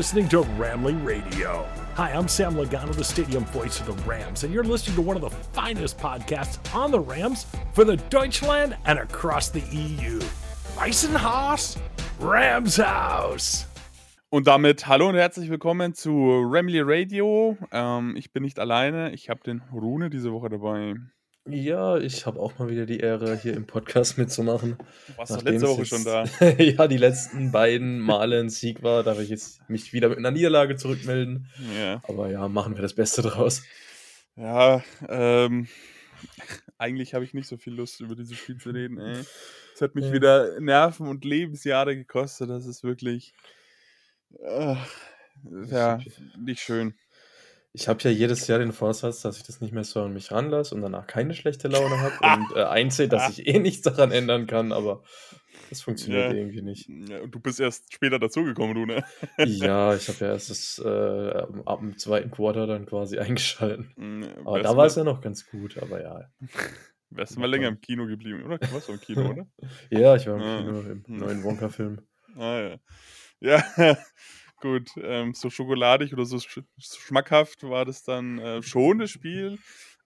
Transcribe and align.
listening 0.00 0.26
to 0.26 0.40
Ramley 0.56 0.96
Radio. 1.04 1.68
Hi, 1.94 2.12
I'm 2.12 2.26
Sam 2.26 2.54
Logano, 2.54 2.94
the 2.94 3.04
stadium 3.04 3.44
voice 3.44 3.80
of 3.80 3.86
the 3.86 3.92
Rams, 4.08 4.44
and 4.44 4.54
you're 4.54 4.64
listening 4.64 4.96
to 4.96 5.02
one 5.02 5.14
of 5.14 5.20
the 5.20 5.28
finest 5.52 5.98
podcasts 5.98 6.56
on 6.74 6.90
the 6.90 6.98
Rams 6.98 7.46
for 7.74 7.84
the 7.84 7.98
Deutschland 8.08 8.78
and 8.86 8.98
across 8.98 9.50
the 9.50 9.60
EU. 9.60 10.18
Weissenhaus, 10.74 11.76
Rams 12.18 12.78
House. 12.78 13.66
Und 14.30 14.46
damit 14.46 14.86
hallo 14.86 15.10
und 15.10 15.16
herzlich 15.16 15.50
willkommen 15.50 15.92
zu 15.92 16.10
Ramley 16.50 16.80
Radio. 16.82 17.58
Ähm, 17.70 18.16
ich 18.16 18.32
bin 18.32 18.42
nicht 18.42 18.58
alleine, 18.58 19.12
ich 19.12 19.28
habe 19.28 19.42
den 19.42 19.60
Rune 19.70 20.08
diese 20.08 20.32
Woche 20.32 20.48
dabei. 20.48 20.94
Ja, 21.46 21.96
ich 21.96 22.26
habe 22.26 22.38
auch 22.38 22.58
mal 22.58 22.68
wieder 22.68 22.84
die 22.84 23.00
Ehre, 23.00 23.36
hier 23.36 23.54
im 23.54 23.66
Podcast 23.66 24.18
mitzumachen. 24.18 24.76
Du 25.06 25.16
warst 25.16 25.32
doch 25.32 25.42
letzte 25.42 25.68
Woche 25.68 25.86
schon 25.86 26.04
da. 26.04 26.24
ja, 26.58 26.86
die 26.86 26.98
letzten 26.98 27.50
beiden 27.50 27.98
Male 27.98 28.38
ein 28.40 28.50
Sieg 28.50 28.82
war, 28.82 29.02
darf 29.02 29.18
ich 29.20 29.30
jetzt 29.30 29.68
mich 29.68 29.92
wieder 29.94 30.10
mit 30.10 30.18
einer 30.18 30.30
Niederlage 30.30 30.76
zurückmelden. 30.76 31.48
Ja. 31.78 32.02
Aber 32.06 32.30
ja, 32.30 32.46
machen 32.48 32.74
wir 32.76 32.82
das 32.82 32.94
Beste 32.94 33.22
draus. 33.22 33.62
Ja, 34.36 34.84
ähm, 35.08 35.66
eigentlich 36.78 37.14
habe 37.14 37.24
ich 37.24 37.32
nicht 37.32 37.48
so 37.48 37.56
viel 37.56 37.72
Lust, 37.72 38.00
über 38.00 38.14
dieses 38.14 38.36
Spiel 38.36 38.58
zu 38.58 38.70
reden. 38.70 38.98
Ey. 38.98 39.24
Es 39.74 39.80
hat 39.80 39.94
mich 39.94 40.06
Ja. 40.06 40.12
wieder 40.12 40.60
Nerven 40.60 41.08
und 41.08 41.24
Lebensjahre 41.24 41.96
gekostet. 41.96 42.50
Das 42.50 42.66
ist 42.66 42.84
wirklich 42.84 43.32
äh, 44.38 44.76
ja, 45.66 45.98
nicht 46.38 46.60
schön. 46.60 46.94
Ich 47.72 47.86
habe 47.88 48.02
ja 48.02 48.10
jedes 48.10 48.46
Jahr 48.48 48.58
den 48.58 48.72
Vorsatz, 48.72 49.22
dass 49.22 49.36
ich 49.36 49.44
das 49.44 49.60
nicht 49.60 49.72
mehr 49.72 49.84
so 49.84 50.02
an 50.02 50.12
mich 50.12 50.32
ranlasse 50.32 50.74
und 50.74 50.82
danach 50.82 51.06
keine 51.06 51.34
schlechte 51.34 51.68
Laune 51.68 52.00
habe 52.00 52.40
und 52.42 52.56
äh, 52.56 52.64
einsehe, 52.64 53.06
dass 53.08 53.38
ich 53.38 53.46
eh 53.46 53.58
nichts 53.60 53.82
daran 53.82 54.10
ändern 54.10 54.46
kann, 54.48 54.72
aber 54.72 55.02
das 55.68 55.82
funktioniert 55.82 56.32
Ja. 56.32 56.36
irgendwie 56.36 56.62
nicht. 56.62 56.88
Ja, 57.08 57.20
und 57.20 57.32
du 57.32 57.38
bist 57.38 57.60
erst 57.60 57.92
später 57.94 58.18
dazugekommen, 58.18 58.76
Rune. 58.76 59.04
Ja, 59.46 59.94
ich 59.94 60.08
habe 60.08 60.18
ja 60.24 60.32
erst 60.32 60.50
das 60.50 60.82
äh, 60.84 61.42
ab 61.64 61.78
dem 61.78 61.96
zweiten 61.96 62.32
Quarter 62.32 62.66
dann 62.66 62.86
quasi 62.86 63.18
eingeschalten. 63.20 63.92
Aber 64.44 64.54
Wärst 64.56 64.64
da 64.64 64.70
du 64.72 64.76
war 64.76 64.86
es 64.86 64.96
ja 64.96 65.04
noch 65.04 65.20
ganz 65.20 65.46
gut, 65.48 65.78
aber 65.78 66.02
ja. 66.02 66.28
Wärst 67.10 67.36
du 67.36 67.40
mal 67.40 67.50
länger 67.50 67.68
im 67.68 67.80
Kino 67.80 68.06
geblieben, 68.06 68.44
oder? 68.44 68.58
Du 68.58 68.72
warst 68.72 68.88
doch 68.88 68.94
im 68.94 69.00
Kino, 69.00 69.30
oder? 69.30 69.46
Ja, 69.90 70.16
ich 70.16 70.26
war 70.26 70.36
im 70.36 70.42
Ah. 70.42 70.58
Kino 70.58 70.80
im 70.80 71.04
neuen 71.06 71.42
Wonka-Film. 71.44 72.00
Ah, 72.36 72.58
ja. 72.60 72.76
Ja, 73.42 73.96
gut. 74.60 74.90
Ähm, 75.02 75.34
so 75.34 75.50
schokoladig 75.50 76.12
oder 76.12 76.24
so 76.24 76.38
sch 76.38 76.60
schmackhaft 76.78 77.62
war 77.64 77.84
das 77.84 78.02
dann 78.02 78.38
äh, 78.38 78.62
schon 78.62 78.98
das 78.98 79.10
Spiel. 79.10 79.58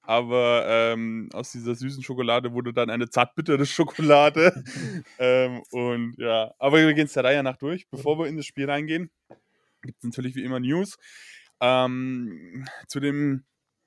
Aber 0.07 0.67
ähm, 0.69 1.31
aus 1.33 1.53
dieser 1.53 1.75
süßen 1.75 2.03
Schokolade 2.03 2.53
wurde 2.53 2.75
dann 2.75 2.91
eine 2.91 3.09
zartbittere 3.09 3.65
Schokolade. 3.65 4.53
ähm, 5.19 5.63
und 5.71 6.15
ja, 6.19 6.53
aber 6.59 6.79
wir 6.79 6.93
gehen 6.93 7.07
es 7.07 7.15
der 7.15 7.25
Reihe 7.25 7.43
nach 7.43 7.57
durch. 7.57 7.89
Bevor 7.89 8.19
wir 8.19 8.27
in 8.27 8.37
das 8.37 8.45
Spiel 8.47 8.69
reingehen, 8.71 9.11
gibt 9.83 9.99
es 9.99 10.05
natürlich 10.05 10.35
wie 10.35 10.45
immer 10.45 10.61
News. 10.61 10.99
Ähm, 11.61 12.67
zu 12.87 13.01
dem, 13.01 13.45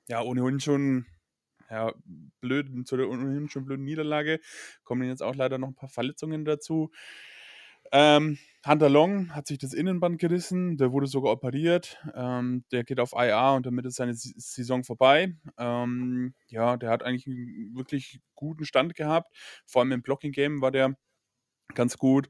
ja, 0.08 0.22
ohnehin 0.22 0.58
schon, 0.58 1.06
ja, 1.70 1.92
blöden, 2.40 2.84
zu 2.84 2.96
der 2.96 3.08
ohnehin 3.08 3.48
schon 3.48 3.64
blöden 3.64 3.84
Niederlage 3.84 4.40
kommen 4.84 5.06
jetzt 5.08 5.22
auch 5.22 5.36
leider 5.36 5.58
noch 5.58 5.68
ein 5.68 5.74
paar 5.76 5.88
Verletzungen 5.88 6.44
dazu. 6.44 6.90
Ähm, 7.92 8.38
Hunter 8.66 8.88
Long 8.88 9.34
hat 9.34 9.46
sich 9.46 9.58
das 9.58 9.72
Innenband 9.72 10.18
gerissen, 10.18 10.76
der 10.76 10.92
wurde 10.92 11.06
sogar 11.06 11.32
operiert. 11.32 11.98
Ähm, 12.14 12.64
der 12.72 12.84
geht 12.84 13.00
auf 13.00 13.12
IA 13.14 13.54
und 13.54 13.66
damit 13.66 13.86
ist 13.86 13.96
seine 13.96 14.14
Saison 14.14 14.84
vorbei. 14.84 15.34
Ähm, 15.58 16.34
ja, 16.48 16.76
der 16.76 16.90
hat 16.90 17.02
eigentlich 17.02 17.26
einen 17.26 17.74
wirklich 17.76 18.20
guten 18.34 18.64
Stand 18.64 18.94
gehabt. 18.94 19.28
Vor 19.66 19.82
allem 19.82 19.92
im 19.92 20.02
Blocking-Game 20.02 20.60
war 20.60 20.70
der 20.70 20.96
ganz 21.74 21.98
gut. 21.98 22.28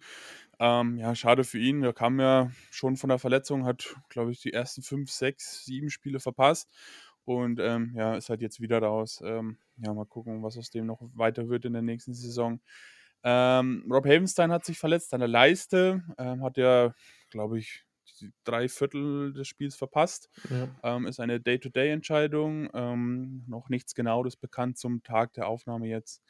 Ähm, 0.60 0.98
ja, 0.98 1.14
schade 1.14 1.44
für 1.44 1.58
ihn. 1.58 1.80
Der 1.82 1.92
kam 1.92 2.20
ja 2.20 2.50
schon 2.70 2.96
von 2.96 3.08
der 3.10 3.18
Verletzung, 3.18 3.64
hat, 3.64 3.96
glaube 4.08 4.32
ich, 4.32 4.40
die 4.40 4.52
ersten 4.52 4.82
fünf, 4.82 5.10
sechs, 5.10 5.64
sieben 5.64 5.90
Spiele 5.90 6.20
verpasst. 6.20 6.70
Und 7.24 7.60
ähm, 7.60 7.92
ja, 7.94 8.16
ist 8.16 8.30
halt 8.30 8.42
jetzt 8.42 8.60
wieder 8.60 8.80
raus. 8.82 9.20
Ähm, 9.24 9.58
ja, 9.78 9.92
mal 9.94 10.06
gucken, 10.06 10.42
was 10.42 10.56
aus 10.58 10.70
dem 10.70 10.86
noch 10.86 11.00
weiter 11.14 11.48
wird 11.48 11.64
in 11.66 11.74
der 11.74 11.82
nächsten 11.82 12.14
Saison. 12.14 12.60
Ähm, 13.22 13.84
Rob 13.90 14.06
Havenstein 14.06 14.52
hat 14.52 14.64
sich 14.64 14.78
verletzt 14.78 15.12
an 15.14 15.20
der 15.20 15.28
Leiste, 15.28 16.02
ähm, 16.18 16.42
hat 16.42 16.56
ja, 16.56 16.94
glaube 17.30 17.58
ich, 17.58 17.84
drei 18.44 18.68
Viertel 18.68 19.32
des 19.32 19.48
Spiels 19.48 19.76
verpasst. 19.76 20.30
Ja. 20.50 20.68
Ähm, 20.82 21.06
ist 21.06 21.20
eine 21.20 21.40
Day-to-Day-Entscheidung. 21.40 22.68
Ähm, 22.72 23.44
noch 23.46 23.68
nichts 23.68 23.94
Genaues 23.94 24.36
bekannt 24.36 24.78
zum 24.78 25.02
Tag 25.02 25.32
der 25.34 25.48
Aufnahme 25.48 25.86
jetzt. 25.86 26.22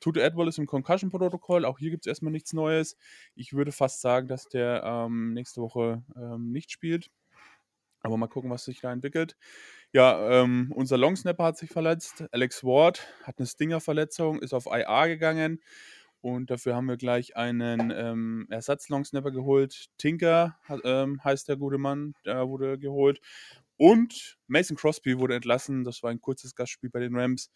Tutu 0.00 0.20
Edwall 0.20 0.48
ist 0.48 0.58
im 0.58 0.66
Concussion-Protokoll. 0.66 1.64
Auch 1.64 1.78
hier 1.78 1.90
gibt 1.90 2.06
es 2.06 2.08
erstmal 2.08 2.32
nichts 2.32 2.52
Neues. 2.52 2.96
Ich 3.34 3.52
würde 3.52 3.70
fast 3.70 4.00
sagen, 4.00 4.28
dass 4.28 4.48
der 4.48 4.82
ähm, 4.84 5.34
nächste 5.34 5.60
Woche 5.60 6.02
ähm, 6.16 6.52
nicht 6.52 6.70
spielt. 6.70 7.10
Aber 8.02 8.16
mal 8.16 8.28
gucken, 8.28 8.50
was 8.50 8.64
sich 8.64 8.80
da 8.80 8.92
entwickelt. 8.92 9.36
Ja, 9.92 10.42
ähm, 10.42 10.72
unser 10.74 10.96
Longsnapper 10.96 11.44
hat 11.44 11.58
sich 11.58 11.70
verletzt. 11.70 12.24
Alex 12.32 12.64
Ward 12.64 13.06
hat 13.24 13.38
eine 13.38 13.46
Stinger-Verletzung, 13.46 14.40
ist 14.40 14.54
auf 14.54 14.66
IA 14.66 15.06
gegangen. 15.06 15.60
Und 16.20 16.50
dafür 16.50 16.74
haben 16.74 16.86
wir 16.86 16.96
gleich 16.98 17.36
einen 17.36 17.90
ähm, 17.94 18.46
Ersatz-Longsnapper 18.50 19.30
geholt. 19.30 19.86
Tinker 19.96 20.58
ähm, 20.84 21.22
heißt 21.24 21.48
der 21.48 21.56
gute 21.56 21.78
Mann, 21.78 22.14
der 22.24 22.48
wurde 22.48 22.78
geholt. 22.78 23.20
Und 23.76 24.38
Mason 24.46 24.76
Crosby 24.76 25.18
wurde 25.18 25.34
entlassen. 25.36 25.84
Das 25.84 26.02
war 26.02 26.10
ein 26.10 26.20
kurzes 26.20 26.54
Gastspiel 26.54 26.90
bei 26.90 27.00
den 27.00 27.16
Rams. 27.16 27.50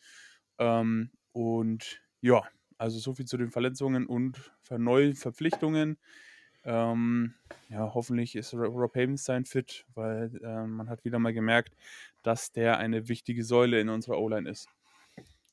Ähm, 0.58 1.10
und 1.32 2.00
ja, 2.22 2.42
also 2.78 2.98
so 2.98 3.14
viel 3.14 3.26
zu 3.26 3.36
den 3.36 3.50
Verletzungen 3.50 4.06
und 4.06 4.52
für 4.62 4.78
neue 4.78 5.14
Verpflichtungen. 5.14 5.98
Ähm, 6.64 7.34
ja, 7.69 7.92
hoffentlich 7.92 8.34
ist 8.36 8.54
Ro- 8.54 8.64
Rob 8.64 8.94
Havenstein 8.94 9.44
fit, 9.44 9.84
weil 9.94 10.41
ähm, 10.42 10.70
man 10.70 10.88
hat 10.88 11.04
wieder 11.04 11.19
mal 11.19 11.34
gemerkt, 11.34 11.76
dass 12.22 12.52
der 12.52 12.78
eine 12.78 13.08
wichtige 13.08 13.44
Säule 13.44 13.81
in 13.81 13.91
unserer 13.91 14.19
O-Line 14.19 14.48
ist. 14.48 14.69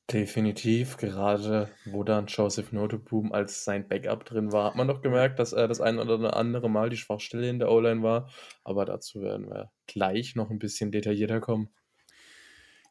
Definitiv, 0.09 0.97
gerade 0.97 1.69
wo 1.85 2.03
dann 2.03 2.25
Joseph 2.25 2.73
Notoboom 2.73 3.31
als 3.31 3.63
sein 3.63 3.87
Backup 3.87 4.25
drin 4.25 4.51
war, 4.51 4.65
hat 4.65 4.75
man 4.75 4.87
doch 4.87 5.01
gemerkt, 5.01 5.39
dass 5.39 5.53
er 5.53 5.67
das 5.67 5.79
ein 5.79 5.99
oder 5.99 6.35
andere 6.35 6.69
Mal 6.69 6.89
die 6.89 6.97
Schwachstelle 6.97 7.49
in 7.49 7.59
der 7.59 7.71
O-Line 7.71 8.03
war. 8.03 8.29
Aber 8.63 8.83
dazu 8.83 9.21
werden 9.21 9.47
wir 9.47 9.71
gleich 9.87 10.35
noch 10.35 10.49
ein 10.49 10.59
bisschen 10.59 10.91
detaillierter 10.91 11.39
kommen. 11.39 11.69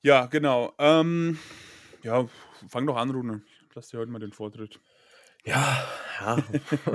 Ja, 0.02 0.26
genau. 0.26 0.72
Ähm, 0.78 1.38
ja, 2.02 2.26
fang 2.68 2.86
doch 2.86 2.96
an, 2.96 3.10
Rune. 3.10 3.42
Lass 3.74 3.88
dir 3.88 3.98
heute 3.98 4.10
mal 4.10 4.18
den 4.18 4.32
Vortritt. 4.32 4.80
Ja, 5.44 5.84
ja. 6.20 6.38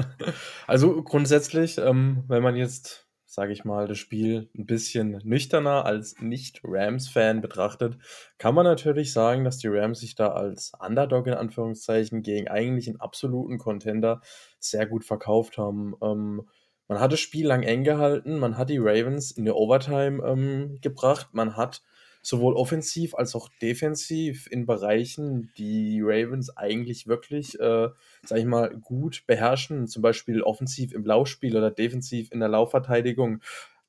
also 0.67 1.03
grundsätzlich, 1.03 1.77
ähm, 1.77 2.23
wenn 2.27 2.41
man 2.41 2.55
jetzt, 2.55 3.04
sage 3.25 3.53
ich 3.53 3.65
mal, 3.65 3.87
das 3.87 3.97
Spiel 3.97 4.49
ein 4.55 4.65
bisschen 4.65 5.19
nüchterner 5.23 5.85
als 5.85 6.19
Nicht-Rams-Fan 6.19 7.41
betrachtet, 7.41 7.97
kann 8.37 8.55
man 8.55 8.65
natürlich 8.65 9.11
sagen, 9.11 9.43
dass 9.43 9.57
die 9.57 9.67
Rams 9.67 9.99
sich 9.99 10.15
da 10.15 10.29
als 10.29 10.71
Underdog 10.79 11.27
in 11.27 11.33
Anführungszeichen 11.33 12.21
gegen 12.21 12.47
eigentlich 12.47 12.87
einen 12.87 12.99
absoluten 12.99 13.57
Contender 13.57 14.21
sehr 14.59 14.85
gut 14.85 15.03
verkauft 15.03 15.57
haben. 15.57 15.95
Ähm, 16.01 16.47
man 16.87 16.99
hat 16.99 17.11
das 17.11 17.19
Spiel 17.19 17.47
lang 17.47 17.63
eng 17.63 17.83
gehalten, 17.83 18.37
man 18.37 18.57
hat 18.57 18.69
die 18.69 18.77
Ravens 18.77 19.31
in 19.31 19.45
der 19.45 19.55
Overtime 19.55 20.23
ähm, 20.23 20.77
gebracht, 20.81 21.29
man 21.33 21.57
hat 21.57 21.81
sowohl 22.25 22.55
offensiv 22.55 23.13
als 23.13 23.35
auch 23.35 23.49
defensiv 23.61 24.47
in 24.49 24.65
Bereichen, 24.65 25.51
die 25.57 26.01
Ravens 26.03 26.57
eigentlich 26.57 27.05
wirklich, 27.05 27.59
äh, 27.59 27.89
sag 28.25 28.39
ich 28.39 28.45
mal, 28.45 28.75
gut 28.79 29.23
beherrschen, 29.27 29.85
zum 29.87 30.01
Beispiel 30.01 30.41
offensiv 30.41 30.91
im 30.91 31.05
Laufspiel 31.05 31.55
oder 31.55 31.69
defensiv 31.69 32.31
in 32.31 32.39
der 32.39 32.49
Laufverteidigung, 32.49 33.41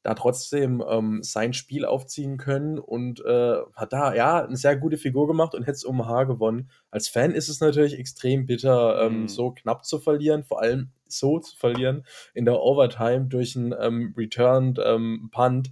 da 0.02 0.12
trotzdem 0.12 0.84
ähm, 0.86 1.22
sein 1.22 1.54
Spiel 1.54 1.86
aufziehen 1.86 2.36
können 2.36 2.78
und 2.78 3.24
äh, 3.24 3.56
hat 3.74 3.94
da 3.94 4.14
ja 4.14 4.44
eine 4.44 4.58
sehr 4.58 4.76
gute 4.76 4.98
Figur 4.98 5.26
gemacht 5.26 5.54
und 5.54 5.62
hätte 5.62 5.72
es 5.76 5.84
um 5.84 6.06
Haar 6.06 6.26
gewonnen. 6.26 6.68
Als 6.90 7.08
Fan 7.08 7.32
ist 7.32 7.48
es 7.48 7.60
natürlich 7.60 7.98
extrem 7.98 8.44
bitter, 8.44 9.02
ähm, 9.02 9.22
Mhm. 9.22 9.28
so 9.28 9.50
knapp 9.52 9.86
zu 9.86 9.98
verlieren, 9.98 10.44
vor 10.44 10.60
allem 10.60 10.90
so 11.08 11.38
zu 11.38 11.56
verlieren 11.56 12.04
in 12.34 12.44
der 12.44 12.60
Overtime 12.60 13.26
durch 13.28 13.56
einen 13.56 13.74
ähm, 13.80 14.14
Returned 14.14 14.78
ähm, 14.84 15.30
Punt, 15.32 15.70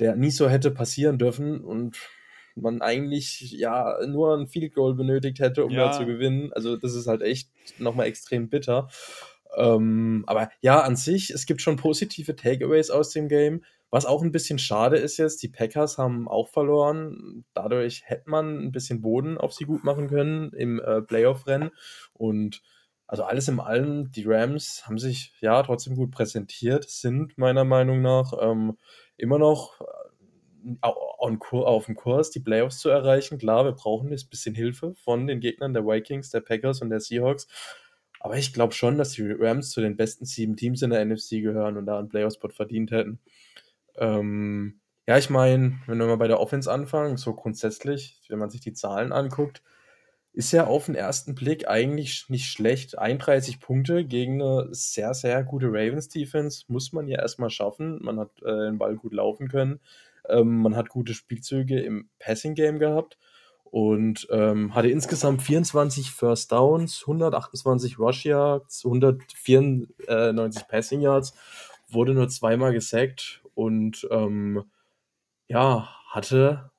der 0.00 0.16
nie 0.16 0.30
so 0.30 0.48
hätte 0.48 0.70
passieren 0.70 1.18
dürfen 1.18 1.60
und 1.62 1.96
man 2.56 2.82
eigentlich 2.82 3.52
ja 3.52 3.98
nur 4.06 4.36
ein 4.36 4.48
Field 4.48 4.74
Goal 4.74 4.94
benötigt 4.94 5.38
hätte, 5.38 5.64
um 5.64 5.70
Ja. 5.70 5.86
da 5.86 5.92
zu 5.92 6.04
gewinnen. 6.06 6.52
Also 6.52 6.76
das 6.76 6.94
ist 6.94 7.06
halt 7.06 7.22
echt 7.22 7.48
nochmal 7.78 8.06
extrem 8.06 8.48
bitter. 8.48 8.88
Ähm, 9.56 10.24
aber 10.26 10.50
ja, 10.60 10.80
an 10.80 10.96
sich, 10.96 11.30
es 11.30 11.46
gibt 11.46 11.60
schon 11.62 11.76
positive 11.76 12.36
Takeaways 12.36 12.90
aus 12.90 13.10
dem 13.10 13.28
Game. 13.28 13.64
Was 13.90 14.06
auch 14.06 14.22
ein 14.22 14.30
bisschen 14.30 14.58
schade 14.58 14.96
ist 14.98 15.16
jetzt, 15.16 15.42
die 15.42 15.48
Packers 15.48 15.98
haben 15.98 16.28
auch 16.28 16.48
verloren. 16.48 17.44
Dadurch 17.54 18.02
hätte 18.04 18.30
man 18.30 18.58
ein 18.64 18.72
bisschen 18.72 19.00
Boden 19.00 19.36
auf 19.38 19.52
sie 19.52 19.64
gut 19.64 19.82
machen 19.82 20.08
können 20.08 20.52
im 20.52 20.80
äh, 20.80 21.02
Playoff-Rennen. 21.02 21.70
Und 22.12 22.62
also 23.08 23.24
alles 23.24 23.48
in 23.48 23.58
allem, 23.58 24.12
die 24.12 24.24
Rams 24.24 24.86
haben 24.86 24.98
sich 24.98 25.32
ja 25.40 25.60
trotzdem 25.64 25.96
gut 25.96 26.12
präsentiert, 26.12 26.88
sind 26.88 27.36
meiner 27.38 27.64
Meinung 27.64 28.02
nach 28.02 28.32
ähm, 28.40 28.78
immer 29.16 29.38
noch 29.40 29.80
auf 30.80 31.86
dem 31.86 31.96
Kurs, 31.96 32.30
die 32.30 32.40
Playoffs 32.40 32.78
zu 32.78 32.88
erreichen. 32.88 33.38
Klar, 33.38 33.64
wir 33.64 33.72
brauchen 33.72 34.10
jetzt 34.10 34.26
ein 34.26 34.30
bisschen 34.30 34.54
Hilfe 34.54 34.94
von 34.94 35.26
den 35.26 35.40
Gegnern 35.40 35.74
der 35.74 35.86
Vikings, 35.86 36.30
der 36.30 36.40
Packers 36.40 36.82
und 36.82 36.90
der 36.90 37.00
Seahawks. 37.00 37.46
Aber 38.20 38.36
ich 38.36 38.52
glaube 38.52 38.74
schon, 38.74 38.98
dass 38.98 39.12
die 39.12 39.32
Rams 39.32 39.70
zu 39.70 39.80
den 39.80 39.96
besten 39.96 40.26
sieben 40.26 40.56
Teams 40.56 40.82
in 40.82 40.90
der 40.90 41.04
NFC 41.04 41.42
gehören 41.42 41.76
und 41.76 41.86
da 41.86 41.98
einen 41.98 42.08
Playoff-Spot 42.08 42.50
verdient 42.50 42.90
hätten. 42.90 43.18
Ähm, 43.96 44.80
ja, 45.06 45.16
ich 45.18 45.30
meine, 45.30 45.80
wenn 45.86 45.98
wir 45.98 46.06
mal 46.06 46.16
bei 46.16 46.28
der 46.28 46.40
Offense 46.40 46.70
anfangen, 46.70 47.16
so 47.16 47.34
grundsätzlich, 47.34 48.20
wenn 48.28 48.38
man 48.38 48.50
sich 48.50 48.60
die 48.60 48.74
Zahlen 48.74 49.12
anguckt, 49.12 49.62
ist 50.32 50.52
ja 50.52 50.66
auf 50.66 50.86
den 50.86 50.94
ersten 50.94 51.34
Blick 51.34 51.68
eigentlich 51.68 52.28
nicht 52.28 52.46
schlecht. 52.46 52.98
31 52.98 53.58
Punkte 53.58 54.04
gegen 54.04 54.40
eine 54.40 54.68
sehr, 54.70 55.14
sehr 55.14 55.42
gute 55.42 55.66
Ravens-Defense 55.66 56.64
muss 56.68 56.92
man 56.92 57.08
ja 57.08 57.20
erstmal 57.20 57.50
schaffen. 57.50 57.98
Man 58.02 58.20
hat 58.20 58.30
äh, 58.42 58.66
den 58.66 58.78
Ball 58.78 58.96
gut 58.96 59.12
laufen 59.12 59.48
können. 59.48 59.80
Ähm, 60.28 60.62
man 60.62 60.76
hat 60.76 60.88
gute 60.88 61.14
Spielzüge 61.14 61.80
im 61.80 62.08
Passing-Game 62.18 62.78
gehabt 62.78 63.18
und 63.64 64.26
ähm, 64.30 64.74
hatte 64.74 64.88
insgesamt 64.88 65.42
24 65.42 66.10
First 66.10 66.52
Downs, 66.52 67.02
128 67.02 67.98
Rush 67.98 68.24
Yards, 68.24 68.84
194 68.84 70.66
Passing 70.68 71.00
Yards, 71.00 71.34
wurde 71.88 72.14
nur 72.14 72.28
zweimal 72.28 72.72
gesackt 72.72 73.42
und 73.54 74.06
ähm, 74.10 74.64
ja, 75.48 75.88
hatte 76.08 76.70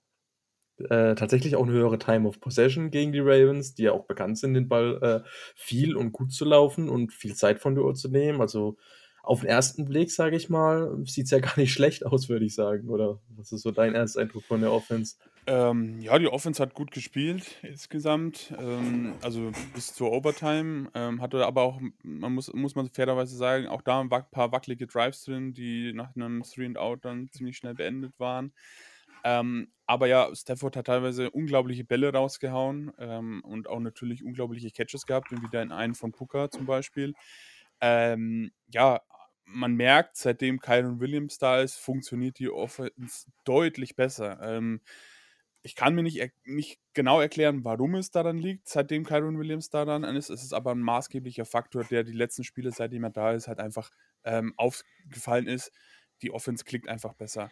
äh, 0.90 1.16
tatsächlich 1.16 1.56
auch 1.56 1.64
eine 1.64 1.74
höhere 1.74 2.00
Time 2.00 2.28
of 2.28 2.40
Possession 2.40 2.92
gegen 2.92 3.12
die 3.12 3.20
Ravens, 3.20 3.76
die 3.76 3.84
ja 3.84 3.92
auch 3.92 4.06
bekannt 4.06 4.38
sind, 4.38 4.54
den 4.54 4.68
Ball 4.68 4.98
äh, 5.02 5.30
viel 5.56 5.96
und 5.96 6.12
gut 6.12 6.34
zu 6.34 6.46
laufen 6.46 6.90
und 6.90 7.14
viel 7.14 7.36
Zeit 7.36 7.60
von 7.60 7.76
der 7.76 7.84
Uhr 7.84 7.94
zu 7.94 8.10
nehmen. 8.10 8.42
Also 8.42 8.78
auf 9.24 9.42
den 9.42 9.50
ersten 9.50 9.86
Blick, 9.86 10.12
sage 10.12 10.36
ich 10.36 10.50
mal, 10.50 10.98
sieht 11.06 11.26
es 11.26 11.32
ja 11.32 11.40
gar 11.40 11.58
nicht 11.58 11.74
schlecht 11.74 12.06
aus, 12.06 12.30
würde 12.30 12.46
ich 12.46 12.56
sagen. 12.56 12.90
Oder 12.90 13.20
was 13.36 13.52
ist 13.52 13.62
so 13.62 13.72
dein 13.72 13.96
Ersteindruck 13.96 14.44
von 14.44 14.62
der 14.62 14.72
Offense? 14.72 15.16
Ähm, 15.48 16.00
ja, 16.02 16.20
die 16.20 16.28
Offense 16.28 16.62
hat 16.62 16.74
gut 16.74 16.92
gespielt 16.92 17.58
insgesamt. 17.64 18.54
Ähm, 18.60 19.14
also 19.22 19.52
bis 19.74 19.94
zur 19.94 20.12
Overtime. 20.12 20.90
Ähm, 20.94 21.22
hatte 21.22 21.46
aber 21.46 21.64
auch, 21.64 21.82
man 22.04 22.34
muss, 22.34 22.52
muss 22.54 22.76
man 22.76 22.90
fairerweise 22.90 23.36
sagen, 23.36 23.68
auch 23.68 23.82
da 23.82 24.02
ein 24.02 24.10
paar 24.10 24.52
wackelige 24.52 24.88
Drives 24.88 25.24
drin, 25.24 25.54
die 25.54 25.94
nach 25.94 26.16
einem 26.16 26.44
Three 26.44 26.66
and 26.66 26.78
Out 26.78 27.06
dann 27.06 27.30
ziemlich 27.32 27.58
schnell 27.58 27.74
beendet 27.74 28.20
waren. 28.20 28.54
Ähm, 29.24 29.72
aber 29.86 30.08
ja, 30.08 30.34
Stafford 30.34 30.76
hat 30.78 30.88
teilweise 30.88 31.30
unglaubliche 31.30 31.84
Bälle 31.84 32.12
rausgehauen 32.12 32.92
ähm, 32.98 33.42
und 33.44 33.68
auch 33.68 33.80
natürlich 33.80 34.24
unglaubliche 34.24 34.72
Catches 34.72 35.06
gehabt, 35.06 35.32
wie 35.32 35.42
wieder 35.42 35.62
in 35.62 35.72
einen 35.72 35.96
von 35.96 36.12
Puka 36.12 36.50
zum 36.50 36.66
Beispiel. 36.66 37.14
Ähm, 37.82 38.52
ja, 38.68 39.02
man 39.46 39.76
merkt, 39.76 40.16
seitdem 40.16 40.60
Kyron 40.60 41.00
Williams 41.00 41.38
da 41.38 41.62
ist, 41.62 41.76
funktioniert 41.76 42.40
die 42.40 42.50
Offense 42.50 43.28
deutlich 43.44 43.96
besser. 43.96 44.40
Ähm, 44.42 44.82
ich 45.64 45.76
kann 45.76 45.94
mir 45.94 46.04
nicht, 46.04 46.32
nicht 46.44 46.80
genau 46.94 47.20
erklären, 47.22 47.64
warum 47.64 47.96
es 47.96 48.12
daran 48.12 48.38
liegt, 48.38 48.68
seitdem 48.68 49.06
Kyron 49.06 49.38
Williams 49.38 49.70
da 49.70 49.86
dann 49.86 50.04
ist. 50.04 50.30
Es 50.30 50.44
ist 50.44 50.54
aber 50.54 50.72
ein 50.72 50.80
maßgeblicher 50.80 51.46
Faktor, 51.46 51.84
der 51.84 52.04
die 52.04 52.14
letzten 52.14 52.44
Spiele, 52.44 52.72
seitdem 52.72 53.04
er 53.04 53.12
da 53.12 53.34
ist, 53.34 53.48
halt 53.48 53.60
einfach 53.60 53.92
ähm, 54.24 54.54
aufgefallen 54.58 55.48
ist. 55.48 55.72
Die 56.24 56.32
Offense 56.32 56.64
klickt 56.66 56.88
einfach 56.88 57.14
besser. 57.14 57.52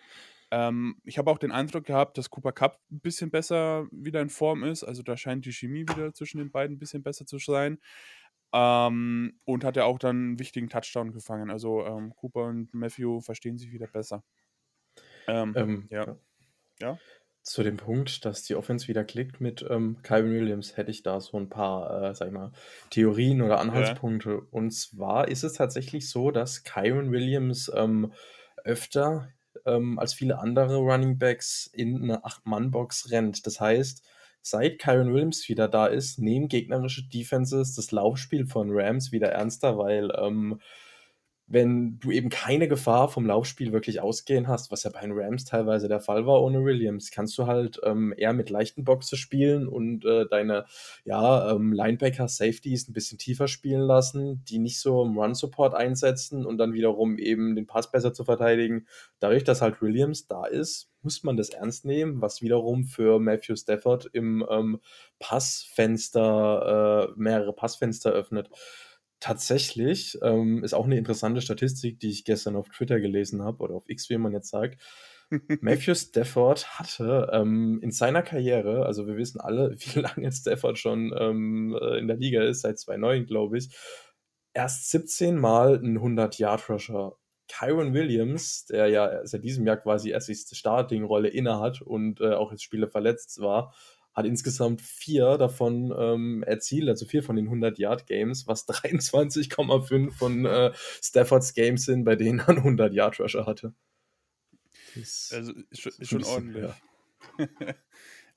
Ähm, 0.52 1.00
ich 1.06 1.20
habe 1.20 1.30
auch 1.30 1.38
den 1.38 1.52
Eindruck 1.52 1.86
gehabt, 1.86 2.18
dass 2.18 2.32
Cooper 2.32 2.52
Cup 2.52 2.80
ein 2.92 3.00
bisschen 3.00 3.30
besser 3.30 3.88
wieder 3.92 4.22
in 4.22 4.30
Form 4.30 4.64
ist. 4.64 4.84
Also 4.84 5.04
da 5.04 5.16
scheint 5.16 5.46
die 5.46 5.54
Chemie 5.54 5.82
wieder 5.88 6.14
zwischen 6.14 6.40
den 6.40 6.52
beiden 6.52 6.76
ein 6.76 6.80
bisschen 6.80 7.04
besser 7.04 7.26
zu 7.26 7.38
sein. 7.38 7.80
Ähm, 8.52 9.40
und 9.46 9.64
hat 9.64 9.76
ja 9.76 9.86
auch 9.86 10.00
dann 10.00 10.16
einen 10.16 10.40
wichtigen 10.40 10.70
Touchdown 10.70 11.12
gefangen. 11.12 11.50
Also 11.50 11.86
ähm, 11.86 12.14
Cooper 12.16 12.46
und 12.46 12.74
Matthew 12.74 13.22
verstehen 13.22 13.58
sich 13.58 13.72
wieder 13.72 13.88
besser. 13.88 14.24
Ähm, 15.28 15.54
ähm, 15.56 15.88
ja. 15.90 16.18
ja. 16.82 16.98
Zu 17.42 17.64
dem 17.64 17.78
Punkt, 17.78 18.26
dass 18.26 18.44
die 18.44 18.56
Offense 18.56 18.88
wieder 18.88 19.04
klickt 19.04 19.40
mit 19.40 19.66
ähm, 19.70 19.98
Kyron 20.04 20.32
Williams, 20.32 20.78
hätte 20.78 20.92
ich 20.92 21.04
da 21.04 21.20
so 21.22 21.38
ein 21.38 21.50
paar, 21.50 22.04
äh, 22.04 22.16
sag 22.16 22.28
ich 22.28 22.34
mal, 22.34 22.52
Theorien 22.90 23.42
oder 23.42 23.60
Anhaltspunkte. 23.60 24.30
Ja. 24.30 24.42
Und 24.52 24.72
zwar 24.72 25.28
ist 25.28 25.44
es 25.44 25.54
tatsächlich 25.54 26.10
so, 26.10 26.32
dass 26.32 26.64
Kyron 26.64 27.12
Williams 27.12 27.72
ähm, 27.74 28.14
öfter 28.64 29.30
ähm, 29.66 30.00
als 30.00 30.14
viele 30.14 30.40
andere 30.40 30.78
Running 30.78 31.18
Backs 31.18 31.68
in 31.68 32.04
eine 32.04 32.26
Acht-Mann-Box 32.26 33.12
rennt. 33.12 33.46
Das 33.46 33.60
heißt, 33.60 34.06
seit 34.42 34.80
Kyron 34.80 35.14
Williams 35.14 35.48
wieder 35.50 35.68
da 35.68 35.88
ist, 35.88 36.20
nehmen 36.20 36.48
gegnerische 36.48 37.08
Defenses 37.08 37.76
das 37.76 37.92
Laufspiel 37.92 38.46
von 38.46 38.70
Rams 38.72 39.12
wieder 39.12 39.30
ernster, 39.30 39.78
weil 39.78 40.12
ähm, 40.18 40.60
wenn 41.50 42.00
du 42.00 42.12
eben 42.12 42.30
keine 42.30 42.68
Gefahr 42.68 43.10
vom 43.10 43.26
Laufspiel 43.26 43.74
wirklich 43.74 44.02
ausgehen 44.02 44.48
hast, 44.48 44.72
was 44.72 44.84
ja 44.84 44.92
bei 44.92 45.02
den 45.02 45.14
Rams 45.14 45.46
teilweise 45.46 45.88
der 45.88 46.00
Fall 46.00 46.28
war 46.28 46.44
ohne 46.44 46.64
Williams, 46.64 47.10
kannst 47.10 47.36
du 47.40 47.48
halt 47.48 47.82
ähm, 47.84 48.14
eher 48.16 48.34
mit 48.34 48.52
leichten 48.52 48.84
Boxen 48.84 49.18
spielen 49.18 49.68
und 49.68 50.06
äh, 50.06 50.28
deine 50.30 50.66
ja, 51.06 51.52
ähm, 51.52 51.74
Linebacker, 51.74 52.28
Safeties 52.28 52.88
ein 52.88 52.94
bisschen 52.94 53.18
tiefer 53.18 53.48
spielen 53.48 53.82
lassen, 53.82 54.44
die 54.46 54.60
nicht 54.60 54.80
so 54.80 55.04
im 55.04 55.18
Run-Support 55.18 55.74
einsetzen 55.74 56.46
und 56.46 56.60
dann 56.60 56.74
wiederum 56.74 57.18
eben 57.18 57.56
den 57.56 57.66
Pass 57.66 57.92
besser 57.92 58.14
zu 58.14 58.24
verteidigen. 58.24 58.86
Dadurch, 59.20 59.44
dass 59.44 59.64
halt 59.64 59.82
Williams 59.82 60.28
da 60.28 60.46
ist, 60.46 60.92
muss 61.02 61.24
man 61.24 61.36
das 61.36 61.50
ernst 61.50 61.84
nehmen, 61.84 62.22
was 62.22 62.44
wiederum 62.44 62.84
für 62.86 63.20
Matthew 63.20 63.56
Stafford 63.56 64.10
im 64.14 64.46
ähm, 64.50 64.80
Passfenster, 65.18 67.10
äh, 67.10 67.20
mehrere 67.20 67.54
Passfenster 67.54 68.12
öffnet. 68.12 68.50
Tatsächlich 69.20 70.18
ähm, 70.22 70.64
ist 70.64 70.74
auch 70.74 70.86
eine 70.86 70.98
interessante 70.98 71.42
Statistik, 71.42 72.00
die 72.00 72.10
ich 72.10 72.24
gestern 72.24 72.56
auf 72.56 72.70
Twitter 72.70 73.02
gelesen 73.02 73.44
habe 73.44 73.64
oder 73.64 73.76
auf 73.76 73.84
X, 73.88 74.10
wie 74.10 74.18
man 74.18 74.32
jetzt 74.34 74.50
sagt. 74.50 74.82
Matthew 75.62 75.94
Stafford 75.94 76.80
hatte 76.80 77.30
ähm, 77.34 77.80
in 77.84 77.92
seiner 77.92 78.24
Karriere, 78.24 78.86
also 78.86 79.08
wir 79.08 79.18
wissen 79.18 79.40
alle, 79.40 79.76
wie 79.78 80.00
lange 80.00 80.24
jetzt 80.24 80.42
Stafford 80.42 80.78
schon 80.78 81.14
ähm, 81.18 81.78
äh, 81.80 82.00
in 82.00 82.08
der 82.08 82.18
Liga 82.18 82.44
ist, 82.44 82.62
seit 82.62 82.80
2009, 82.80 83.26
glaube 83.26 83.58
ich, 83.58 83.76
erst 84.54 84.90
17 84.90 85.38
Mal 85.38 85.78
einen 85.78 86.00
100-Yard-Rusher. 86.00 87.16
Kyron 87.52 87.94
Williams, 87.96 88.66
der 88.66 88.88
ja 88.88 89.26
seit 89.26 89.44
diesem 89.44 89.66
Jahr 89.66 89.78
quasi 89.78 90.12
erst 90.12 90.30
die 90.30 90.36
Starting-Rolle 90.36 91.30
innehat 91.30 91.82
und 91.82 92.22
äh, 92.22 92.34
auch 92.34 92.52
jetzt 92.52 92.64
Spiele 92.64 92.88
verletzt 92.88 93.42
war, 93.42 93.74
hat 94.20 94.26
insgesamt 94.26 94.82
vier 94.82 95.38
davon 95.38 95.94
ähm, 95.98 96.44
erzielt, 96.44 96.90
also 96.90 97.06
vier 97.06 97.24
von 97.24 97.36
den 97.36 97.50
100-Yard-Games, 97.50 98.48
was 98.48 98.68
23,5 98.70 100.12
von 100.12 100.46
äh, 100.46 100.72
Staffords 101.02 101.54
Games 101.54 101.86
sind, 101.86 102.04
bei 102.04 102.16
denen 102.16 102.40
er 102.40 102.50
einen 102.50 102.78
100-Yard-Rusher 102.78 103.46
hatte. 103.46 103.74
Das 104.96 105.32
also 105.34 105.54
ist, 105.70 105.86
ist 105.86 106.10
schon 106.10 106.24
ordentlich. 106.24 106.72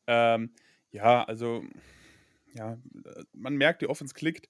ähm, 0.07 0.51
ja, 0.91 1.25
also 1.25 1.65
ja, 2.55 2.79
man 3.33 3.57
merkt, 3.57 3.83
die 3.83 3.89
Offense 3.89 4.15
klickt. 4.15 4.49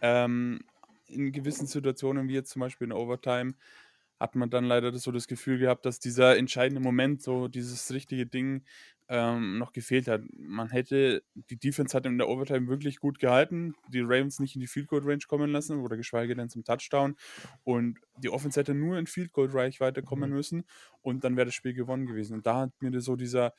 Ähm, 0.00 0.60
in 1.08 1.32
gewissen 1.32 1.66
Situationen, 1.66 2.28
wie 2.28 2.34
jetzt 2.34 2.50
zum 2.50 2.60
Beispiel 2.60 2.86
in 2.86 2.92
Overtime, 2.92 3.54
hat 4.18 4.34
man 4.34 4.50
dann 4.50 4.64
leider 4.64 4.96
so 4.98 5.12
das 5.12 5.26
Gefühl 5.26 5.58
gehabt, 5.58 5.86
dass 5.86 6.00
dieser 6.00 6.36
entscheidende 6.36 6.80
Moment, 6.80 7.22
so 7.22 7.48
dieses 7.48 7.92
richtige 7.92 8.26
Ding, 8.26 8.64
ähm, 9.08 9.58
noch 9.58 9.72
gefehlt 9.72 10.08
hat. 10.08 10.22
Man 10.36 10.70
hätte, 10.70 11.22
die 11.34 11.58
Defense 11.58 11.96
hat 11.96 12.06
in 12.06 12.18
der 12.18 12.28
Overtime 12.28 12.66
wirklich 12.66 12.98
gut 12.98 13.18
gehalten, 13.18 13.74
die 13.88 14.00
Ravens 14.00 14.40
nicht 14.40 14.56
in 14.56 14.60
die 14.60 14.66
Field 14.66 14.88
Goal 14.88 15.02
Range 15.04 15.22
kommen 15.28 15.50
lassen 15.50 15.78
oder 15.80 15.96
geschweige 15.96 16.34
denn 16.34 16.48
zum 16.48 16.64
Touchdown. 16.64 17.14
Und 17.62 18.00
die 18.18 18.30
Offense 18.30 18.58
hätte 18.58 18.74
nur 18.74 18.98
in 18.98 19.06
Field 19.06 19.32
Goal 19.32 19.48
Reichweite 19.50 20.02
kommen 20.02 20.30
mhm. 20.30 20.36
müssen 20.36 20.64
und 21.02 21.22
dann 21.22 21.36
wäre 21.36 21.46
das 21.46 21.54
Spiel 21.54 21.74
gewonnen 21.74 22.06
gewesen. 22.06 22.34
Und 22.34 22.46
da 22.46 22.62
hat 22.62 22.70
mir 22.80 23.00
so 23.00 23.14
dieser 23.16 23.52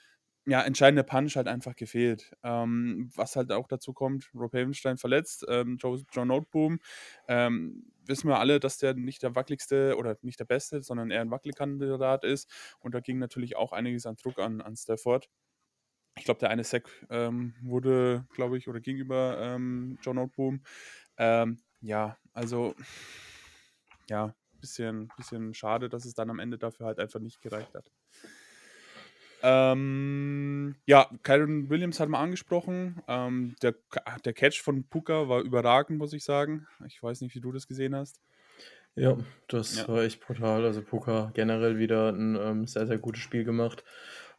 ja, 0.48 0.62
entscheidende 0.62 1.04
Punch 1.04 1.36
halt 1.36 1.48
einfach 1.48 1.76
gefehlt. 1.76 2.32
Ähm, 2.42 3.10
was 3.14 3.36
halt 3.36 3.52
auch 3.52 3.68
dazu 3.68 3.94
kommt, 3.94 4.32
Rob 4.34 4.54
Havenstein 4.54 4.98
verletzt, 4.98 5.46
ähm, 5.50 5.78
Joe 5.78 6.00
Noteboom, 6.26 6.80
ähm, 7.28 7.92
wissen 8.06 8.30
wir 8.30 8.40
alle, 8.40 8.62
dass 8.62 8.78
der 8.78 8.94
nicht 8.94 9.24
der 9.24 9.36
wackeligste 9.36 9.98
oder 9.98 10.18
nicht 10.22 10.40
der 10.40 10.46
beste, 10.46 10.82
sondern 10.82 11.12
eher 11.12 11.22
ein 11.22 11.32
Wackelkandidat 11.32 12.24
ist. 12.24 12.50
Und 12.80 12.96
da 12.96 13.02
ging 13.02 13.20
natürlich 13.20 13.58
auch 13.58 13.74
einiges 13.74 14.06
an 14.06 14.16
Druck 14.16 14.40
an, 14.40 14.62
an 14.62 14.78
Stafford. 14.78 15.30
Ich 16.18 16.24
glaube, 16.26 16.40
der 16.40 16.50
eine 16.50 16.64
Sack 16.64 16.90
ähm, 17.10 17.54
wurde, 17.62 18.26
glaube 18.34 18.58
ich, 18.58 18.68
oder 18.70 18.80
gegenüber 18.80 19.38
ähm, 19.40 20.00
Joe 20.02 20.16
Noteboom. 20.16 20.64
Ähm, 21.18 21.60
ja, 21.82 22.18
also 22.34 22.74
ja, 24.10 24.34
bisschen, 24.62 25.10
bisschen 25.18 25.54
schade, 25.54 25.90
dass 25.90 26.06
es 26.06 26.14
dann 26.14 26.30
am 26.30 26.40
Ende 26.40 26.58
dafür 26.58 26.88
halt 26.88 27.00
einfach 27.00 27.20
nicht 27.20 27.42
gereicht 27.42 27.74
hat. 27.76 27.92
Ähm, 29.44 30.76
ja, 30.86 31.10
Kyron 31.24 31.70
Williams 31.70 32.00
hat 32.00 32.10
mal 32.10 32.22
angesprochen. 32.22 33.02
Ähm, 33.08 33.56
der, 33.62 33.76
der 34.26 34.34
Catch 34.34 34.62
von 34.62 34.84
Puka 34.84 35.30
war 35.30 35.42
überragend, 35.42 36.00
muss 36.00 36.14
ich 36.14 36.24
sagen. 36.24 36.68
Ich 36.88 37.02
weiß 37.02 37.22
nicht, 37.22 37.36
wie 37.36 37.42
du 37.42 37.52
das 37.52 37.68
gesehen 37.68 37.96
hast. 37.96 38.20
Ja, 38.96 39.16
das 39.48 39.78
ja. 39.78 39.88
war 39.88 40.04
echt 40.04 40.20
brutal. 40.22 40.66
Also 40.66 40.82
Puka 40.82 41.32
generell 41.36 41.78
wieder 41.78 42.10
ein 42.10 42.36
ähm, 42.36 42.68
sehr, 42.68 42.88
sehr 42.88 42.98
gutes 42.98 43.22
Spiel 43.22 43.44
gemacht. 43.44 43.84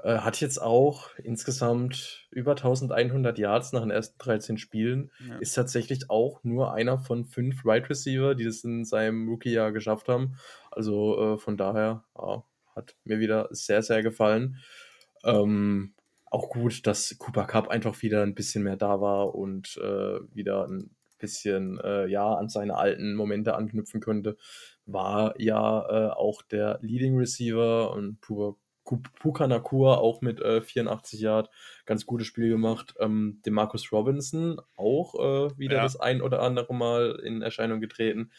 Äh, 0.03 0.19
hat 0.19 0.41
jetzt 0.41 0.61
auch 0.61 1.11
insgesamt 1.19 2.27
über 2.31 2.53
1100 2.53 3.39
Yards 3.39 3.73
nach 3.73 3.83
den 3.83 3.91
ersten 3.91 4.19
13 4.19 4.59
Spielen. 4.59 5.13
Ja. 5.29 5.39
Ist 5.39 5.55
tatsächlich 5.55 6.11
auch 6.11 6.43
nur 6.43 6.73
einer 6.73 6.99
von 6.99 7.25
fünf 7.25 7.65
Right 7.65 7.89
Receiver, 7.89 8.35
die 8.35 8.45
das 8.45 8.65
in 8.65 8.85
seinem 8.85 9.29
Rookie-Jahr 9.29 9.71
geschafft 9.71 10.09
haben. 10.09 10.37
Also 10.73 11.35
äh, 11.35 11.39
von 11.39 11.57
daher 11.57 12.05
ja, 12.17 12.45
hat 12.75 12.97
mir 13.05 13.21
wieder 13.21 13.49
sehr, 13.53 13.83
sehr 13.83 14.03
gefallen. 14.03 14.59
Ähm, 15.29 15.95
auch 16.27 16.51
gut, 16.51 16.87
dass 16.87 17.17
Cooper 17.19 17.45
Cup 17.47 17.69
einfach 17.69 18.03
wieder 18.03 18.23
ein 18.23 18.35
bisschen 18.35 18.65
mehr 18.65 18.77
da 18.77 19.01
war 19.01 19.35
und 19.35 19.77
äh, 19.79 20.19
wieder 20.35 20.67
ein 20.67 20.95
bisschen 21.19 21.81
äh, 21.81 22.07
ja 22.07 22.35
an 22.35 22.49
seine 22.49 22.77
alten 22.77 23.15
Momente 23.15 23.57
anknüpfen 23.57 24.01
könnte, 24.01 24.37
war 24.87 25.35
ja 25.41 25.87
äh, 25.89 26.11
auch 26.13 26.43
der 26.43 26.79
Leading 26.83 27.17
Receiver 27.17 27.93
und 27.93 28.21
Puka 28.21 29.47
Nakua 29.47 29.97
auch 29.97 30.21
mit 30.23 30.41
äh, 30.41 30.63
84 30.63 31.21
Yard 31.21 31.51
ganz 31.85 32.07
gutes 32.07 32.27
Spiel 32.27 32.49
gemacht. 32.49 32.95
Ähm, 32.99 33.41
Demarcus 33.45 33.93
Robinson 33.93 34.61
auch 34.77 35.15
äh, 35.17 35.59
wieder 35.59 35.77
Ja. 35.77 35.83
das 35.83 36.01
ein 36.01 36.23
oder 36.23 36.41
andere 36.43 36.75
Mal 36.75 37.21
in 37.23 37.43
Erscheinung 37.43 37.81
getreten. 37.81 38.31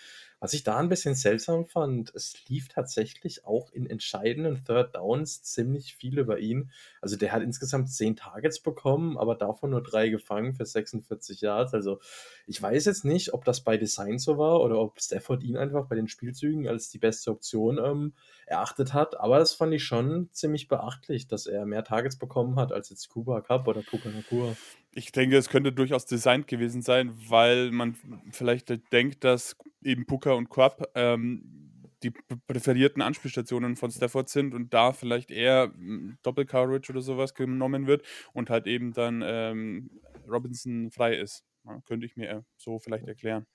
Was 0.41 0.53
ich 0.53 0.63
da 0.63 0.77
ein 0.77 0.87
bisschen 0.87 1.15
seltsam 1.15 1.65
fand, 1.65 2.15
es 2.15 2.47
lief 2.47 2.69
tatsächlich 2.69 3.45
auch 3.45 3.73
in 3.73 3.85
entscheidenden 3.85 4.63
Third 4.63 4.95
Downs 4.95 5.43
ziemlich 5.43 5.95
viel 5.95 6.17
über 6.17 6.39
ihn. 6.39 6.71
Also 7.01 7.17
der 7.17 7.33
hat 7.33 7.43
insgesamt 7.43 7.91
10 7.91 8.15
Targets 8.15 8.61
bekommen, 8.61 9.17
aber 9.17 9.35
davon 9.35 9.71
nur 9.71 9.83
drei 9.83 10.07
gefangen 10.07 10.53
für 10.53 10.65
46 10.65 11.41
Yards. 11.41 11.73
Also 11.73 11.99
ich 12.47 12.61
weiß 12.61 12.85
jetzt 12.85 13.03
nicht, 13.03 13.33
ob 13.33 13.43
das 13.43 13.61
bei 13.61 13.75
Design 13.75 14.17
so 14.17 14.37
war 14.37 14.61
oder 14.61 14.79
ob 14.79 15.01
Stafford 15.01 15.43
ihn 15.43 15.57
einfach 15.57 15.87
bei 15.87 15.95
den 15.95 16.07
Spielzügen 16.07 16.69
als 16.69 16.89
die 16.89 16.99
beste 16.99 17.31
Option 17.31 17.77
ähm, 17.77 18.13
erachtet 18.45 18.93
hat. 18.93 19.19
Aber 19.19 19.39
das 19.39 19.53
fand 19.53 19.73
ich 19.73 19.83
schon 19.83 20.29
ziemlich 20.31 20.69
beachtlich, 20.69 21.27
dass 21.27 21.47
er 21.47 21.65
mehr 21.65 21.83
Targets 21.83 22.17
bekommen 22.17 22.55
hat 22.55 22.71
als 22.71 22.89
jetzt 22.89 23.09
Kuba 23.09 23.41
Cup 23.41 23.67
oder 23.67 23.81
Puka 23.81 24.07
Nakua. 24.07 24.55
Ich 24.99 25.13
denke, 25.13 25.37
es 25.37 25.47
könnte 25.47 25.71
durchaus 25.71 26.05
designt 26.05 26.47
gewesen 26.47 26.81
sein, 26.81 27.13
weil 27.29 27.71
man 27.71 27.95
vielleicht 28.31 28.91
denkt, 28.91 29.23
dass 29.23 29.55
eben 29.81 30.05
Puka 30.05 30.33
und 30.33 30.49
Quap 30.49 30.91
ähm, 30.93 31.79
die 32.03 32.11
präferierten 32.47 33.01
Anspielstationen 33.01 33.77
von 33.77 33.91
Stafford 33.91 34.27
sind 34.27 34.53
und 34.53 34.73
da 34.73 34.91
vielleicht 34.91 35.31
eher 35.31 35.67
mm, 35.69 36.17
Doppel-Coverage 36.21 36.91
oder 36.91 37.01
sowas 37.01 37.33
genommen 37.33 37.87
wird 37.87 38.05
und 38.33 38.49
halt 38.49 38.67
eben 38.67 38.91
dann 38.91 39.23
ähm, 39.25 40.01
Robinson 40.27 40.91
frei 40.91 41.15
ist. 41.15 41.45
Ja, 41.65 41.79
könnte 41.87 42.05
ich 42.05 42.17
mir 42.17 42.43
so 42.57 42.77
vielleicht 42.77 43.07
erklären. 43.07 43.45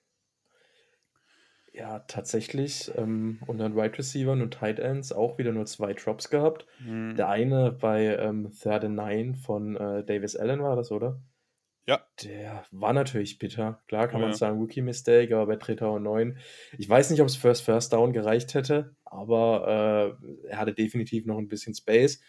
Ja, 1.74 1.98
tatsächlich 1.98 2.90
ähm, 2.96 3.38
unter 3.46 3.68
den 3.68 3.76
Wide 3.76 3.98
Receivers 3.98 4.40
und 4.40 4.54
Tight 4.54 4.78
Ends 4.78 5.12
auch 5.12 5.36
wieder 5.36 5.52
nur 5.52 5.66
zwei 5.66 5.92
Drops 5.92 6.30
gehabt. 6.30 6.66
Hm, 6.78 7.16
Der 7.16 7.28
eine 7.28 7.70
bei 7.70 8.16
ähm, 8.16 8.50
Third 8.50 8.84
and 8.84 8.96
Nine 8.96 9.34
von 9.34 9.76
äh, 9.76 10.04
Davis 10.04 10.36
Allen 10.36 10.62
war 10.62 10.76
das, 10.76 10.90
oder? 10.90 11.20
Ja, 11.86 12.00
Der 12.22 12.64
war 12.70 12.92
natürlich 12.94 13.38
bitter. 13.38 13.82
Klar 13.88 14.08
kann 14.08 14.20
Ja. 14.20 14.28
man 14.28 14.36
sagen, 14.36 14.58
Rookie-Mistake, 14.58 15.36
aber 15.36 15.46
bei 15.46 15.56
Dritter 15.56 15.92
und 15.92 16.02
Neun. 16.04 16.38
Ich 16.78 16.88
weiß 16.88 17.10
nicht, 17.10 17.20
ob 17.20 17.26
es 17.28 17.36
First 17.36 17.62
First 17.62 17.92
Down 17.92 18.12
gereicht 18.12 18.54
hätte, 18.54 18.96
aber 19.04 20.16
äh, 20.46 20.48
er 20.48 20.58
hatte 20.58 20.72
definitiv 20.72 21.26
noch 21.26 21.36
ein 21.38 21.48
bisschen 21.48 21.74
Space. 21.74 22.20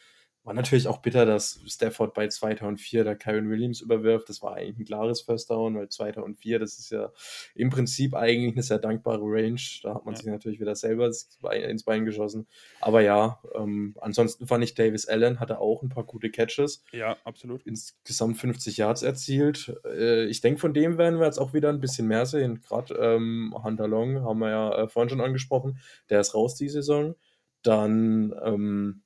War 0.45 0.53
natürlich 0.53 0.87
auch 0.87 0.99
bitter, 0.99 1.25
dass 1.25 1.59
Stafford 1.65 2.13
bei 2.13 2.27
Zweiter 2.27 2.67
und 2.67 2.77
Vier 2.77 3.03
da 3.03 3.15
Kyron 3.15 3.49
Williams 3.49 3.81
überwirft. 3.81 4.29
Das 4.29 4.43
war 4.43 4.53
eigentlich 4.53 4.77
ein 4.77 4.85
klares 4.85 5.21
First 5.21 5.49
Down, 5.49 5.75
weil 5.75 5.89
Zweiter 5.89 6.23
und 6.23 6.37
Vier, 6.37 6.59
das 6.59 6.77
ist 6.77 6.91
ja 6.91 7.11
im 7.55 7.71
Prinzip 7.71 8.13
eigentlich 8.13 8.53
eine 8.53 8.61
sehr 8.61 8.77
dankbare 8.77 9.23
Range. 9.23 9.59
Da 9.81 9.95
hat 9.95 10.05
man 10.05 10.13
Ja. 10.13 10.19
sich 10.21 10.27
natürlich 10.27 10.59
wieder 10.59 10.75
selber 10.75 11.07
ins 11.07 11.39
Bein, 11.41 11.63
ins 11.63 11.83
Bein 11.83 12.05
geschossen. 12.05 12.45
Aber 12.79 13.01
ja, 13.01 13.41
ähm, 13.55 13.95
ansonsten 13.99 14.45
fand 14.45 14.63
ich 14.63 14.75
Davis 14.75 15.07
Allen 15.07 15.39
hatte 15.39 15.57
auch 15.59 15.81
ein 15.81 15.89
paar 15.89 16.03
gute 16.03 16.29
Catches 16.29 16.83
ja, 16.91 17.17
absolut. 17.23 17.63
insgesamt 17.65 18.37
50 18.37 18.77
Yards 18.77 19.01
erzielt. 19.01 19.73
Äh, 19.83 20.25
ich 20.25 20.41
denke, 20.41 20.59
von 20.59 20.75
dem 20.75 20.99
werden 20.99 21.17
wir 21.19 21.25
jetzt 21.25 21.39
auch 21.39 21.53
wieder 21.55 21.69
ein 21.69 21.81
bisschen 21.81 22.07
mehr 22.07 22.27
sehen. 22.27 22.61
Gerade 22.61 22.93
ähm, 22.93 23.51
Hunter 23.63 23.87
Long 23.87 24.21
haben 24.21 24.37
wir 24.37 24.49
ja 24.51 24.83
äh, 24.83 24.87
vorhin 24.87 25.09
schon 25.09 25.21
angesprochen. 25.21 25.79
Der 26.11 26.19
ist 26.21 26.35
raus 26.35 26.53
die 26.53 26.69
Saison. 26.69 27.15
Dann 27.63 28.35
ähm, 28.43 29.01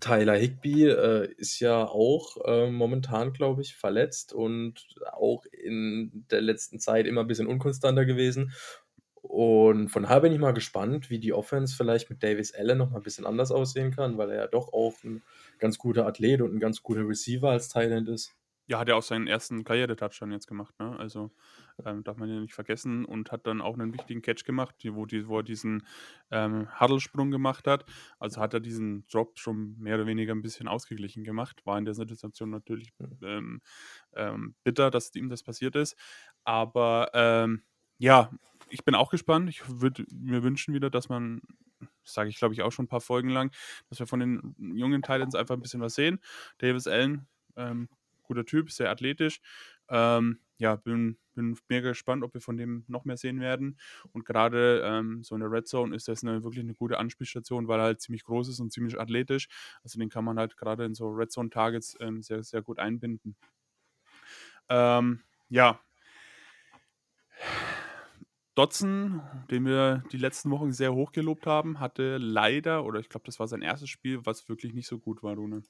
Tyler 0.00 0.36
Higby 0.36 0.88
äh, 0.88 1.32
ist 1.36 1.60
ja 1.60 1.86
auch 1.86 2.36
äh, 2.46 2.70
momentan, 2.70 3.32
glaube 3.32 3.62
ich, 3.62 3.76
verletzt 3.76 4.32
und 4.32 4.86
auch 5.12 5.44
in 5.46 6.26
der 6.30 6.40
letzten 6.40 6.80
Zeit 6.80 7.06
immer 7.06 7.22
ein 7.22 7.26
bisschen 7.26 7.46
unkonstanter 7.46 8.04
gewesen. 8.04 8.52
Und 9.22 9.88
von 9.88 10.02
daher 10.02 10.20
bin 10.20 10.32
ich 10.32 10.38
mal 10.38 10.52
gespannt, 10.52 11.08
wie 11.10 11.18
die 11.18 11.32
Offense 11.32 11.74
vielleicht 11.74 12.10
mit 12.10 12.22
Davis 12.22 12.54
Allen 12.54 12.78
noch 12.78 12.90
mal 12.90 12.98
ein 12.98 13.02
bisschen 13.02 13.24
anders 13.24 13.50
aussehen 13.50 13.90
kann, 13.90 14.18
weil 14.18 14.30
er 14.30 14.36
ja 14.36 14.46
doch 14.46 14.72
auch 14.72 15.02
ein 15.02 15.22
ganz 15.58 15.78
guter 15.78 16.06
Athlet 16.06 16.42
und 16.42 16.54
ein 16.54 16.60
ganz 16.60 16.82
guter 16.82 17.08
Receiver 17.08 17.50
als 17.50 17.68
Thailand 17.68 18.08
ist. 18.08 18.34
Ja, 18.66 18.78
hat 18.78 18.88
er 18.88 18.96
auch 18.96 19.02
seinen 19.02 19.26
ersten 19.26 19.62
Karriere-Touchdown 19.62 20.32
jetzt 20.32 20.46
gemacht, 20.46 20.74
ne? 20.78 20.96
Also 20.98 21.30
ähm, 21.84 22.02
darf 22.02 22.16
man 22.16 22.30
ja 22.30 22.40
nicht 22.40 22.54
vergessen 22.54 23.04
und 23.04 23.30
hat 23.30 23.46
dann 23.46 23.60
auch 23.60 23.74
einen 23.74 23.92
wichtigen 23.92 24.22
Catch 24.22 24.44
gemacht, 24.44 24.76
wo, 24.88 25.04
die, 25.04 25.28
wo 25.28 25.38
er 25.38 25.42
diesen 25.42 25.86
ähm, 26.30 26.68
Huddle-Sprung 26.80 27.30
gemacht 27.30 27.66
hat. 27.66 27.84
Also 28.18 28.40
hat 28.40 28.54
er 28.54 28.60
diesen 28.60 29.06
Drop 29.08 29.38
schon 29.38 29.76
mehr 29.78 29.96
oder 29.96 30.06
weniger 30.06 30.34
ein 30.34 30.40
bisschen 30.40 30.66
ausgeglichen 30.66 31.24
gemacht. 31.24 31.60
War 31.66 31.76
in 31.76 31.84
der 31.84 31.94
Situation 31.94 32.48
natürlich 32.48 32.94
ähm, 33.22 33.60
ähm, 34.14 34.54
bitter, 34.64 34.90
dass 34.90 35.14
ihm 35.14 35.28
das 35.28 35.42
passiert 35.42 35.76
ist. 35.76 35.94
Aber 36.44 37.10
ähm, 37.12 37.64
ja, 37.98 38.30
ich 38.70 38.84
bin 38.84 38.94
auch 38.94 39.10
gespannt. 39.10 39.50
Ich 39.50 39.62
würde 39.80 40.06
mir 40.10 40.42
wünschen 40.42 40.72
wieder, 40.72 40.88
dass 40.88 41.10
man, 41.10 41.42
das 41.80 42.14
sage 42.14 42.30
ich 42.30 42.38
glaube 42.38 42.54
ich 42.54 42.62
auch 42.62 42.72
schon 42.72 42.86
ein 42.86 42.88
paar 42.88 43.02
Folgen 43.02 43.28
lang, 43.28 43.52
dass 43.90 43.98
wir 43.98 44.06
von 44.06 44.20
den 44.20 44.56
jungen 44.74 45.02
Titans 45.02 45.34
einfach 45.34 45.54
ein 45.54 45.60
bisschen 45.60 45.82
was 45.82 45.94
sehen. 45.94 46.18
Davis 46.58 46.86
Allen, 46.86 47.26
ähm, 47.56 47.88
guter 48.24 48.44
Typ, 48.44 48.70
sehr 48.70 48.90
athletisch. 48.90 49.40
Ähm, 49.88 50.40
ja, 50.58 50.76
bin, 50.76 51.18
bin 51.34 51.58
mega 51.68 51.88
gespannt, 51.90 52.22
ob 52.22 52.34
wir 52.34 52.40
von 52.40 52.56
dem 52.56 52.84
noch 52.86 53.04
mehr 53.04 53.16
sehen 53.16 53.40
werden. 53.40 53.78
Und 54.12 54.24
gerade 54.24 54.82
ähm, 54.84 55.22
so 55.22 55.34
in 55.34 55.40
der 55.40 55.50
Red 55.50 55.66
Zone 55.66 55.94
ist 55.94 56.08
das 56.08 56.22
eine, 56.22 56.42
wirklich 56.44 56.64
eine 56.64 56.74
gute 56.74 56.98
Anspielstation, 56.98 57.68
weil 57.68 57.80
er 57.80 57.84
halt 57.84 58.00
ziemlich 58.00 58.24
groß 58.24 58.48
ist 58.48 58.60
und 58.60 58.72
ziemlich 58.72 58.98
athletisch. 58.98 59.48
Also 59.82 59.98
den 59.98 60.08
kann 60.08 60.24
man 60.24 60.38
halt 60.38 60.56
gerade 60.56 60.84
in 60.84 60.94
so 60.94 61.08
Red 61.08 61.32
Zone 61.32 61.50
Targets 61.50 61.96
ähm, 62.00 62.22
sehr, 62.22 62.42
sehr 62.42 62.62
gut 62.62 62.78
einbinden. 62.78 63.36
Ähm, 64.68 65.20
ja. 65.48 65.80
Dotson, 68.54 69.20
den 69.50 69.66
wir 69.66 70.04
die 70.12 70.16
letzten 70.16 70.50
Wochen 70.50 70.72
sehr 70.72 70.94
hoch 70.94 71.10
gelobt 71.10 71.46
haben, 71.46 71.80
hatte 71.80 72.18
leider, 72.18 72.84
oder 72.84 73.00
ich 73.00 73.08
glaube, 73.08 73.26
das 73.26 73.40
war 73.40 73.48
sein 73.48 73.62
erstes 73.62 73.90
Spiel, 73.90 74.24
was 74.24 74.48
wirklich 74.48 74.72
nicht 74.74 74.86
so 74.86 74.98
gut 75.00 75.24
war, 75.24 75.34
Rune. 75.34 75.62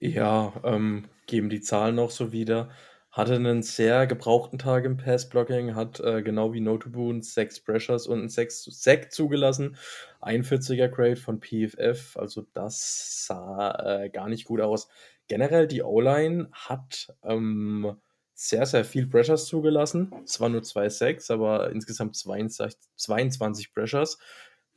Ja, 0.00 0.52
ähm, 0.64 1.08
geben 1.26 1.48
die 1.48 1.60
Zahlen 1.60 1.94
noch 1.94 2.10
so 2.10 2.32
wieder. 2.32 2.70
Hatte 3.10 3.34
einen 3.34 3.62
sehr 3.62 4.06
gebrauchten 4.06 4.58
Tag 4.58 4.84
im 4.84 4.98
Pass-Blocking, 4.98 5.74
hat 5.74 6.00
äh, 6.00 6.22
genau 6.22 6.52
wie 6.52 6.60
Notoboon 6.60 7.22
sechs 7.22 7.60
Pressures 7.60 8.06
und 8.06 8.18
einen 8.18 8.28
sechs 8.28 8.64
Sack 8.64 9.10
zugelassen. 9.10 9.76
41er 10.20 10.88
Grade 10.88 11.16
von 11.16 11.40
PFF, 11.40 12.16
also 12.18 12.46
das 12.52 13.26
sah 13.26 14.02
äh, 14.02 14.10
gar 14.10 14.28
nicht 14.28 14.44
gut 14.44 14.60
aus. 14.60 14.88
Generell 15.28 15.66
die 15.66 15.82
O-Line 15.82 16.48
hat 16.52 17.14
ähm, 17.22 17.96
sehr, 18.34 18.66
sehr 18.66 18.84
viel 18.84 19.06
Pressures 19.06 19.46
zugelassen. 19.46 20.12
Waren 20.38 20.52
nur 20.52 20.62
zwei 20.62 20.90
Sacks, 20.90 21.30
aber 21.30 21.70
insgesamt 21.70 22.16
22, 22.16 22.78
22 22.96 23.72
Pressures. 23.72 24.18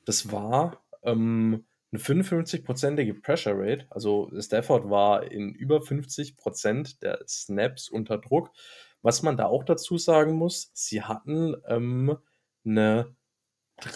Das 0.05 0.31
war 0.31 0.81
ähm, 1.03 1.65
eine 1.91 2.01
55-prozentige 2.01 3.19
Pressure 3.21 3.53
Rate. 3.55 3.87
Also 3.89 4.29
Stafford 4.39 4.89
war 4.89 5.31
in 5.31 5.53
über 5.53 5.79
50% 5.79 6.99
der 7.01 7.23
Snaps 7.27 7.89
unter 7.89 8.17
Druck. 8.17 8.51
Was 9.01 9.23
man 9.23 9.37
da 9.37 9.45
auch 9.45 9.63
dazu 9.63 9.97
sagen 9.97 10.33
muss, 10.33 10.71
sie 10.73 11.01
hatten 11.01 11.55
ähm, 11.67 12.17
eine, 12.65 13.15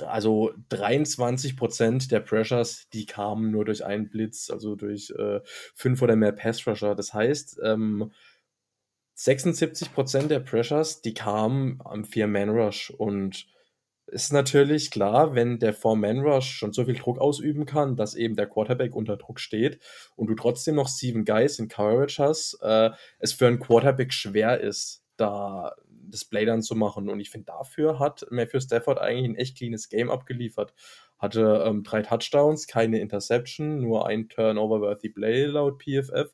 also 0.05 0.53
23% 0.71 2.09
der 2.09 2.21
Pressures, 2.21 2.87
die 2.93 3.05
kamen 3.05 3.51
nur 3.51 3.65
durch 3.65 3.85
einen 3.85 4.09
Blitz, 4.09 4.49
also 4.49 4.75
durch 4.75 5.11
äh, 5.11 5.41
fünf 5.75 6.01
oder 6.01 6.15
mehr 6.15 6.31
Pass 6.31 6.65
Rusher. 6.65 6.95
Das 6.95 7.13
heißt, 7.13 7.59
ähm, 7.63 8.11
76% 9.17 10.27
der 10.27 10.39
Pressures, 10.39 11.01
die 11.01 11.13
kamen 11.13 11.79
am 11.83 12.05
Vier-Man-Rush 12.05 12.91
und 12.91 13.45
ist 14.07 14.33
natürlich 14.33 14.91
klar, 14.91 15.33
wenn 15.35 15.59
der 15.59 15.73
Four-Man-Rush 15.73 16.49
schon 16.49 16.73
so 16.73 16.85
viel 16.85 16.95
Druck 16.95 17.19
ausüben 17.19 17.65
kann, 17.65 17.95
dass 17.95 18.15
eben 18.15 18.35
der 18.35 18.47
Quarterback 18.47 18.95
unter 18.95 19.17
Druck 19.17 19.39
steht 19.39 19.79
und 20.15 20.27
du 20.27 20.35
trotzdem 20.35 20.75
noch 20.75 20.87
sieben 20.87 21.25
Guys 21.25 21.59
in 21.59 21.67
Coverage 21.67 22.21
hast, 22.21 22.59
äh, 22.61 22.91
es 23.19 23.33
für 23.33 23.47
einen 23.47 23.59
Quarterback 23.59 24.13
schwer 24.13 24.59
ist, 24.59 25.03
da 25.17 25.73
das 26.13 26.25
Play 26.25 26.45
dann 26.45 26.61
zu 26.61 26.75
machen. 26.75 27.09
Und 27.09 27.19
ich 27.19 27.29
finde, 27.29 27.45
dafür 27.45 27.99
hat 27.99 28.25
Matthew 28.29 28.59
Stafford 28.59 28.99
eigentlich 28.99 29.29
ein 29.29 29.35
echt 29.35 29.57
cleanes 29.57 29.89
Game 29.89 30.11
abgeliefert. 30.11 30.73
Hatte 31.17 31.63
ähm, 31.65 31.83
drei 31.83 32.01
Touchdowns, 32.01 32.67
keine 32.67 32.99
Interception, 32.99 33.79
nur 33.79 34.07
ein 34.07 34.29
Turnover-worthy 34.29 35.09
Play 35.09 35.45
laut 35.45 35.81
PFF. 35.81 36.33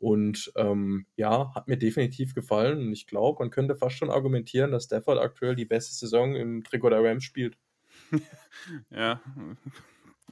Und 0.00 0.52
ähm, 0.54 1.06
ja, 1.16 1.52
hat 1.56 1.66
mir 1.66 1.76
definitiv 1.76 2.32
gefallen. 2.34 2.78
Und 2.78 2.92
ich 2.92 3.08
glaube, 3.08 3.40
man 3.40 3.50
könnte 3.50 3.74
fast 3.74 3.96
schon 3.96 4.10
argumentieren, 4.10 4.70
dass 4.70 4.84
Stafford 4.84 5.18
aktuell 5.18 5.56
die 5.56 5.64
beste 5.64 5.94
Saison 5.94 6.36
im 6.36 6.62
Trikot 6.62 6.90
der 6.90 7.02
Rams 7.02 7.24
spielt. 7.24 7.56
Ja, 8.90 9.20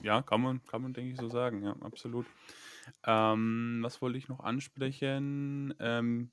ja, 0.02 0.22
kann 0.22 0.40
man, 0.40 0.64
kann 0.66 0.82
man, 0.82 0.92
denke 0.92 1.12
ich, 1.12 1.20
so 1.20 1.28
sagen, 1.28 1.62
ja, 1.62 1.76
absolut. 1.80 2.26
Ähm, 3.04 3.78
was 3.82 4.02
wollte 4.02 4.18
ich 4.18 4.28
noch 4.28 4.40
ansprechen? 4.40 5.74
Ähm, 5.80 6.30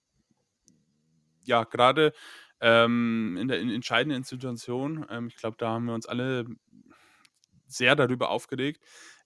ja, 1.44 1.64
gerade 1.64 2.14
ähm, 2.62 3.38
in 3.40 3.48
der 3.48 3.60
in 3.60 3.70
entscheidenden 3.70 4.24
Situation, 4.24 5.06
ähm, 5.10 5.28
ich 5.28 5.36
glaube, 5.36 5.58
da 5.58 5.70
haben 5.70 5.86
wir 5.86 5.94
uns 5.94 6.06
alle 6.06 6.46
sehr 7.68 7.96
darüber 7.96 8.30
aufgeregt, 8.30 8.84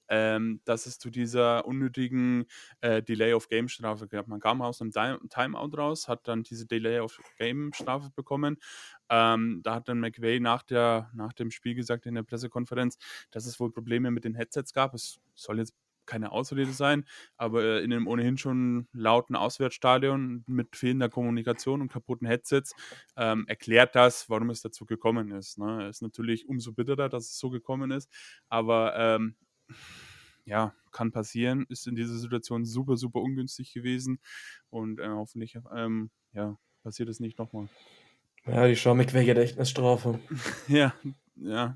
ähm, 0.10 0.62
dass 0.66 0.86
es 0.86 1.00
zu 1.00 1.10
dieser 1.10 1.66
unnötigen 1.66 2.46
äh, 2.82 3.02
Delay 3.02 3.34
of 3.34 3.50
Game 3.50 3.68
Strafe 3.68 4.08
gab. 4.08 4.28
Man 4.28 4.40
kam 4.40 4.62
aus 4.62 4.82
einem 4.82 4.92
Timeout 5.30 5.78
raus, 5.78 6.08
hat 6.08 6.28
dann 6.28 6.44
diese 6.44 6.66
Delay 6.66 7.00
of 7.00 7.20
Game 7.38 7.72
Strafe 7.74 8.10
bekommen. 8.16 8.58
Ähm, 9.10 9.62
da 9.64 9.76
hat 9.76 9.88
dann 9.88 10.00
McVay 10.00 10.40
nach, 10.40 10.64
der, 10.64 11.12
nach 11.14 11.34
dem 11.34 11.52
Spiel 11.52 11.76
gesagt 11.76 12.06
in 12.06 12.16
der 12.16 12.24
Pressekonferenz, 12.24 12.98
dass 13.32 13.46
es 13.46 13.60
wohl 13.60 13.72
Probleme 13.72 14.12
mit 14.12 14.24
den 14.24 14.36
Headsets 14.36 14.74
gab. 14.74 14.94
Es 14.94 15.20
soll 15.36 15.60
jetzt 15.60 15.76
keine 16.08 16.32
Ausrede 16.32 16.72
sein, 16.72 17.06
aber 17.36 17.64
äh, 17.64 17.84
in 17.84 17.94
einem 17.94 18.08
ohnehin 18.08 18.38
schon 18.38 18.88
lauten 18.94 19.36
Auswärtsstadion 19.36 20.44
mit 20.48 20.76
fehlender 20.76 21.10
Kommunikation 21.10 21.82
und 21.82 21.92
kaputten 21.92 22.26
Headsets 22.26 22.74
ähm, 23.16 23.46
erklärt 23.48 23.94
das, 23.96 24.30
warum 24.30 24.50
es 24.50 24.62
dazu 24.62 24.86
gekommen 24.86 25.32
ist. 25.32 25.60
Ne? 25.60 25.88
Ist 25.88 26.02
natürlich 26.02 26.48
umso 26.48 26.72
bitterer, 26.74 27.10
dass 27.10 27.26
es 27.26 27.38
so 27.38 27.50
gekommen 27.50 27.92
ist, 27.92 28.10
aber 28.50 28.96
ähm, 28.98 29.36
ja, 30.46 30.74
kann 30.92 31.12
passieren, 31.12 31.66
ist 31.70 31.88
in 31.88 31.96
dieser 31.96 32.18
Situation 32.18 32.66
super, 32.66 32.98
super 32.98 33.20
ungünstig 33.20 33.74
gewesen 33.74 34.20
und 34.70 35.00
äh, 35.00 35.08
hoffentlich 35.08 35.58
ähm, 35.76 36.10
ja, 36.34 36.58
passiert 36.84 37.10
es 37.10 37.20
nicht 37.20 37.38
nochmal. 37.38 37.68
Ja, 38.46 38.66
die 38.66 38.76
Sean 38.76 38.98
McVay-Gedächtnisstrafe. 38.98 40.20
ja, 40.68 40.94
ja, 41.36 41.76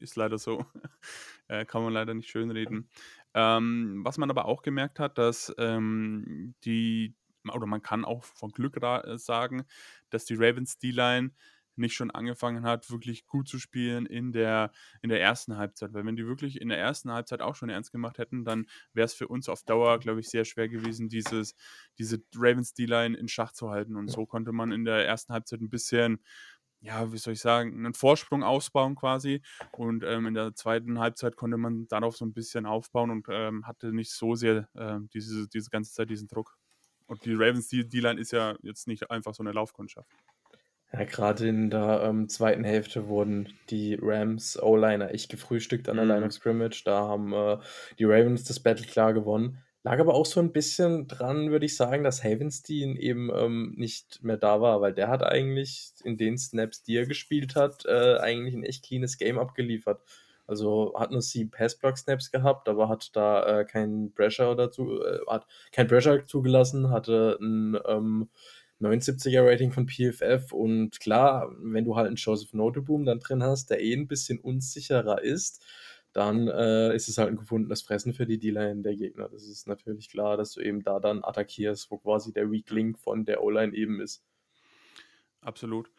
ist 0.00 0.16
leider 0.16 0.36
so. 0.38 0.66
äh, 1.48 1.64
kann 1.64 1.84
man 1.84 1.92
leider 1.92 2.12
nicht 2.12 2.28
schönreden. 2.28 2.88
Ähm, 3.34 4.00
was 4.02 4.18
man 4.18 4.30
aber 4.30 4.46
auch 4.46 4.62
gemerkt 4.62 4.98
hat, 4.98 5.16
dass 5.16 5.54
ähm, 5.58 6.54
die, 6.64 7.14
oder 7.50 7.66
man 7.66 7.82
kann 7.82 8.04
auch 8.04 8.24
von 8.24 8.50
Glück 8.50 8.82
äh, 8.82 9.16
sagen, 9.16 9.64
dass 10.10 10.24
die 10.24 10.34
Ravens 10.34 10.78
D-Line 10.78 11.30
nicht 11.76 11.94
schon 11.94 12.10
angefangen 12.10 12.64
hat, 12.64 12.90
wirklich 12.90 13.26
gut 13.26 13.48
zu 13.48 13.58
spielen 13.58 14.06
in 14.06 14.32
der, 14.32 14.72
in 15.00 15.08
der 15.08 15.20
ersten 15.20 15.56
Halbzeit. 15.56 15.92
Weil 15.92 16.04
wenn 16.04 16.16
die 16.16 16.26
wirklich 16.26 16.60
in 16.60 16.68
der 16.68 16.78
ersten 16.78 17.12
Halbzeit 17.12 17.40
auch 17.40 17.54
schon 17.54 17.68
ernst 17.68 17.92
gemacht 17.92 18.18
hätten, 18.18 18.44
dann 18.44 18.66
wäre 18.92 19.06
es 19.06 19.14
für 19.14 19.28
uns 19.28 19.48
auf 19.48 19.62
Dauer, 19.62 19.98
glaube 19.98 20.20
ich, 20.20 20.28
sehr 20.28 20.44
schwer 20.44 20.68
gewesen, 20.68 21.08
dieses, 21.08 21.54
diese 21.98 22.22
Ravens 22.34 22.74
D-Line 22.74 23.16
in 23.16 23.28
Schach 23.28 23.52
zu 23.52 23.70
halten. 23.70 23.96
Und 23.96 24.08
so 24.08 24.26
konnte 24.26 24.52
man 24.52 24.72
in 24.72 24.84
der 24.84 25.06
ersten 25.06 25.32
Halbzeit 25.32 25.60
ein 25.60 25.70
bisschen 25.70 26.20
ja, 26.82 27.12
wie 27.12 27.18
soll 27.18 27.34
ich 27.34 27.40
sagen, 27.40 27.74
einen 27.74 27.94
Vorsprung 27.94 28.42
ausbauen 28.42 28.96
quasi. 28.96 29.40
Und 29.70 30.02
ähm, 30.04 30.26
in 30.26 30.34
der 30.34 30.54
zweiten 30.54 30.98
Halbzeit 30.98 31.36
konnte 31.36 31.56
man 31.56 31.86
darauf 31.88 32.16
so 32.16 32.24
ein 32.24 32.32
bisschen 32.34 32.66
aufbauen 32.66 33.10
und 33.10 33.26
ähm, 33.30 33.66
hatte 33.66 33.92
nicht 33.92 34.10
so 34.10 34.34
sehr 34.34 34.68
äh, 34.74 34.98
diese, 35.14 35.48
diese 35.48 35.70
ganze 35.70 35.92
Zeit 35.92 36.10
diesen 36.10 36.26
Druck. 36.26 36.58
Und 37.06 37.24
die 37.24 37.34
Ravens 37.34 37.68
D-Line 37.68 38.20
ist 38.20 38.32
ja 38.32 38.56
jetzt 38.62 38.88
nicht 38.88 39.10
einfach 39.10 39.32
so 39.34 39.42
eine 39.42 39.52
Laufkundschaft. 39.52 40.10
Ja, 40.94 41.04
gerade 41.04 41.48
in 41.48 41.70
der 41.70 42.02
ähm, 42.04 42.28
zweiten 42.28 42.64
Hälfte 42.64 43.08
wurden 43.08 43.48
die 43.70 43.98
Rams 44.00 44.62
O-Liner 44.62 45.10
echt 45.12 45.30
gefrühstückt 45.30 45.88
an 45.88 45.96
der 45.96 46.04
Line 46.04 46.20
of 46.20 46.26
mhm. 46.26 46.30
Scrimmage. 46.32 46.82
Da 46.84 47.08
haben 47.08 47.32
äh, 47.32 47.58
die 47.98 48.04
Ravens 48.04 48.44
das 48.44 48.60
Battle 48.60 48.86
klar 48.86 49.14
gewonnen. 49.14 49.58
Lag 49.84 49.98
aber 49.98 50.14
auch 50.14 50.26
so 50.26 50.38
ein 50.38 50.52
bisschen 50.52 51.08
dran, 51.08 51.50
würde 51.50 51.66
ich 51.66 51.76
sagen, 51.76 52.04
dass 52.04 52.22
Havenstein 52.22 52.96
eben 52.96 53.30
ähm, 53.34 53.74
nicht 53.76 54.22
mehr 54.22 54.36
da 54.36 54.60
war, 54.60 54.80
weil 54.80 54.92
der 54.92 55.08
hat 55.08 55.24
eigentlich 55.24 55.92
in 56.04 56.16
den 56.16 56.38
Snaps, 56.38 56.84
die 56.84 56.96
er 56.96 57.06
gespielt 57.06 57.56
hat, 57.56 57.84
äh, 57.86 58.18
eigentlich 58.18 58.54
ein 58.54 58.62
echt 58.62 58.84
cleanes 58.84 59.16
Game 59.18 59.38
abgeliefert. 59.38 60.02
Also 60.46 60.92
hat 60.96 61.10
nur 61.10 61.22
sieben 61.22 61.50
Passblock-Snaps 61.50 62.30
gehabt, 62.30 62.68
aber 62.68 62.88
hat 62.88 63.16
da 63.16 63.60
äh, 63.60 63.64
keinen 63.64 64.12
Pressure 64.12 64.54
dazu, 64.54 65.02
äh, 65.02 65.18
hat 65.26 65.46
kein 65.72 65.88
Pressure 65.88 66.26
zugelassen, 66.26 66.90
hatte 66.90 67.38
ein 67.40 67.78
ähm, 67.86 68.28
79er 68.82 69.44
Rating 69.44 69.72
von 69.72 69.88
PFF 69.88 70.52
und 70.52 70.98
klar, 71.00 71.54
wenn 71.58 71.84
du 71.84 71.96
halt 71.96 72.08
einen 72.08 72.16
Joseph 72.16 72.52
Noteboom 72.52 73.04
dann 73.04 73.20
drin 73.20 73.42
hast, 73.42 73.70
der 73.70 73.80
eh 73.80 73.94
ein 73.94 74.08
bisschen 74.08 74.38
unsicherer 74.40 75.22
ist, 75.22 75.64
dann 76.12 76.48
äh, 76.48 76.94
ist 76.94 77.08
es 77.08 77.18
halt 77.18 77.30
ein 77.30 77.36
gefundenes 77.36 77.82
Fressen 77.82 78.12
für 78.12 78.26
die 78.26 78.38
D-Line 78.38 78.82
der 78.82 78.96
Gegner. 78.96 79.28
Das 79.28 79.44
ist 79.44 79.66
natürlich 79.66 80.10
klar, 80.10 80.36
dass 80.36 80.52
du 80.52 80.60
eben 80.60 80.82
da 80.82 81.00
dann 81.00 81.24
attackierst, 81.24 81.90
wo 81.90 81.98
quasi 81.98 82.32
der 82.32 82.50
Weak 82.50 82.70
Link 82.70 82.98
von 82.98 83.24
der 83.24 83.42
O-Line 83.42 83.74
eben 83.74 84.00
ist. 84.00 84.22
Absolut. 85.40 85.90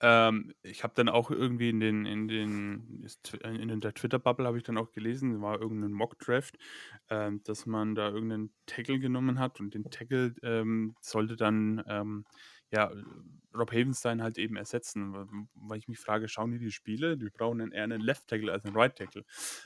Ähm, 0.00 0.52
ich 0.62 0.82
habe 0.82 0.94
dann 0.94 1.08
auch 1.08 1.30
irgendwie 1.30 1.70
in 1.70 1.80
den, 1.80 2.04
in 2.04 2.28
den, 2.28 3.06
in 3.42 3.80
der 3.80 3.94
Twitter-Bubble 3.94 4.46
habe 4.46 4.58
ich 4.58 4.64
dann 4.64 4.78
auch 4.78 4.92
gelesen, 4.92 5.40
war 5.40 5.60
irgendein 5.60 5.92
Mock-Draft, 5.92 6.58
ähm, 7.08 7.42
dass 7.44 7.66
man 7.66 7.94
da 7.94 8.08
irgendeinen 8.10 8.52
Tackle 8.66 8.98
genommen 8.98 9.38
hat 9.38 9.60
und 9.60 9.74
den 9.74 9.84
Tackle 9.84 10.34
ähm, 10.42 10.94
sollte 11.00 11.36
dann 11.36 11.82
ähm, 11.88 12.24
ja, 12.70 12.90
Rob 13.54 13.72
Havenstein 13.72 14.22
halt 14.22 14.38
eben 14.38 14.56
ersetzen, 14.56 15.14
weil 15.54 15.78
ich 15.78 15.88
mich 15.88 15.98
frage, 15.98 16.28
schauen 16.28 16.50
die 16.50 16.58
die 16.58 16.72
Spiele? 16.72 17.16
Die 17.16 17.30
brauchen 17.30 17.72
eher 17.72 17.84
einen 17.84 18.00
Left 18.00 18.26
Tackle 18.26 18.52
als 18.52 18.64
einen 18.64 18.76
Right 18.76 18.96
Tackle. 18.96 19.24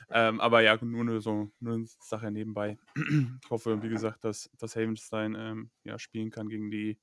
Ähm, 0.09 0.39
aber 0.39 0.61
ja, 0.61 0.77
nur 0.81 1.01
eine, 1.01 1.19
so 1.19 1.51
nur 1.59 1.75
eine 1.75 1.85
Sache 1.99 2.31
nebenbei. 2.31 2.77
ich 2.95 3.49
hoffe, 3.49 3.81
wie 3.83 3.89
gesagt, 3.89 4.23
dass, 4.23 4.49
dass 4.57 4.75
Havenstein 4.75 5.35
ähm, 5.37 5.71
ja, 5.83 5.99
spielen 5.99 6.29
kann 6.29 6.47
gegen 6.47 6.71
die 6.71 6.99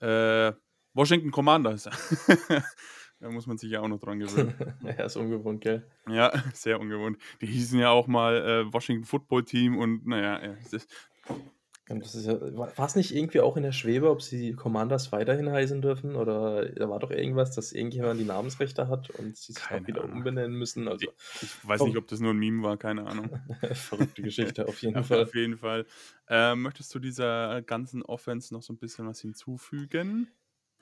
äh, 0.00 0.52
Washington 0.96 1.30
Commanders. 1.30 1.84
da 3.20 3.30
muss 3.30 3.46
man 3.46 3.58
sich 3.58 3.70
ja 3.70 3.82
auch 3.82 3.88
noch 3.88 4.00
dran 4.00 4.18
gewöhnen. 4.18 4.54
ja, 4.82 5.04
ist 5.04 5.16
ungewohnt, 5.16 5.60
gell? 5.60 5.86
Ja, 6.08 6.32
sehr 6.54 6.80
ungewohnt. 6.80 7.18
Die 7.42 7.46
hießen 7.46 7.78
ja 7.78 7.90
auch 7.90 8.06
mal 8.06 8.36
äh, 8.36 8.72
Washington 8.72 9.04
Football 9.04 9.44
Team 9.44 9.76
und 9.76 10.06
naja, 10.06 10.40
es 10.62 10.72
ist, 10.72 10.90
ja, 11.88 11.96
war 11.96 12.86
es 12.86 12.96
nicht 12.96 13.14
irgendwie 13.14 13.40
auch 13.40 13.58
in 13.58 13.62
der 13.62 13.72
Schwebe, 13.72 14.10
ob 14.10 14.22
sie 14.22 14.54
Commanders 14.54 15.12
weiterhin 15.12 15.50
heißen 15.50 15.82
dürfen? 15.82 16.16
Oder 16.16 16.70
da 16.70 16.88
war 16.88 16.98
doch 16.98 17.10
irgendwas, 17.10 17.54
dass 17.54 17.72
irgendjemand 17.72 18.18
die 18.18 18.24
Namensrechte 18.24 18.88
hat 18.88 19.10
und 19.10 19.36
sie 19.36 19.52
sich 19.52 19.70
auch 19.70 19.86
wieder 19.86 20.02
Ahnung. 20.02 20.16
umbenennen 20.16 20.56
müssen. 20.56 20.88
Also, 20.88 21.06
ich, 21.06 21.42
ich 21.42 21.68
weiß 21.68 21.82
nicht, 21.82 21.98
ob 21.98 22.08
das 22.08 22.20
nur 22.20 22.32
ein 22.32 22.38
Meme 22.38 22.62
war, 22.62 22.78
keine 22.78 23.06
Ahnung. 23.06 23.38
Verrückte 23.74 24.22
Geschichte, 24.22 24.66
auf 24.66 24.80
jeden 24.82 24.96
ja, 24.96 25.02
Fall. 25.02 25.24
Auf 25.24 25.34
jeden 25.34 25.58
Fall. 25.58 25.86
Äh, 26.28 26.56
möchtest 26.56 26.92
du 26.94 26.98
dieser 26.98 27.60
ganzen 27.62 28.02
Offense 28.02 28.52
noch 28.52 28.62
so 28.62 28.72
ein 28.72 28.78
bisschen 28.78 29.06
was 29.06 29.20
hinzufügen? 29.20 30.28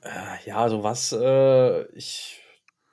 Äh, 0.05 0.49
ja, 0.49 0.59
also 0.59 0.83
was 0.83 1.13
äh, 1.13 1.85
ich 1.93 2.41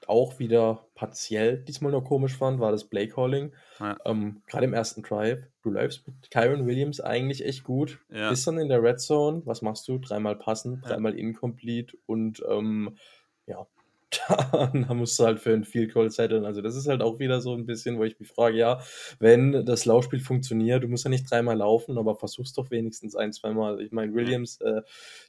auch 0.08 0.40
wieder 0.40 0.86
partiell 0.96 1.58
diesmal 1.58 1.92
nur 1.92 2.04
komisch 2.04 2.36
fand, 2.36 2.60
war 2.60 2.72
das 2.72 2.86
Play 2.86 3.08
Calling. 3.08 3.54
Ja. 3.80 3.98
Ähm, 4.06 4.42
Gerade 4.48 4.66
im 4.66 4.74
ersten 4.74 5.04
Drive. 5.04 5.40
Du 5.62 5.70
läufst 5.70 6.08
mit 6.08 6.32
Kyron 6.32 6.66
Williams 6.66 7.00
eigentlich 7.00 7.46
echt 7.46 7.64
gut. 7.64 8.00
Ja. 8.10 8.30
Bist 8.30 8.48
dann 8.48 8.58
in 8.58 8.70
der 8.70 8.84
Red 8.84 9.00
Zone. 9.00 9.42
Was 9.46 9.62
machst 9.62 9.88
du? 9.88 10.00
Dreimal 10.00 10.36
passen, 10.36 10.82
dreimal 10.82 11.14
ja. 11.14 11.20
incomplete 11.20 11.98
und 12.06 12.44
ähm, 12.50 12.98
ja, 13.46 13.68
dann 14.52 14.86
musst 14.98 15.18
du 15.20 15.26
halt 15.26 15.40
für 15.40 15.54
ein 15.54 15.64
Field 15.64 15.94
Goal 15.94 16.10
setteln. 16.10 16.46
Also 16.46 16.62
das 16.62 16.76
ist 16.76 16.88
halt 16.88 17.02
auch 17.02 17.20
wieder 17.20 17.42
so 17.42 17.54
ein 17.54 17.66
bisschen, 17.66 17.98
wo 17.98 18.04
ich 18.04 18.20
mich 18.20 18.30
frage, 18.30 18.58
ja, 18.58 18.82
wenn 19.20 19.66
das 19.66 19.86
Laufspiel 19.86 20.20
funktioniert, 20.20 20.84
du 20.84 20.88
musst 20.88 21.06
ja 21.06 21.10
nicht 21.10 21.30
dreimal 21.30 21.58
laufen, 21.58 21.98
aber 21.98 22.16
versuchst 22.16 22.58
doch 22.58 22.72
wenigstens 22.72 23.16
ein, 23.16 23.32
zweimal. 23.34 23.82
Ich 23.82 23.92
meine, 23.92 24.14
Williams, 24.14 24.60
äh, 24.62 24.82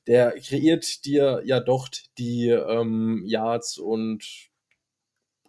der 0.07 0.33
kreiert 0.33 1.05
dir 1.05 1.43
ja 1.45 1.61
doch 1.61 1.89
die 2.19 2.49
ähm, 2.49 3.23
Yards 3.25 3.79
und 3.79 4.51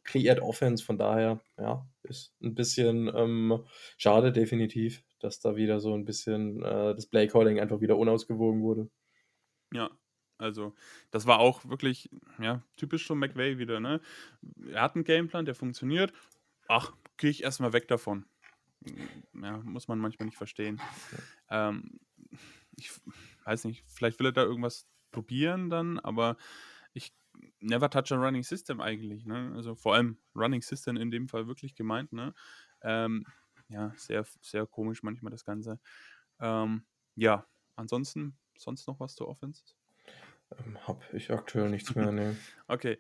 kreiert 0.03 0.41
Offense, 0.41 0.83
von 0.83 0.97
daher, 0.97 1.41
ja, 1.57 1.87
ist 2.03 2.33
ein 2.41 2.53
bisschen 2.55 3.11
ähm, 3.15 3.63
schade, 3.97 4.31
definitiv, 4.31 5.03
dass 5.19 5.39
da 5.39 5.55
wieder 5.55 5.79
so 5.79 5.93
ein 5.93 6.05
bisschen 6.05 6.61
äh, 6.61 6.93
das 6.93 7.07
Playcalling 7.07 7.59
einfach 7.59 7.81
wieder 7.81 7.97
unausgewogen 7.97 8.61
wurde. 8.61 8.89
Ja, 9.71 9.89
also 10.43 10.75
das 11.09 11.25
war 11.25 11.39
auch 11.39 11.65
wirklich, 11.65 12.09
ja, 12.39 12.61
typisch 12.75 13.05
schon 13.05 13.19
McVay 13.19 13.57
wieder, 13.57 13.79
ne? 13.79 14.01
Er 14.67 14.81
hat 14.81 14.95
einen 14.95 15.05
Gameplan, 15.05 15.45
der 15.45 15.55
funktioniert. 15.55 16.13
Ach, 16.67 16.93
gehe 17.17 17.29
ich 17.29 17.43
erstmal 17.43 17.73
weg 17.73 17.87
davon. 17.87 18.25
Ja, 19.33 19.57
muss 19.59 19.87
man 19.87 19.99
manchmal 19.99 20.25
nicht 20.25 20.37
verstehen. 20.37 20.81
Ähm, 21.49 21.99
ich 22.75 22.91
weiß 23.45 23.65
nicht, 23.65 23.83
vielleicht 23.87 24.19
will 24.19 24.27
er 24.27 24.31
da 24.33 24.43
irgendwas 24.43 24.87
probieren 25.11 25.69
dann, 25.69 25.99
aber 25.99 26.37
ich 26.93 27.15
never 27.59 27.89
touch 27.89 28.11
a 28.11 28.15
running 28.15 28.43
system 28.43 28.81
eigentlich, 28.81 29.25
ne? 29.25 29.53
Also 29.55 29.75
vor 29.75 29.95
allem 29.95 30.17
Running 30.35 30.61
System 30.61 30.97
in 30.97 31.11
dem 31.11 31.29
Fall 31.29 31.47
wirklich 31.47 31.75
gemeint, 31.75 32.11
ne? 32.11 32.33
Ähm, 32.81 33.25
ja, 33.69 33.93
sehr, 33.95 34.25
sehr 34.41 34.67
komisch 34.67 35.03
manchmal 35.03 35.31
das 35.31 35.45
Ganze. 35.45 35.79
Ähm, 36.39 36.85
ja, 37.15 37.47
ansonsten, 37.75 38.37
sonst 38.57 38.87
noch 38.87 38.99
was 38.99 39.15
zu 39.15 39.27
Offense? 39.27 39.63
Ähm, 40.59 40.77
hab 40.87 41.13
ich 41.13 41.31
aktuell 41.31 41.69
nichts 41.69 41.95
mehr, 41.95 42.11
ne. 42.11 42.35
okay. 42.67 42.99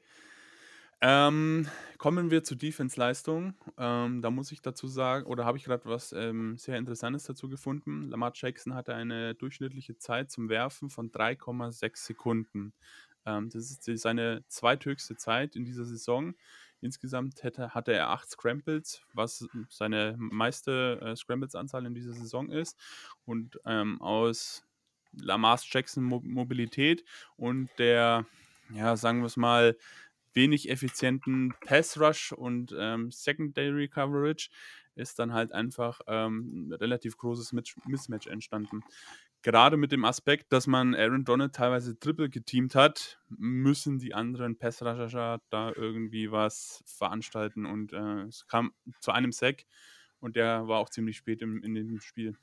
Ähm, 1.05 1.67
kommen 1.97 2.31
wir 2.31 2.45
zur 2.45 2.55
Defense-Leistung. 2.55 3.55
Ähm, 3.77 4.21
da 4.21 4.29
muss 4.29 4.53
ich 4.53 4.61
dazu 4.61 4.87
sagen, 4.87 5.25
oder 5.25 5.43
habe 5.43 5.57
ich 5.57 5.65
gerade 5.65 5.83
was 5.83 6.13
ähm, 6.13 6.57
sehr 6.57 6.77
Interessantes 6.77 7.25
dazu 7.25 7.49
gefunden. 7.49 8.03
Lamar 8.03 8.31
Jackson 8.33 8.73
hatte 8.73 8.95
eine 8.95 9.35
durchschnittliche 9.35 9.97
Zeit 9.97 10.31
zum 10.31 10.47
Werfen 10.47 10.89
von 10.89 11.11
3,6 11.11 12.05
Sekunden. 12.05 12.73
Ähm, 13.25 13.49
das 13.49 13.69
ist 13.69 13.83
seine 14.01 14.45
zweithöchste 14.47 15.17
Zeit 15.17 15.57
in 15.57 15.65
dieser 15.65 15.83
Saison. 15.83 16.35
Insgesamt 16.79 17.43
hätte, 17.43 17.73
hatte 17.73 17.93
er 17.93 18.09
acht 18.09 18.29
Scrambles, 18.29 19.01
was 19.13 19.45
seine 19.69 20.15
meiste 20.17 20.99
äh, 21.01 21.15
Scrambles-Anzahl 21.17 21.85
in 21.85 21.93
dieser 21.93 22.13
Saison 22.13 22.49
ist. 22.49 22.77
Und 23.25 23.59
ähm, 23.65 24.01
aus 24.01 24.65
Lamar's 25.13 25.65
Jackson 25.69 26.03
Mo 26.03 26.21
Mobilität 26.23 27.03
und 27.35 27.69
der, 27.77 28.25
ja, 28.73 28.95
sagen 28.97 29.19
wir 29.19 29.27
es 29.27 29.37
mal, 29.37 29.77
wenig 30.33 30.69
effizienten 30.69 31.53
Pass 31.65 31.99
Rush 31.99 32.31
und 32.31 32.75
ähm, 32.77 33.11
Secondary 33.11 33.87
Coverage 33.87 34.49
ist 34.95 35.19
dann 35.19 35.33
halt 35.33 35.51
einfach 35.51 36.01
ähm, 36.07 36.69
ein 36.69 36.73
relativ 36.73 37.17
großes 37.17 37.53
Mismatch 37.53 38.27
entstanden. 38.27 38.83
Gerade 39.41 39.75
mit 39.75 39.91
dem 39.91 40.05
Aspekt, 40.05 40.53
dass 40.53 40.67
man 40.67 40.95
Aaron 40.95 41.25
Donald 41.25 41.53
teilweise 41.53 41.99
triple 41.99 42.29
geteamt 42.29 42.75
hat, 42.75 43.19
müssen 43.27 43.99
die 43.99 44.13
anderen 44.13 44.57
Passrusher 44.57 45.41
da 45.49 45.73
irgendwie 45.75 46.31
was 46.31 46.81
veranstalten 46.85 47.65
und 47.65 47.91
äh, 47.91 48.21
es 48.23 48.47
kam 48.47 48.73
zu 49.01 49.11
einem 49.11 49.31
Sack 49.31 49.65
und 50.19 50.37
der 50.37 50.67
war 50.67 50.79
auch 50.79 50.89
ziemlich 50.89 51.17
spät 51.17 51.41
im, 51.41 51.61
in 51.61 51.75
dem 51.75 51.99
Spiel. 51.99 52.37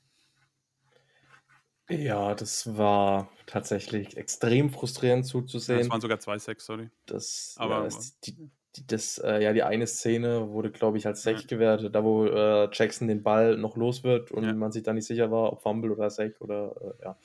Ja, 1.91 2.35
das 2.35 2.77
war 2.77 3.29
tatsächlich 3.45 4.17
extrem 4.17 4.69
frustrierend 4.69 5.25
zuzusehen. 5.25 5.79
Ja, 5.79 5.85
es 5.85 5.91
waren 5.91 6.01
sogar 6.01 6.19
zwei 6.19 6.37
Sacks, 6.39 6.65
sorry. 6.65 6.89
Das, 7.05 7.55
aber, 7.57 7.79
ja, 7.79 7.83
das, 7.83 8.19
die, 8.21 8.35
die, 8.75 8.87
das, 8.87 9.17
äh, 9.17 9.43
ja, 9.43 9.53
die 9.53 9.63
eine 9.63 9.87
Szene 9.87 10.49
wurde, 10.49 10.71
glaube 10.71 10.97
ich, 10.97 11.05
als 11.05 11.23
Sack 11.23 11.41
ja. 11.41 11.47
gewertet, 11.47 11.93
da 11.93 12.03
wo 12.03 12.25
äh, 12.25 12.69
Jackson 12.71 13.07
den 13.07 13.23
Ball 13.23 13.57
noch 13.57 13.75
los 13.75 14.03
wird 14.03 14.31
und 14.31 14.43
ja. 14.43 14.53
man 14.53 14.71
sich 14.71 14.83
da 14.83 14.93
nicht 14.93 15.05
sicher 15.05 15.31
war, 15.31 15.51
ob 15.51 15.61
Fumble 15.61 15.91
oder 15.91 16.09
Sack 16.09 16.39
oder 16.39 16.75
äh, 16.99 17.03
ja. 17.05 17.17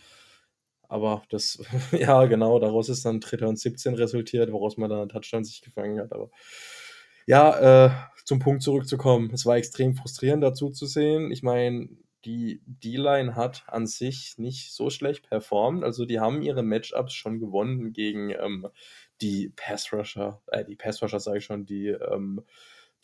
Aber 0.89 1.23
das, 1.31 1.59
ja, 1.93 2.25
genau, 2.27 2.59
daraus 2.59 2.89
ist 2.89 3.05
dann 3.05 3.21
Dritter 3.21 3.49
und 3.49 3.59
17 3.59 3.95
resultiert, 3.95 4.53
woraus 4.53 4.77
man 4.77 4.91
dann 4.91 5.01
einen 5.01 5.09
Touchdown 5.09 5.45
sich 5.45 5.63
gefangen 5.63 6.01
hat. 6.01 6.13
Aber 6.13 6.31
ja, 7.27 7.87
äh, 7.87 7.91
zum 8.25 8.39
Punkt 8.39 8.63
zurückzukommen, 8.63 9.31
es 9.33 9.47
war 9.47 9.57
extrem 9.57 9.95
frustrierend 9.95 10.43
dazu 10.43 10.71
zu 10.71 10.87
sehen. 10.87 11.31
Ich 11.33 11.43
meine, 11.43 11.89
die 12.27 12.61
D-Line 12.67 13.37
hat 13.37 13.65
an 13.69 13.87
sich 13.87 14.37
nicht 14.37 14.75
so 14.75 14.91
schlecht 14.91 15.29
performt. 15.29 15.85
Also 15.85 16.05
die 16.05 16.19
haben 16.19 16.43
ihre 16.43 16.65
Matchups 16.65 17.15
schon 17.15 17.39
gewonnen 17.39 17.93
gegen 17.93 18.31
ähm, 18.31 18.67
die 19.23 19.53
Pass-Rusher, 19.55 20.43
äh, 20.49 20.65
die 20.65 20.75
Pass-Rusher 20.75 21.21
sage 21.21 21.39
ich 21.39 21.45
schon, 21.45 21.65
die, 21.67 21.87
ähm, 21.87 22.43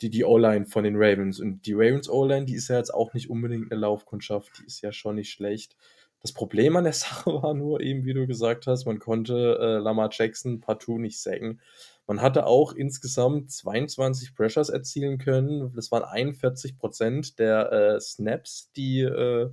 die, 0.01 0.09
die 0.09 0.25
O-Line 0.25 0.65
von 0.65 0.83
den 0.83 0.97
Ravens. 0.97 1.39
Und 1.39 1.65
die 1.65 1.73
Ravens 1.73 2.09
O-Line, 2.09 2.45
die 2.45 2.55
ist 2.55 2.67
ja 2.67 2.77
jetzt 2.77 2.93
auch 2.93 3.13
nicht 3.13 3.29
unbedingt 3.29 3.71
eine 3.71 3.79
Laufkundschaft, 3.79 4.51
die 4.59 4.65
ist 4.65 4.81
ja 4.81 4.91
schon 4.91 5.15
nicht 5.15 5.31
schlecht. 5.31 5.77
Das 6.23 6.31
Problem 6.31 6.77
an 6.77 6.85
der 6.85 6.93
Sache 6.93 7.31
war 7.31 7.53
nur 7.53 7.81
eben, 7.81 8.05
wie 8.05 8.13
du 8.13 8.25
gesagt 8.25 8.65
hast, 8.65 8.85
man 8.85 8.97
konnte 8.97 9.59
äh, 9.61 9.77
Lamar 9.77 10.09
Jackson 10.11 10.61
partout 10.61 10.97
nicht 10.97 11.21
sägen. 11.21 11.59
Man 12.07 12.21
hatte 12.21 12.47
auch 12.47 12.73
insgesamt 12.73 13.51
22 13.51 14.35
Pressures 14.35 14.69
erzielen 14.69 15.19
können. 15.19 15.73
Das 15.75 15.91
waren 15.91 16.03
41 16.03 16.77
Prozent 16.77 17.39
der 17.39 17.71
äh, 17.71 17.99
Snaps, 17.99 18.71
die 18.75 19.01
äh, 19.01 19.51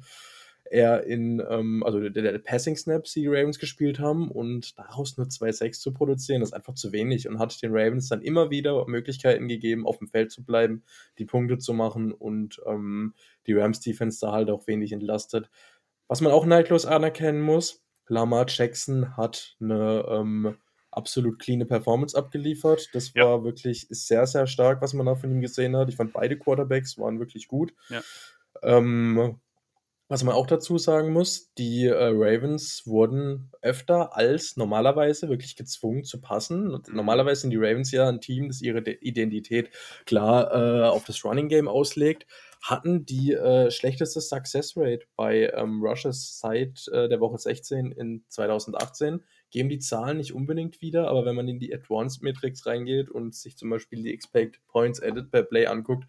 er 0.70 1.04
in, 1.04 1.42
ähm, 1.48 1.83
also 1.85 2.00
der, 2.00 2.11
der, 2.11 2.38
Passing 2.38 2.76
Snaps, 2.76 3.12
die 3.12 3.22
die 3.22 3.26
Ravens 3.26 3.59
gespielt 3.59 3.98
haben 3.98 4.30
und 4.30 4.78
daraus 4.78 5.16
nur 5.16 5.26
2-6 5.26 5.80
zu 5.80 5.92
produzieren, 5.92 6.42
ist 6.42 6.52
einfach 6.52 6.74
zu 6.74 6.92
wenig 6.92 7.28
und 7.28 7.40
hat 7.40 7.61
den 7.62 7.72
Ravens 7.72 8.09
dann 8.09 8.22
immer 8.22 8.50
wieder 8.50 8.87
Möglichkeiten 8.87 9.48
gegeben, 9.48 9.87
auf 9.87 9.98
dem 9.98 10.06
Feld 10.06 10.30
zu 10.30 10.44
bleiben, 10.44 10.85
die 11.18 11.24
Punkte 11.24 11.59
zu 11.59 11.72
machen 11.74 12.12
und 12.12 12.61
ähm, 12.66 13.14
die 13.48 13.54
Rams 13.54 13.80
Defense 13.80 14.20
da 14.20 14.33
halt 14.33 14.48
auch 14.48 14.68
wenig 14.68 14.92
entlastet. 14.92 15.50
Was 16.11 16.20
man 16.20 16.33
auch 16.33 16.44
neidlos 16.44 16.87
anerkennen 16.87 17.40
muss, 17.40 17.85
Lamar 18.09 18.44
Jackson 18.49 19.16
hat 19.16 19.55
eine 19.61 20.05
ähm, 20.09 20.57
absolut 20.90 21.38
cleane 21.38 21.66
Performance 21.66 22.18
abgeliefert. 22.18 22.88
Das 22.94 23.14
war 23.14 23.38
ja. 23.38 23.44
wirklich 23.44 23.87
sehr, 23.90 24.27
sehr 24.27 24.49
stark, 24.49 24.83
was 24.83 24.92
man 24.92 25.07
da 25.07 25.14
von 25.14 25.31
ihm 25.31 25.40
gesehen 25.40 25.77
hat. 25.77 25.88
Ich 25.88 25.94
fand 25.94 26.12
beide 26.12 26.37
Quarterbacks 26.37 26.99
waren 26.99 27.20
wirklich 27.20 27.46
gut. 27.46 27.73
Ja. 27.90 28.03
Ähm, 28.64 29.38
was 30.09 30.25
man 30.25 30.35
auch 30.35 30.49
dazu 30.49 30.79
sagen 30.79 31.12
muss, 31.12 31.55
die 31.55 31.87
äh, 31.87 31.94
Ravens 31.94 32.83
wurden 32.87 33.53
öfter 33.62 34.16
als 34.16 34.57
normalerweise 34.57 35.29
wirklich 35.29 35.55
gezwungen 35.55 36.03
zu 36.03 36.20
passen. 36.20 36.75
Und 36.75 36.88
mhm. 36.88 36.96
normalerweise 36.96 37.42
sind 37.42 37.51
die 37.51 37.57
Ravens 37.57 37.92
ja 37.92 38.09
ein 38.09 38.20
Team, 38.20 38.49
das 38.49 38.62
ihre 38.62 38.83
De 38.83 38.99
Identität 39.01 39.70
klar 40.07 40.51
äh, 40.53 40.88
auf 40.88 41.05
das 41.05 41.25
Running 41.25 41.49
Game 41.49 41.68
auslegt, 41.68 42.27
hatten 42.61 43.07
die 43.07 43.33
äh, 43.33 43.70
schlechteste 43.70 44.20
Success 44.20 44.77
Rate 44.77 45.07
bei 45.16 45.51
ähm, 45.55 45.83
Rushes 45.83 46.38
seit 46.38 46.88
äh, 46.88 47.09
der 47.09 47.20
Woche 47.20 47.38
16 47.38 47.92
in 47.92 48.25
2018 48.29 49.23
geben 49.51 49.68
die 49.68 49.79
Zahlen 49.79 50.18
nicht 50.18 50.33
unbedingt 50.33 50.81
wieder, 50.81 51.09
aber 51.09 51.25
wenn 51.25 51.35
man 51.35 51.49
in 51.49 51.59
die 51.59 51.75
Advanced 51.75 52.23
Metrics 52.23 52.66
reingeht 52.66 53.11
und 53.11 53.35
sich 53.35 53.57
zum 53.57 53.70
Beispiel 53.70 54.03
die 54.03 54.12
Expected 54.12 54.64
Points 54.68 55.03
Added 55.03 55.31
per 55.31 55.42
Play 55.42 55.66
anguckt, 55.66 56.05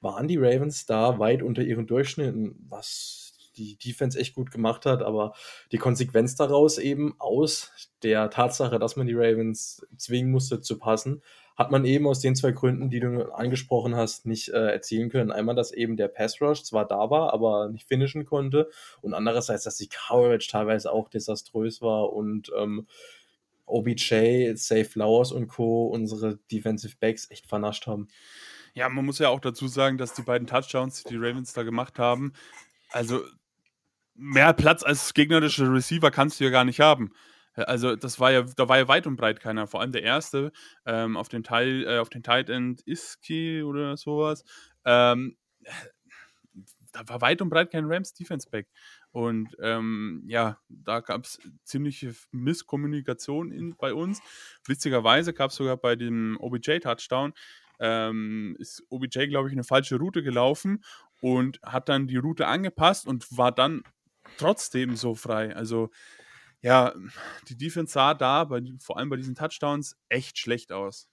waren 0.00 0.28
die 0.28 0.38
Ravens 0.38 0.86
da 0.86 1.18
weit 1.18 1.42
unter 1.42 1.62
ihren 1.62 1.86
Durchschnitten, 1.86 2.56
was 2.68 3.29
die 3.56 3.76
Defense 3.76 4.18
echt 4.18 4.34
gut 4.34 4.50
gemacht 4.50 4.86
hat, 4.86 5.02
aber 5.02 5.34
die 5.72 5.78
Konsequenz 5.78 6.36
daraus 6.36 6.78
eben 6.78 7.14
aus 7.18 7.72
der 8.02 8.30
Tatsache, 8.30 8.78
dass 8.78 8.96
man 8.96 9.06
die 9.06 9.14
Ravens 9.14 9.86
zwingen 9.96 10.30
musste 10.30 10.60
zu 10.60 10.78
passen, 10.78 11.22
hat 11.56 11.70
man 11.70 11.84
eben 11.84 12.06
aus 12.06 12.20
den 12.20 12.34
zwei 12.36 12.52
Gründen, 12.52 12.88
die 12.88 13.00
du 13.00 13.32
angesprochen 13.34 13.94
hast, 13.94 14.24
nicht 14.24 14.48
äh, 14.48 14.70
erzielen 14.72 15.10
können. 15.10 15.30
Einmal, 15.30 15.54
dass 15.54 15.72
eben 15.72 15.96
der 15.96 16.08
Pass 16.08 16.40
Rush 16.40 16.62
zwar 16.62 16.86
da 16.86 17.10
war, 17.10 17.34
aber 17.34 17.68
nicht 17.68 17.86
finishen 17.86 18.24
konnte 18.24 18.70
und 19.02 19.12
andererseits, 19.12 19.64
dass 19.64 19.76
die 19.76 19.88
Coverage 19.88 20.48
teilweise 20.50 20.90
auch 20.90 21.08
desaströs 21.08 21.82
war 21.82 22.14
und 22.14 22.50
ähm, 22.56 22.86
OBJ, 23.66 24.54
Safe 24.54 24.84
Flowers 24.84 25.32
und 25.32 25.48
Co. 25.48 25.86
unsere 25.86 26.38
Defensive 26.50 26.96
Backs 26.98 27.30
echt 27.30 27.46
vernascht 27.46 27.86
haben. 27.86 28.08
Ja, 28.74 28.88
man 28.88 29.04
muss 29.04 29.18
ja 29.18 29.28
auch 29.28 29.40
dazu 29.40 29.68
sagen, 29.68 29.98
dass 29.98 30.14
die 30.14 30.22
beiden 30.22 30.46
Touchdowns, 30.46 31.02
die 31.02 31.10
die 31.10 31.16
Ravens 31.18 31.52
da 31.52 31.62
gemacht 31.62 31.98
haben, 31.98 32.32
also 32.90 33.20
mehr 34.20 34.52
Platz 34.52 34.82
als 34.82 35.14
gegnerische 35.14 35.72
Receiver 35.72 36.10
kannst 36.10 36.38
du 36.38 36.44
ja 36.44 36.50
gar 36.50 36.64
nicht 36.64 36.80
haben. 36.80 37.12
Also 37.54 37.96
das 37.96 38.20
war 38.20 38.30
ja, 38.30 38.42
da 38.42 38.68
war 38.68 38.78
ja 38.78 38.86
weit 38.86 39.06
und 39.06 39.16
breit 39.16 39.40
keiner. 39.40 39.66
Vor 39.66 39.80
allem 39.80 39.92
der 39.92 40.02
erste 40.02 40.52
ähm, 40.86 41.16
auf 41.16 41.28
den 41.28 41.42
Teil, 41.42 41.84
äh, 41.86 41.98
auf 41.98 42.10
den 42.10 42.22
Tight 42.22 42.48
End 42.48 42.86
Iski 42.86 43.62
oder 43.62 43.96
sowas. 43.96 44.44
Ähm, 44.84 45.36
da 46.92 47.08
war 47.08 47.20
weit 47.20 47.40
und 47.40 47.48
breit 47.48 47.70
kein 47.70 47.86
Rams 47.86 48.14
Defense 48.14 48.48
Back. 48.50 48.68
Und 49.10 49.56
ähm, 49.60 50.22
ja, 50.26 50.58
da 50.68 51.00
gab 51.00 51.24
es 51.24 51.40
ziemliche 51.64 52.14
Misskommunikation 52.30 53.50
in, 53.50 53.76
bei 53.76 53.94
uns. 53.94 54.20
Witzigerweise 54.66 55.32
gab 55.32 55.50
es 55.50 55.56
sogar 55.56 55.76
bei 55.76 55.96
dem 55.96 56.36
OBJ-Touchdown, 56.40 57.32
ähm, 57.80 58.56
ist 58.58 58.84
OBJ, 58.90 59.26
glaube 59.26 59.48
ich, 59.48 59.52
eine 59.52 59.64
falsche 59.64 59.96
Route 59.96 60.22
gelaufen 60.22 60.84
und 61.20 61.60
hat 61.62 61.88
dann 61.88 62.06
die 62.06 62.18
Route 62.18 62.46
angepasst 62.46 63.06
und 63.06 63.26
war 63.36 63.52
dann 63.52 63.82
trotzdem 64.38 64.96
so 64.96 65.14
frei. 65.14 65.54
Also 65.54 65.90
ja, 66.62 66.94
die 67.48 67.56
Defense 67.56 67.92
sah 67.92 68.14
da, 68.14 68.44
bei, 68.44 68.62
vor 68.80 68.98
allem 68.98 69.08
bei 69.08 69.16
diesen 69.16 69.34
Touchdowns, 69.34 69.96
echt 70.08 70.38
schlecht 70.38 70.72
aus. 70.72 71.08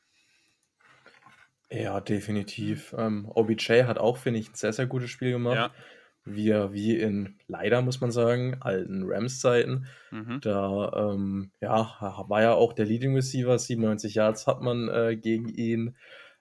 Ja, 1.70 2.00
definitiv. 2.02 2.94
Ähm, 2.98 3.30
OBJ 3.34 3.84
hat 3.84 3.98
auch, 3.98 4.18
finde 4.18 4.40
ich, 4.40 4.50
ein 4.50 4.56
sehr, 4.56 4.74
sehr 4.74 4.88
gutes 4.88 5.10
Spiel 5.10 5.32
gemacht. 5.32 5.56
Ja. 5.56 5.72
Wie, 6.24 6.52
wie 6.74 6.98
in, 6.98 7.38
leider 7.48 7.82
muss 7.82 8.02
man 8.02 8.12
sagen, 8.12 8.58
alten 8.60 9.04
Rams-Zeiten. 9.06 9.88
Mhm. 10.12 10.40
Da 10.42 11.12
ähm, 11.14 11.52
ja, 11.62 12.26
war 12.28 12.42
ja 12.42 12.54
auch 12.54 12.74
der 12.74 12.86
Leading 12.86 13.16
Receiver, 13.16 13.58
97 13.58 14.16
Yards 14.16 14.46
hat 14.46 14.62
man 14.62 14.90
äh, 14.90 15.16
gegen 15.16 15.48
ihn 15.48 15.96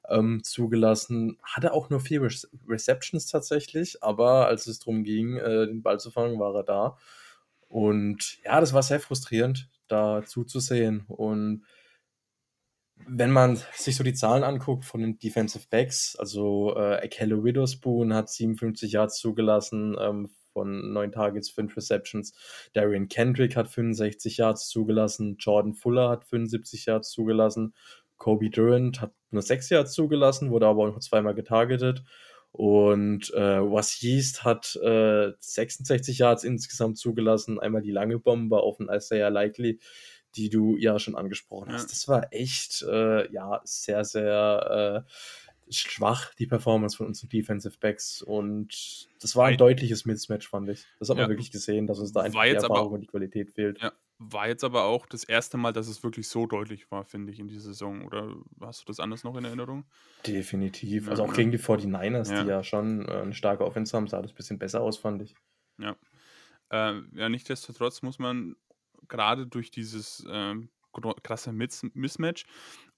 ähm, 0.08 0.42
zugelassen. 0.42 1.38
Hatte 1.42 1.72
auch 1.72 1.90
nur 1.90 2.00
vier 2.00 2.22
Re 2.22 2.30
Receptions 2.68 3.26
tatsächlich, 3.26 4.02
aber 4.02 4.46
als 4.46 4.66
es 4.66 4.78
darum 4.78 5.04
ging, 5.04 5.36
äh, 5.36 5.66
den 5.66 5.82
Ball 5.82 6.00
zu 6.00 6.10
fangen, 6.10 6.38
war 6.38 6.54
er 6.54 6.64
da. 6.64 6.96
Und 7.68 8.38
ja, 8.44 8.60
das 8.60 8.72
war 8.72 8.82
sehr 8.82 9.00
frustrierend, 9.00 9.68
da 9.88 10.24
zuzusehen. 10.24 11.04
Und 11.08 11.64
wenn 13.06 13.30
man 13.30 13.58
sich 13.74 13.96
so 13.96 14.04
die 14.04 14.14
Zahlen 14.14 14.44
anguckt 14.44 14.84
von 14.84 15.00
den 15.00 15.18
Defensive 15.18 15.66
Backs, 15.68 16.16
also 16.16 16.74
äh, 16.76 17.04
Akelle 17.04 17.44
Witherspoon 17.44 18.14
hat 18.14 18.30
57 18.30 18.92
Yards 18.92 19.18
zugelassen, 19.18 19.96
ähm, 20.00 20.30
von 20.56 20.90
neun 20.94 21.12
Targets, 21.12 21.50
fünf 21.50 21.76
Receptions. 21.76 22.32
Darian 22.72 23.08
Kendrick 23.08 23.56
hat 23.56 23.68
65 23.68 24.38
Yards 24.38 24.68
zugelassen. 24.68 25.36
Jordan 25.38 25.74
Fuller 25.74 26.08
hat 26.08 26.24
75 26.24 26.86
Yards 26.86 27.10
zugelassen. 27.10 27.74
Kobe 28.16 28.48
Durant 28.48 29.02
hat 29.02 29.12
nur 29.36 29.42
sechs 29.42 29.70
Yards 29.70 29.92
zugelassen, 29.92 30.50
wurde 30.50 30.66
aber 30.66 30.82
auch 30.82 30.92
noch 30.92 31.00
zweimal 31.00 31.34
getargetet. 31.34 32.02
Und 32.52 33.34
äh, 33.34 33.60
Was 33.60 34.00
Yeast 34.00 34.44
hat 34.44 34.76
äh, 34.76 35.32
66 35.38 36.18
Yards 36.18 36.42
insgesamt 36.42 36.96
zugelassen. 36.96 37.60
Einmal 37.60 37.82
die 37.82 37.90
lange 37.90 38.18
Bombe 38.18 38.60
auf 38.60 38.78
den 38.78 38.88
Isaiah 38.88 39.28
Likely, 39.28 39.78
die 40.36 40.48
du 40.48 40.76
ja 40.76 40.98
schon 40.98 41.16
angesprochen 41.16 41.72
hast. 41.72 41.82
Ja. 41.82 41.88
Das 41.88 42.08
war 42.08 42.32
echt, 42.32 42.82
äh, 42.82 43.30
ja, 43.30 43.60
sehr, 43.64 44.04
sehr 44.04 45.04
äh, 45.06 45.10
schwach, 45.70 46.34
die 46.34 46.46
Performance 46.46 46.96
von 46.96 47.06
unseren 47.06 47.28
Defensive 47.28 47.76
Backs. 47.78 48.22
Und 48.22 49.08
das 49.20 49.36
war 49.36 49.48
ein 49.48 49.58
deutliches 49.58 50.06
Mismatch, 50.06 50.48
fand 50.48 50.70
ich. 50.70 50.86
Das 50.98 51.10
hat 51.10 51.18
man 51.18 51.28
wirklich 51.28 51.50
gesehen, 51.50 51.86
dass 51.86 51.98
uns 51.98 52.12
da 52.12 52.20
einfach 52.20 52.42
die 52.42 52.50
Erfahrung 52.50 52.78
aber, 52.78 52.90
und 52.92 53.00
die 53.02 53.06
Qualität 53.06 53.50
fehlt. 53.50 53.82
Ja, 53.82 53.92
war 54.18 54.48
jetzt 54.48 54.64
aber 54.64 54.84
auch 54.84 55.06
das 55.06 55.24
erste 55.24 55.56
Mal, 55.56 55.72
dass 55.72 55.88
es 55.88 56.02
wirklich 56.02 56.28
so 56.28 56.46
deutlich 56.46 56.90
war, 56.90 57.04
finde 57.04 57.32
ich, 57.32 57.38
in 57.38 57.48
dieser 57.48 57.60
Saison. 57.60 58.04
Oder 58.06 58.34
hast 58.60 58.82
du 58.82 58.84
das 58.86 59.00
anders 59.00 59.24
noch 59.24 59.36
in 59.36 59.44
Erinnerung? 59.44 59.84
Definitiv. 60.26 61.08
Also 61.08 61.24
auch 61.24 61.34
gegen 61.34 61.50
die 61.50 61.58
49ers, 61.58 62.32
ja. 62.32 62.42
die 62.42 62.48
ja 62.48 62.64
schon 62.64 63.06
äh, 63.06 63.12
eine 63.12 63.34
starke 63.34 63.64
Offense 63.64 63.96
haben, 63.96 64.06
sah 64.06 64.22
das 64.22 64.32
ein 64.32 64.36
bisschen 64.36 64.58
besser 64.58 64.80
aus, 64.80 64.96
fand 64.96 65.22
ich. 65.22 65.34
Ja. 65.78 65.96
Äh, 66.70 67.02
ja, 67.12 67.28
nichtsdestotrotz 67.28 68.02
muss 68.02 68.18
man 68.18 68.56
gerade 69.08 69.46
durch 69.46 69.70
dieses 69.70 70.24
äh, 70.28 70.54
krasse 71.22 71.52
Mismatch 71.52 72.46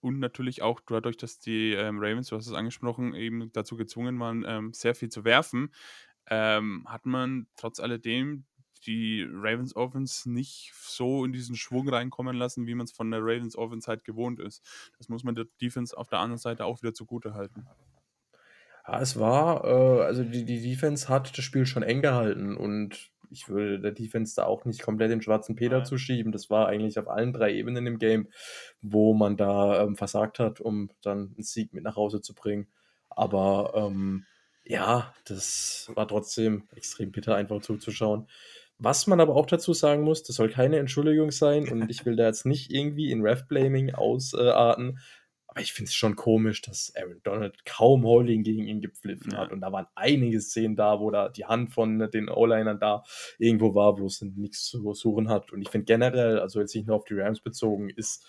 und 0.01 0.21
natürlich 0.21 0.63
auch 0.63 0.81
dadurch, 0.87 1.17
dass 1.17 1.41
die 1.41 1.73
ähm, 1.73 1.99
Ravens, 1.99 2.29
du 2.29 2.37
hast 2.37 2.47
es 2.47 2.53
angesprochen, 2.53 3.15
eben 3.15 3.51
dazu 3.53 3.77
gezwungen 3.77 4.19
waren, 4.21 4.45
ähm, 4.47 4.73
sehr 4.73 4.95
viel 4.95 5.09
zu 5.09 5.25
werfen, 5.25 5.73
ähm, 6.31 6.87
hat 6.89 7.07
man 7.07 7.49
trotz 7.57 7.81
alledem 7.81 8.45
die 8.81 9.27
Ravens 9.31 9.75
Offense 9.77 10.31
nicht 10.31 10.73
so 10.75 11.25
in 11.25 11.33
diesen 11.33 11.57
Schwung 11.57 11.89
reinkommen 11.89 12.37
lassen, 12.37 12.67
wie 12.67 12.75
man 12.75 12.85
es 12.85 12.93
von 12.93 13.11
der 13.11 13.21
Ravens 13.21 13.57
Offense 13.57 13.89
halt 13.89 14.05
gewohnt 14.05 14.41
ist. 14.41 14.63
Das 14.99 15.09
muss 15.09 15.25
man 15.25 15.35
der 15.35 15.47
Defense 15.61 15.97
auf 15.97 16.09
der 16.09 16.19
anderen 16.21 16.39
Seite 16.39 16.65
auch 16.65 16.83
wieder 16.83 16.95
zugute 16.95 17.35
halten. 17.35 17.67
Ja, 18.87 19.01
es 19.01 19.19
war, 19.19 19.65
äh, 19.65 20.03
also 20.03 20.25
die, 20.25 20.45
die 20.45 20.63
Defense 20.63 21.09
hat 21.09 21.37
das 21.37 21.45
Spiel 21.45 21.67
schon 21.67 21.83
eng 21.83 22.01
gehalten 22.01 22.57
und 22.57 23.11
ich 23.31 23.49
würde 23.49 23.81
der 23.81 23.93
Defense 23.93 24.35
da 24.37 24.45
auch 24.45 24.65
nicht 24.65 24.83
komplett 24.83 25.11
den 25.11 25.23
schwarzen 25.23 25.55
Peter 25.55 25.79
ja. 25.79 25.85
zuschieben. 25.85 26.33
Das 26.33 26.51
war 26.51 26.69
eigentlich 26.69 26.99
auf 26.99 27.09
allen 27.09 27.33
drei 27.33 27.53
Ebenen 27.53 27.87
im 27.87 27.99
Game, 27.99 28.29
wo 28.81 29.13
man 29.13 29.37
da 29.37 29.83
ähm, 29.83 29.97
versagt 29.97 30.39
hat, 30.39 30.61
um 30.61 30.91
dann 31.03 31.35
einen 31.35 31.43
Sieg 31.43 31.75
mit 31.75 31.85
nach 31.85 31.97
Hause 31.97 32.21
zu 32.21 32.35
bringen. 32.35 32.69
Aber 33.11 33.73
ähm, 33.75 34.25
ja, 34.65 35.15
das 35.25 35.91
war 35.95 36.07
trotzdem 36.07 36.69
extrem 36.75 37.11
bitter, 37.11 37.35
einfach 37.35 37.61
zuzuschauen. 37.61 38.29
Was 38.79 39.07
man 39.07 39.21
aber 39.21 39.35
auch 39.35 39.47
dazu 39.47 39.73
sagen 39.73 40.03
muss, 40.03 40.23
das 40.23 40.37
soll 40.37 40.51
keine 40.51 40.79
Entschuldigung 40.79 41.33
sein 41.33 41.69
und 41.69 41.91
ich 41.91 42.07
will 42.07 42.15
da 42.15 42.27
jetzt 42.27 42.47
nicht 42.47 42.71
irgendwie 42.71 43.11
in 43.11 43.23
Ref-Blaming 43.23 43.95
ausarten, 43.95 44.99
aber 45.49 45.63
ich 45.63 45.73
finde 45.73 45.89
es 45.89 45.95
schon 45.95 46.15
komisch, 46.15 46.63
dass 46.63 46.93
Aaron 46.95 47.21
Donald 47.25 47.65
kaum 47.65 48.05
Holding 48.05 48.45
gegen 48.45 48.67
ihn 48.67 48.81
gepfiffen 48.81 49.33
ja. 49.33 49.39
hat. 49.39 49.51
Und 49.51 49.61
da 49.61 49.73
waren 49.73 49.87
einige 49.95 50.41
Szenen 50.41 50.77
da, 50.77 51.01
wo 51.01 51.11
da 51.11 51.31
die 51.31 51.47
Hand 51.47 51.73
von 51.73 51.99
den 52.11 52.29
O-Linern 52.29 52.79
da 52.79 53.03
irgendwo 53.39 53.75
war, 53.75 53.99
wo 53.99 54.07
es 54.07 54.21
nichts 54.21 54.67
zu 54.67 54.93
suchen 54.93 55.29
hat. 55.29 55.51
Und 55.51 55.63
ich 55.63 55.71
finde 55.71 55.87
generell, 55.87 56.39
also 56.39 56.61
jetzt 56.61 56.75
nicht 56.77 56.87
nur 56.87 56.97
auf 56.97 57.05
die 57.05 57.19
Rams 57.19 57.41
bezogen, 57.41 57.91
ist 57.91 58.25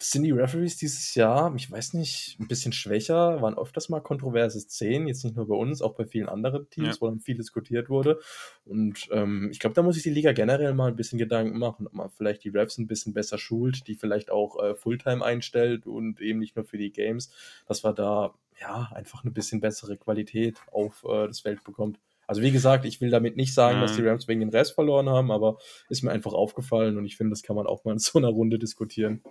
sind 0.00 0.22
die 0.22 0.30
Referees 0.30 0.76
dieses 0.76 1.14
Jahr, 1.14 1.52
ich 1.56 1.70
weiß 1.70 1.94
nicht, 1.94 2.36
ein 2.38 2.46
bisschen 2.46 2.72
schwächer, 2.72 3.42
waren 3.42 3.58
öfters 3.58 3.88
mal 3.88 4.00
kontroverse 4.00 4.60
Szenen, 4.60 5.08
jetzt 5.08 5.24
nicht 5.24 5.36
nur 5.36 5.48
bei 5.48 5.56
uns, 5.56 5.82
auch 5.82 5.94
bei 5.94 6.04
vielen 6.04 6.28
anderen 6.28 6.70
Teams, 6.70 6.96
ja. 6.96 7.00
wo 7.00 7.06
dann 7.06 7.20
viel 7.20 7.36
diskutiert 7.36 7.90
wurde. 7.90 8.20
Und 8.64 9.08
ähm, 9.10 9.48
ich 9.50 9.58
glaube, 9.58 9.74
da 9.74 9.82
muss 9.82 9.94
sich 9.94 10.04
die 10.04 10.10
Liga 10.10 10.32
generell 10.32 10.74
mal 10.74 10.88
ein 10.88 10.96
bisschen 10.96 11.18
Gedanken 11.18 11.58
machen, 11.58 11.86
ob 11.86 11.94
man 11.94 12.10
vielleicht 12.10 12.44
die 12.44 12.50
Refs 12.50 12.78
ein 12.78 12.86
bisschen 12.86 13.12
besser 13.12 13.38
schult, 13.38 13.88
die 13.88 13.96
vielleicht 13.96 14.30
auch 14.30 14.62
äh, 14.62 14.74
Fulltime 14.76 15.24
einstellt 15.24 15.86
und 15.86 16.20
eben 16.20 16.38
nicht 16.38 16.54
nur 16.54 16.64
für 16.64 16.78
die 16.78 16.92
Games, 16.92 17.30
dass 17.66 17.82
wir 17.82 17.92
da 17.92 18.34
ja 18.60 18.88
einfach 18.92 19.24
eine 19.24 19.32
bisschen 19.32 19.60
bessere 19.60 19.96
Qualität 19.96 20.58
auf 20.70 21.04
äh, 21.08 21.26
das 21.26 21.40
Feld 21.40 21.64
bekommt. 21.64 21.98
Also 22.28 22.42
wie 22.42 22.52
gesagt, 22.52 22.84
ich 22.84 23.00
will 23.00 23.10
damit 23.10 23.36
nicht 23.36 23.54
sagen, 23.54 23.80
dass 23.80 23.96
die 23.96 24.06
Rams 24.06 24.28
wegen 24.28 24.40
den 24.40 24.50
Rest 24.50 24.74
verloren 24.74 25.08
haben, 25.08 25.32
aber 25.32 25.56
ist 25.88 26.02
mir 26.02 26.10
einfach 26.10 26.34
aufgefallen 26.34 26.98
und 26.98 27.06
ich 27.06 27.16
finde, 27.16 27.30
das 27.30 27.42
kann 27.42 27.56
man 27.56 27.66
auch 27.66 27.84
mal 27.84 27.92
in 27.92 27.98
so 27.98 28.18
einer 28.18 28.28
Runde 28.28 28.58
diskutieren. 28.58 29.22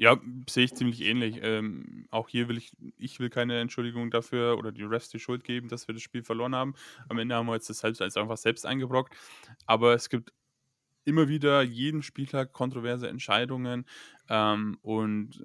Ja, 0.00 0.18
sehe 0.48 0.64
ich 0.64 0.74
ziemlich 0.74 1.02
ähnlich. 1.02 1.40
Ähm, 1.42 2.06
auch 2.10 2.30
hier 2.30 2.48
will 2.48 2.56
ich, 2.56 2.72
ich 2.96 3.20
will 3.20 3.28
keine 3.28 3.60
Entschuldigung 3.60 4.10
dafür 4.10 4.56
oder 4.56 4.72
die 4.72 4.82
Refs 4.82 5.10
die 5.10 5.18
Schuld 5.18 5.44
geben, 5.44 5.68
dass 5.68 5.88
wir 5.88 5.92
das 5.92 6.02
Spiel 6.02 6.22
verloren 6.22 6.54
haben. 6.54 6.74
Am 7.10 7.18
Ende 7.18 7.34
haben 7.34 7.44
wir 7.44 7.52
jetzt 7.52 7.68
das 7.68 7.80
selbst 7.80 8.00
als 8.00 8.16
einfach 8.16 8.38
selbst 8.38 8.64
eingebrockt. 8.64 9.14
Aber 9.66 9.92
es 9.92 10.08
gibt 10.08 10.32
immer 11.04 11.28
wieder 11.28 11.60
jeden 11.60 12.02
Spieltag 12.02 12.54
kontroverse 12.54 13.08
Entscheidungen 13.10 13.84
ähm, 14.30 14.78
und 14.80 15.44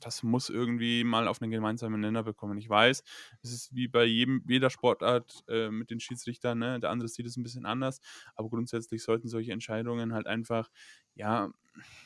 das 0.00 0.22
muss 0.22 0.48
irgendwie 0.50 1.04
mal 1.04 1.28
auf 1.28 1.40
einen 1.40 1.50
gemeinsamen 1.50 2.00
Nenner 2.00 2.22
bekommen. 2.22 2.58
Ich 2.58 2.68
weiß, 2.68 3.02
es 3.42 3.52
ist 3.52 3.74
wie 3.74 3.88
bei 3.88 4.04
jedem, 4.04 4.42
jeder 4.48 4.70
Sportart 4.70 5.44
äh, 5.48 5.70
mit 5.70 5.90
den 5.90 6.00
Schiedsrichtern, 6.00 6.58
ne? 6.58 6.80
der 6.80 6.90
andere 6.90 7.08
sieht 7.08 7.26
es 7.26 7.36
ein 7.36 7.42
bisschen 7.42 7.66
anders, 7.66 8.00
aber 8.34 8.48
grundsätzlich 8.48 9.02
sollten 9.02 9.28
solche 9.28 9.52
Entscheidungen 9.52 10.12
halt 10.12 10.26
einfach, 10.26 10.70
ja, 11.14 11.50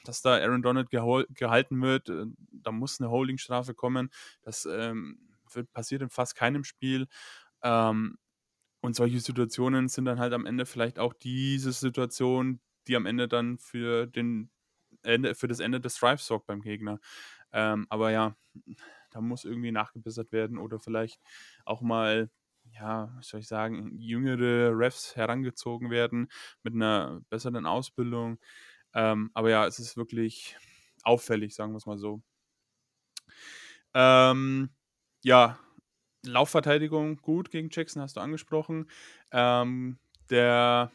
dass 0.05 0.23
da 0.23 0.35
Aaron 0.37 0.63
Donald 0.63 0.91
gehalten 0.91 1.83
wird, 1.83 2.09
äh, 2.09 2.27
da 2.53 2.73
muss 2.73 3.01
eine 3.01 3.11
Holdingstrafe 3.11 3.75
kommen, 3.75 4.11
das 4.43 4.67
ähm, 4.67 5.19
wird, 5.53 5.73
passiert 5.73 6.03
in 6.03 6.11
fast 6.11 6.35
keinem 6.35 6.65
Spiel. 6.65 7.07
Ähm, 7.63 8.19
und 8.81 8.95
solche 8.95 9.21
Situationen 9.21 9.89
sind 9.89 10.05
dann 10.05 10.19
halt 10.21 10.35
am 10.35 10.45
Ende 10.45 10.67
vielleicht 10.67 10.99
auch 10.99 11.15
diese 11.15 11.73
Situation, 11.73 12.61
die 12.87 12.97
am 12.97 13.07
Ende 13.07 13.29
dann 13.29 13.57
für 13.59 14.07
den 14.07 14.51
Ende, 15.03 15.35
für 15.35 15.49
das 15.49 15.61
Ende 15.61 15.81
des 15.81 15.97
Drives 15.97 16.27
sorgt 16.27 16.47
beim 16.47 16.61
Gegner. 16.61 17.01
Ähm, 17.55 17.87
aber 17.91 18.11
ja, 18.11 18.37
da 19.11 19.21
muss 19.23 19.45
irgendwie 19.45 19.73
nachgebessert 19.73 20.33
werden 20.33 20.59
oder 20.59 20.81
vielleicht 20.81 21.21
auch 21.65 21.81
mal, 21.83 22.31
ja, 22.73 23.17
soll 23.23 23.41
ich 23.41 23.49
sagen, 23.49 23.97
jüngere 23.99 24.77
Refs 24.77 25.17
herangezogen 25.17 25.91
werden 25.91 26.29
mit 26.63 26.75
einer 26.75 27.21
besseren 27.31 27.67
Ausbildung. 27.67 28.39
Ähm, 28.95 29.31
aber 29.35 29.51
ja, 29.51 29.67
es 29.67 29.79
ist 29.79 29.97
wirklich 29.97 30.57
auffällig, 31.05 31.55
sagen 31.55 31.73
wir 31.73 31.79
es 31.79 31.87
mal 31.87 31.99
so. 31.99 32.23
Ähm, 33.95 34.71
ja, 35.23 35.59
Laufverteidigung 36.25 37.19
gut 37.19 37.51
gegen 37.51 37.69
Jackson, 37.71 38.03
hast 38.03 38.17
du 38.17 38.21
angesprochen. 38.21 38.91
Ähm, 39.31 39.99
der 40.31 40.91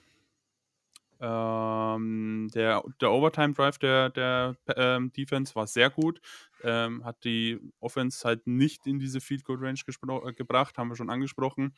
ähm, 1.20 2.50
der, 2.54 2.84
der 3.02 3.12
Overtime-Drive 3.12 3.78
der, 3.78 4.10
der 4.10 4.56
ähm, 4.76 5.12
Defense 5.12 5.56
war 5.56 5.68
sehr 5.68 5.90
gut. 5.90 6.22
Ähm, 6.64 7.06
hat 7.06 7.24
die 7.24 7.60
Offense 7.80 8.28
halt 8.28 8.48
nicht 8.48 8.86
in 8.88 9.00
diese 9.00 9.22
Field 9.22 9.44
Goal 9.44 9.60
Range 9.60 9.80
äh, 9.80 10.34
gebracht, 10.34 10.78
haben 10.78 10.90
wir 10.90 10.96
schon 10.96 11.10
angesprochen. 11.10 11.74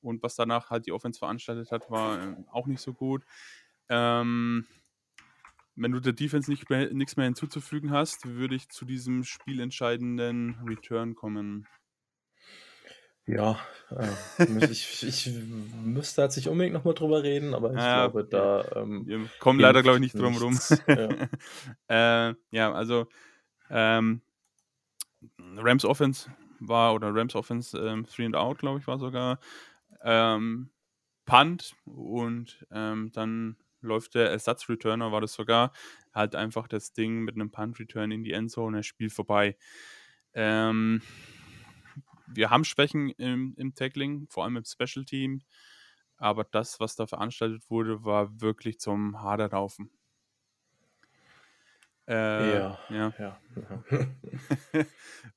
Und 0.00 0.22
was 0.22 0.36
danach 0.36 0.70
halt 0.70 0.86
die 0.86 0.92
Offense 0.92 1.18
veranstaltet 1.18 1.70
hat, 1.70 1.90
war 1.90 2.22
äh, 2.22 2.36
auch 2.50 2.66
nicht 2.66 2.80
so 2.80 2.92
gut. 2.92 3.22
Ähm, 3.88 4.66
wenn 5.74 5.92
du 5.92 6.00
der 6.00 6.14
Defense 6.14 6.50
nicht 6.50 6.70
mehr, 6.70 6.92
nichts 6.92 7.16
mehr 7.16 7.26
hinzuzufügen 7.26 7.90
hast, 7.90 8.26
würde 8.26 8.54
ich 8.54 8.70
zu 8.70 8.86
diesem 8.86 9.24
spielentscheidenden 9.24 10.58
Return 10.66 11.14
kommen. 11.14 11.66
Ja, 13.26 13.58
äh, 13.90 14.70
ich, 14.70 15.02
ich 15.06 15.30
müsste 15.82 16.22
jetzt 16.22 16.36
nicht 16.36 16.48
unbedingt 16.48 16.74
nochmal 16.74 16.94
drüber 16.94 17.22
reden, 17.22 17.54
aber 17.54 17.70
ich 17.72 17.78
ja, 17.78 18.06
glaube, 18.06 18.24
da. 18.24 18.64
Ähm, 18.76 19.06
wir 19.06 19.28
kommen 19.40 19.60
leider, 19.60 19.82
glaube 19.82 19.98
ich, 19.98 20.02
nicht 20.02 20.18
drum 20.18 20.36
rum. 20.36 20.58
Ja. 21.88 22.28
äh, 22.30 22.34
ja, 22.50 22.72
also 22.72 23.06
ähm, 23.70 24.20
Rams 25.38 25.84
Offense 25.84 26.30
war, 26.60 26.94
oder 26.94 27.14
Rams 27.14 27.34
Offense 27.34 27.76
ähm, 27.78 28.06
Three 28.06 28.26
and 28.26 28.36
Out, 28.36 28.58
glaube 28.58 28.78
ich, 28.78 28.86
war 28.86 28.98
sogar. 28.98 29.40
Ähm, 30.02 30.70
Punt 31.24 31.74
und 31.84 32.64
ähm, 32.70 33.10
dann 33.12 33.56
läuft 33.80 34.14
der 34.14 34.30
Ersatzreturner, 34.30 35.12
war 35.12 35.20
das 35.20 35.34
sogar, 35.34 35.72
halt 36.14 36.34
einfach 36.34 36.68
das 36.68 36.92
Ding 36.92 37.22
mit 37.22 37.34
einem 37.34 37.50
Punt-Return 37.50 38.10
in 38.10 38.22
die 38.22 38.32
Endzone, 38.32 38.78
das 38.78 38.86
Spiel 38.86 39.10
vorbei. 39.10 39.56
Ähm, 40.34 41.02
wir 42.26 42.50
haben 42.50 42.64
Schwächen 42.64 43.10
im, 43.10 43.54
im 43.56 43.74
Tackling, 43.74 44.26
vor 44.28 44.44
allem 44.44 44.56
im 44.56 44.64
Special 44.64 45.04
Team. 45.04 45.42
Aber 46.18 46.44
das, 46.44 46.80
was 46.80 46.96
da 46.96 47.06
veranstaltet 47.06 47.68
wurde, 47.68 48.04
war 48.04 48.40
wirklich 48.40 48.78
zum 48.78 49.22
Haderraufen. 49.22 49.90
Äh, 52.08 52.58
ja. 52.58 52.78
ja. 52.88 53.12
ja. 53.18 53.40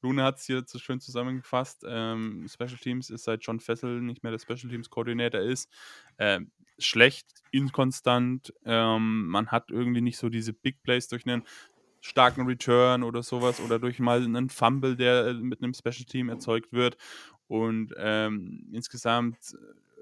Luna 0.02 0.26
hat 0.26 0.38
es 0.38 0.46
hier 0.46 0.64
so 0.66 0.78
schön 0.78 1.00
zusammengefasst. 1.00 1.84
Ähm, 1.88 2.46
Special 2.48 2.78
Teams 2.78 3.10
ist 3.10 3.24
seit 3.24 3.44
John 3.44 3.60
Fessel 3.60 4.02
nicht 4.02 4.24
mehr 4.24 4.32
der 4.32 4.40
Special 4.40 4.70
Teams 4.72 4.90
Koordinator 4.90 5.42
ist. 5.42 5.70
Äh, 6.18 6.42
schlecht, 6.78 7.28
inkonstant. 7.52 8.54
Ähm, 8.66 9.28
man 9.28 9.48
hat 9.48 9.72
irgendwie 9.72 10.02
nicht 10.02 10.18
so 10.18 10.30
diese 10.30 10.54
Big 10.54 10.84
Plays 10.84 11.08
durch 11.08 11.26
einen 11.26 11.44
starken 12.02 12.46
Return 12.46 13.04
oder 13.04 13.24
sowas 13.24 13.60
oder 13.60 13.80
durch 13.80 14.00
mal 14.00 14.24
einen 14.24 14.50
Fumble, 14.50 14.96
der 14.96 15.28
äh, 15.28 15.34
mit 15.34 15.62
einem 15.62 15.74
Special 15.74 16.06
Team 16.06 16.30
erzeugt 16.30 16.72
wird. 16.72 16.98
Und 17.48 17.94
ähm, 17.98 18.70
insgesamt 18.72 19.38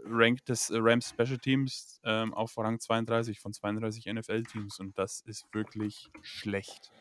rankt 0.09 0.49
das 0.49 0.71
Rams 0.73 1.09
Special 1.09 1.37
Teams 1.37 1.99
ähm, 2.03 2.33
auf 2.33 2.57
Rang 2.57 2.79
32 2.79 3.39
von 3.39 3.53
32 3.53 4.05
NFL-Teams 4.05 4.79
und 4.79 4.97
das 4.97 5.21
ist 5.21 5.45
wirklich 5.53 6.09
schlecht. 6.21 6.91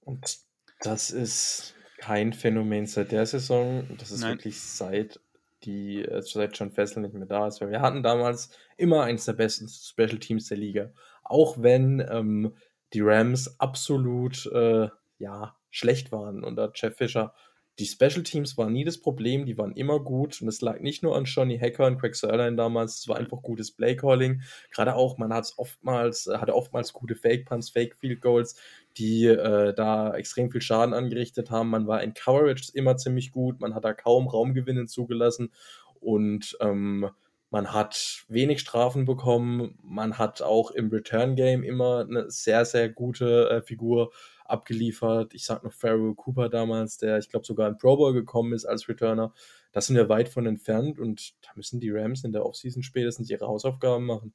Und 0.00 0.38
das 0.80 1.10
ist 1.10 1.74
kein 1.98 2.32
Phänomen 2.32 2.86
seit 2.86 3.12
der 3.12 3.26
Saison. 3.26 3.86
Das 3.98 4.10
ist 4.10 4.20
Nein. 4.20 4.34
wirklich 4.34 4.60
seit 4.60 5.20
die 5.64 6.02
äh, 6.02 6.22
seit 6.22 6.56
John 6.58 6.70
Fessel 6.70 7.02
nicht 7.02 7.14
mehr 7.14 7.26
da 7.26 7.46
ist. 7.46 7.60
wir 7.60 7.80
hatten 7.80 8.02
damals 8.02 8.50
immer 8.76 9.02
eines 9.02 9.24
der 9.24 9.32
besten 9.32 9.68
Special 9.68 10.18
Teams 10.18 10.48
der 10.48 10.58
Liga. 10.58 10.92
Auch 11.24 11.60
wenn 11.60 12.06
ähm, 12.08 12.54
die 12.96 13.02
Rams 13.02 13.60
absolut 13.60 14.46
äh, 14.46 14.88
ja, 15.18 15.54
schlecht 15.70 16.12
waren 16.12 16.42
unter 16.42 16.72
Jeff 16.74 16.96
Fisher. 16.96 17.34
Die 17.78 17.84
Special 17.84 18.22
Teams 18.22 18.56
waren 18.56 18.72
nie 18.72 18.84
das 18.84 18.96
Problem, 18.96 19.44
die 19.44 19.58
waren 19.58 19.72
immer 19.72 20.00
gut 20.00 20.40
und 20.40 20.48
es 20.48 20.62
lag 20.62 20.80
nicht 20.80 21.02
nur 21.02 21.14
an 21.14 21.26
Johnny 21.26 21.58
Hacker 21.58 21.84
und 21.88 21.98
Craig 21.98 22.14
Sörlein 22.14 22.56
damals, 22.56 23.00
es 23.00 23.08
war 23.08 23.18
einfach 23.18 23.42
gutes 23.42 23.70
Playcalling. 23.70 24.40
Gerade 24.70 24.94
auch, 24.94 25.18
man 25.18 25.30
hat 25.30 25.44
es 25.44 25.58
oftmals, 25.58 26.26
hatte 26.26 26.54
oftmals 26.54 26.94
gute 26.94 27.16
Fake 27.16 27.44
Punts, 27.44 27.68
Fake 27.68 27.96
Field 27.96 28.22
Goals, 28.22 28.58
die 28.96 29.26
äh, 29.26 29.74
da 29.74 30.14
extrem 30.14 30.50
viel 30.50 30.62
Schaden 30.62 30.94
angerichtet 30.94 31.50
haben. 31.50 31.68
Man 31.68 31.86
war 31.86 32.02
in 32.02 32.14
Coverage 32.14 32.70
immer 32.72 32.96
ziemlich 32.96 33.30
gut, 33.30 33.60
man 33.60 33.74
hat 33.74 33.84
da 33.84 33.92
kaum 33.92 34.26
Raumgewinne 34.26 34.86
zugelassen 34.86 35.52
und 36.00 36.56
ähm, 36.62 37.10
Man 37.50 37.72
hat 37.72 38.24
wenig 38.28 38.60
Strafen 38.60 39.04
bekommen. 39.04 39.78
Man 39.82 40.18
hat 40.18 40.42
auch 40.42 40.70
im 40.72 40.88
Return-Game 40.88 41.62
immer 41.62 42.00
eine 42.00 42.30
sehr, 42.30 42.64
sehr 42.64 42.88
gute 42.88 43.48
äh, 43.50 43.62
Figur 43.62 44.12
abgeliefert. 44.44 45.34
Ich 45.34 45.44
sag 45.44 45.62
noch 45.62 45.72
Pharaoh 45.72 46.14
Cooper 46.14 46.48
damals, 46.48 46.98
der, 46.98 47.18
ich 47.18 47.28
glaube, 47.28 47.46
sogar 47.46 47.68
in 47.68 47.78
Pro 47.78 47.96
Bowl 47.96 48.12
gekommen 48.12 48.52
ist 48.52 48.64
als 48.64 48.88
Returner. 48.88 49.32
Da 49.72 49.80
sind 49.80 49.96
wir 49.96 50.08
weit 50.08 50.28
von 50.28 50.46
entfernt 50.46 50.98
und 50.98 51.34
da 51.42 51.50
müssen 51.54 51.80
die 51.80 51.90
Rams 51.90 52.24
in 52.24 52.32
der 52.32 52.44
Offseason 52.44 52.82
spätestens 52.82 53.30
ihre 53.30 53.46
Hausaufgaben 53.46 54.06
machen. 54.06 54.32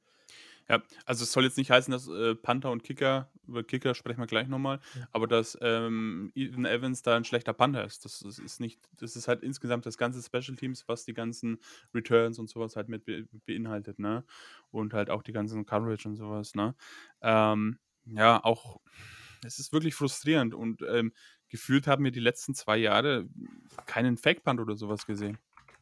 Ja, 0.68 0.82
also 1.04 1.24
es 1.24 1.32
soll 1.32 1.44
jetzt 1.44 1.58
nicht 1.58 1.70
heißen, 1.70 1.90
dass 1.90 2.08
äh, 2.08 2.34
Panther 2.34 2.70
und 2.70 2.82
Kicker, 2.84 3.30
über 3.46 3.62
Kicker 3.62 3.94
sprechen 3.94 4.20
wir 4.20 4.26
gleich 4.26 4.48
nochmal, 4.48 4.80
ja. 4.94 5.08
aber 5.12 5.26
dass 5.26 5.58
ähm, 5.60 6.32
Ethan 6.34 6.64
Evans 6.64 7.02
da 7.02 7.16
ein 7.16 7.24
schlechter 7.24 7.52
Panther 7.52 7.84
ist. 7.84 8.04
Das, 8.04 8.20
das, 8.20 8.38
ist 8.38 8.60
nicht, 8.60 8.80
das 8.98 9.16
ist 9.16 9.28
halt 9.28 9.42
insgesamt 9.42 9.86
das 9.86 9.98
ganze 9.98 10.22
Special 10.22 10.56
Teams, 10.56 10.86
was 10.88 11.04
die 11.04 11.14
ganzen 11.14 11.58
Returns 11.94 12.38
und 12.38 12.48
sowas 12.48 12.76
halt 12.76 12.88
mit 12.88 13.04
be 13.04 13.26
beinhaltet, 13.46 13.98
ne? 13.98 14.24
Und 14.70 14.94
halt 14.94 15.10
auch 15.10 15.22
die 15.22 15.32
ganzen 15.32 15.66
Coverage 15.66 16.08
und 16.08 16.16
sowas, 16.16 16.54
ne? 16.54 16.74
Ähm, 17.20 17.78
ja, 18.06 18.42
auch, 18.42 18.80
es 19.44 19.58
ist 19.58 19.72
wirklich 19.72 19.94
frustrierend 19.94 20.54
und 20.54 20.82
ähm, 20.82 21.12
gefühlt 21.48 21.86
haben 21.86 22.04
wir 22.04 22.12
die 22.12 22.20
letzten 22.20 22.54
zwei 22.54 22.78
Jahre 22.78 23.28
keinen 23.86 24.16
Fake-Punt 24.16 24.60
oder 24.60 24.76
sowas 24.76 25.06
gesehen. 25.06 25.38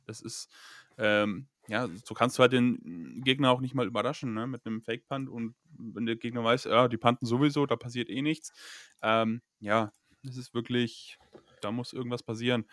Das 0.07 0.21
ist, 0.21 0.51
ähm, 0.99 1.47
ja, 1.71 1.89
so 2.05 2.15
kannst 2.15 2.37
du 2.37 2.43
halt 2.43 2.53
den 2.53 3.23
Gegner 3.25 3.53
auch 3.53 3.61
nicht 3.61 3.75
mal 3.75 3.87
überraschen, 3.87 4.35
ne, 4.35 4.49
mit 4.49 4.67
einem 4.67 4.83
Fake-Punt 4.83 5.29
und 5.29 5.55
wenn 5.79 6.05
der 6.05 6.17
Gegner 6.17 6.43
weiß, 6.43 6.65
ja, 6.65 6.89
die 6.89 6.97
panten 6.97 7.27
sowieso, 7.27 7.65
da 7.65 7.77
passiert 7.77 8.11
eh 8.11 8.23
nichts. 8.23 8.53
Ähm, 9.03 9.41
ja, 9.61 9.93
das 10.25 10.37
ist 10.37 10.53
wirklich, 10.53 11.17
da 11.61 11.71
muss 11.71 11.93
irgendwas 11.93 12.25
passieren. 12.25 12.67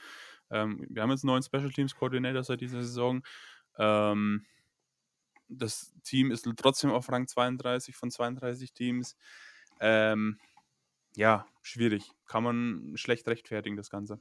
Ähm, 0.49 0.83
wir 0.89 1.03
haben 1.03 1.11
jetzt 1.11 1.23
einen 1.23 1.27
neuen 1.27 1.43
Special 1.43 1.69
Teams 1.69 1.95
Coordinator 1.95 2.43
seit 2.43 2.59
dieser 2.59 2.81
Saison. 2.81 3.21
Ähm, 3.77 4.47
das 5.47 5.93
Team 6.03 6.31
ist 6.31 6.49
trotzdem 6.57 6.89
auf 6.89 7.11
Rang 7.11 7.27
32 7.27 7.95
von 7.95 8.09
32 8.09 8.73
Teams. 8.73 9.15
Ähm, 9.79 10.39
ja, 11.15 11.45
schwierig. 11.61 12.11
Kann 12.25 12.43
man 12.43 12.93
schlecht 12.95 13.27
rechtfertigen, 13.27 13.77
das 13.77 13.91
Ganze. 13.91 14.19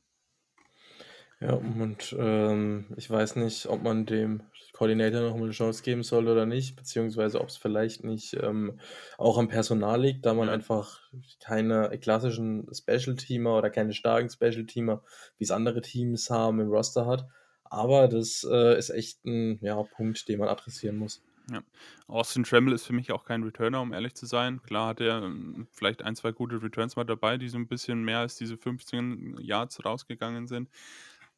Ja, 1.41 1.53
und 1.53 2.17
ähm, 2.19 2.87
ich 2.97 3.11
weiß 3.11 3.37
nicht, 3.37 3.67
ob 3.67 3.83
man 3.83 4.07
dem 4.07 4.43
Koordinator 4.73 5.21
noch 5.21 5.37
mal 5.37 5.45
eine 5.45 5.53
Chance 5.53 5.83
geben 5.83 6.03
soll 6.03 6.29
oder 6.29 6.47
nicht, 6.47 6.77
beziehungsweise 6.77 7.41
ob 7.41 7.49
es 7.49 7.57
vielleicht 7.59 8.05
nicht 8.05 8.35
ähm, 8.43 8.81
auch 9.19 9.37
am 9.39 9.49
Personal 9.49 10.01
liegt, 10.01 10.25
da 10.25 10.33
man 10.35 10.49
Ja. 10.49 10.55
einfach 10.55 11.01
keine 11.41 11.99
klassischen 11.99 12.67
Special-Teamer 12.75 13.59
oder 13.59 13.71
keine 13.71 13.93
starken 13.93 14.31
Special-Teamer, 14.31 15.03
wie 15.39 15.45
es 15.45 15.51
andere 15.51 15.83
Teams 15.83 16.31
haben, 16.31 16.61
im 16.61 16.69
Roster 16.71 17.07
hat. 17.07 17.27
Aber 17.65 18.09
das 18.09 18.47
äh, 18.51 18.79
ist 18.79 18.91
echt 18.91 19.25
ein 19.27 19.59
ja, 19.61 19.83
Punkt, 19.83 20.29
den 20.29 20.39
man 20.39 20.49
adressieren 20.49 20.97
muss. 20.97 21.23
Ja. 21.51 21.63
Austin 22.09 22.43
Tremble 22.45 22.75
ist 22.75 22.87
für 22.87 22.93
mich 22.93 23.13
auch 23.13 23.25
kein 23.25 23.43
Returner, 23.45 23.81
um 23.81 23.93
ehrlich 23.93 24.15
zu 24.15 24.27
sein. 24.27 24.61
Klar 24.63 24.89
hat 24.89 25.01
er 25.01 25.23
ähm, 25.23 25.69
vielleicht 25.71 26.03
ein, 26.03 26.17
zwei 26.17 26.33
gute 26.33 26.61
Returns 26.63 26.97
mal 26.97 27.05
dabei, 27.05 27.39
die 27.39 27.49
so 27.49 27.57
ein 27.59 27.69
bisschen 27.69 28.05
mehr 28.05 28.19
als 28.19 28.37
diese 28.37 28.57
15 28.57 29.37
Yards 29.41 29.85
rausgegangen 29.85 30.49
sind. 30.49 30.69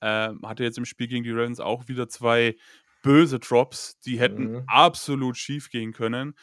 Ähm, 0.00 0.40
hatte 0.44 0.64
jetzt 0.64 0.78
im 0.78 0.84
Spiel 0.84 1.08
gegen 1.08 1.24
die 1.24 1.32
Ravens 1.32 1.60
auch 1.60 1.88
wieder 1.88 2.08
zwei 2.08 2.56
böse 3.02 3.38
Drops, 3.38 3.98
die 4.00 4.18
hätten 4.18 4.52
Mhm. 4.52 4.62
absolut 4.66 5.36
schief 5.36 5.70
gehen 5.70 5.92
können. 5.92 6.34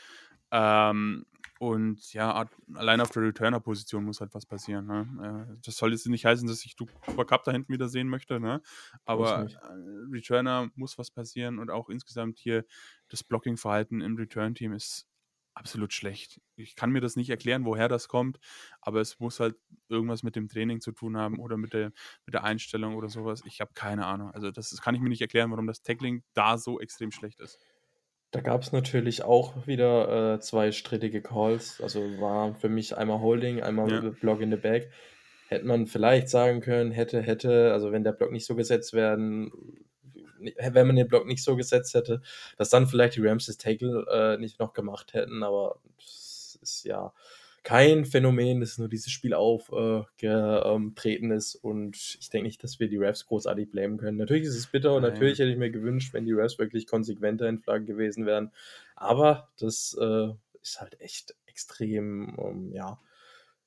Ähm, 0.52 1.26
und 1.60 2.12
ja, 2.14 2.46
allein 2.74 3.00
auf 3.00 3.12
der 3.12 3.24
Returner-Position 3.24 4.04
muss 4.04 4.20
halt 4.20 4.34
was 4.34 4.46
passieren. 4.46 4.86
Ne? 4.88 5.48
Äh, 5.56 5.62
das 5.66 5.78
soll 5.78 5.92
jetzt 5.92 6.06
nicht 6.08 6.26
heißen, 6.26 6.48
dass 6.48 6.66
ich 6.66 6.76
Cooper 6.78 7.26
Cup 7.26 7.44
da 7.46 7.52
hinten 7.52 7.72
wieder 7.72 7.88
sehen 7.88 8.10
möchte, 8.10 8.40
ne? 8.40 8.62
aber 9.06 9.48
äh, 9.50 10.12
Returner 10.12 10.70
muss 10.76 10.98
was 10.98 11.12
passieren 11.12 11.60
und 11.60 11.72
auch 11.72 11.90
insgesamt 11.90 12.40
hier 12.40 12.66
das 13.08 13.24
Blocking-Verhalten 13.24 14.02
im 14.02 14.18
Return-Team 14.18 14.74
ist 14.74 15.08
absolut 15.56 15.94
schlecht. 15.94 16.42
Ich 16.56 16.76
kann 16.76 16.92
mir 16.92 17.02
das 17.02 17.16
nicht 17.16 17.30
erklären, 17.30 17.66
woher 17.66 17.88
das 17.90 18.08
kommt, 18.08 18.40
aber 18.82 19.02
es 19.02 19.20
muss 19.20 19.40
halt 19.40 19.56
irgendwas 19.90 20.24
mit 20.24 20.36
dem 20.36 20.48
Training 20.50 20.82
zu 20.82 20.92
tun 20.92 21.18
haben 21.18 21.40
oder 21.40 21.58
mit 21.58 21.74
der, 21.74 21.92
mit 22.26 22.34
der 22.34 22.44
Einstellung 22.44 22.96
oder 22.96 23.10
sowas. 23.10 23.42
Ich 23.46 23.62
habe 23.62 23.72
keine 23.74 24.06
Ahnung. 24.06 24.32
Also 24.32 24.52
das, 24.52 24.70
das 24.70 24.82
kann 24.82 24.96
ich 24.96 25.02
mir 25.02 25.10
nicht 25.10 25.22
erklären, 25.22 25.52
warum 25.52 25.68
das 25.68 25.82
Tackling 25.82 26.24
da 26.34 26.58
so 26.58 26.80
extrem 26.80 27.12
schlecht 27.12 27.40
ist. 27.40 27.60
Da 28.32 28.42
gab 28.42 28.62
es 28.62 28.72
natürlich 28.74 29.24
auch 29.24 29.66
wieder 29.66 30.36
äh, 30.36 30.40
zwei 30.42 30.72
strittige 30.72 31.22
Calls. 31.22 31.80
Also 31.80 32.02
war 32.20 32.54
für 32.56 32.70
mich 32.70 32.98
einmal 32.98 33.20
Holding, 33.20 33.62
einmal 33.64 33.90
Ja. 33.90 34.10
Block 34.20 34.42
in 34.42 34.52
the 34.52 34.58
Back. 34.58 34.92
Hätte 35.48 35.66
man 35.66 35.86
vielleicht 35.88 36.28
sagen 36.30 36.60
können, 36.60 36.92
hätte, 36.92 37.22
hätte, 37.22 37.72
also 37.72 37.92
wenn 37.92 38.04
der 38.04 38.12
Block 38.14 38.32
nicht 38.32 38.46
so 38.46 38.56
gesetzt 38.56 38.94
werden, 38.94 39.52
wenn 40.72 40.88
man 40.88 40.96
den 40.96 41.08
Block 41.08 41.26
nicht 41.26 41.44
so 41.44 41.56
gesetzt 41.56 41.94
hätte, 41.94 42.22
dass 42.58 42.70
dann 42.70 42.88
vielleicht 42.88 43.16
die 43.16 43.26
Rams 43.26 43.46
das 43.46 43.58
Tackle 43.58 44.06
äh, 44.10 44.38
nicht 44.38 44.60
noch 44.60 44.74
gemacht 44.74 45.14
hätten, 45.14 45.44
aber 45.44 45.80
das 45.98 46.60
ist 46.62 46.86
ja 46.86 47.14
kein 47.64 48.06
Phänomen, 48.06 48.60
das 48.60 48.78
nur 48.78 48.88
dieses 48.88 49.12
Spiel 49.12 49.34
aufgetreten 49.34 51.32
ist 51.32 51.56
und 51.56 51.98
ich 52.20 52.30
denke 52.30 52.46
nicht, 52.46 52.64
dass 52.64 52.80
wir 52.80 52.88
die 52.88 52.98
Refs 52.98 53.26
großartig 53.26 53.72
blamen 53.72 53.98
können. 53.98 54.18
Natürlich 54.18 54.44
ist 54.44 54.56
es 54.56 54.68
bitter 54.68 54.94
und 54.94 55.02
Nein. 55.02 55.14
natürlich 55.14 55.40
hätte 55.40 55.50
ich 55.50 55.58
mir 55.58 55.72
gewünscht, 55.72 56.14
wenn 56.14 56.26
die 56.26 56.34
Refs 56.34 56.60
wirklich 56.60 56.86
konsequenter 56.86 57.50
in 57.50 57.58
Flaggen 57.60 57.88
gewesen 57.88 58.28
wären, 58.28 58.52
aber 58.96 59.50
das 59.58 59.98
äh, 60.00 60.28
ist 60.62 60.80
halt 60.80 61.02
echt 61.02 61.36
extrem, 61.48 62.36
ähm, 62.38 62.72
ja, 62.72 63.00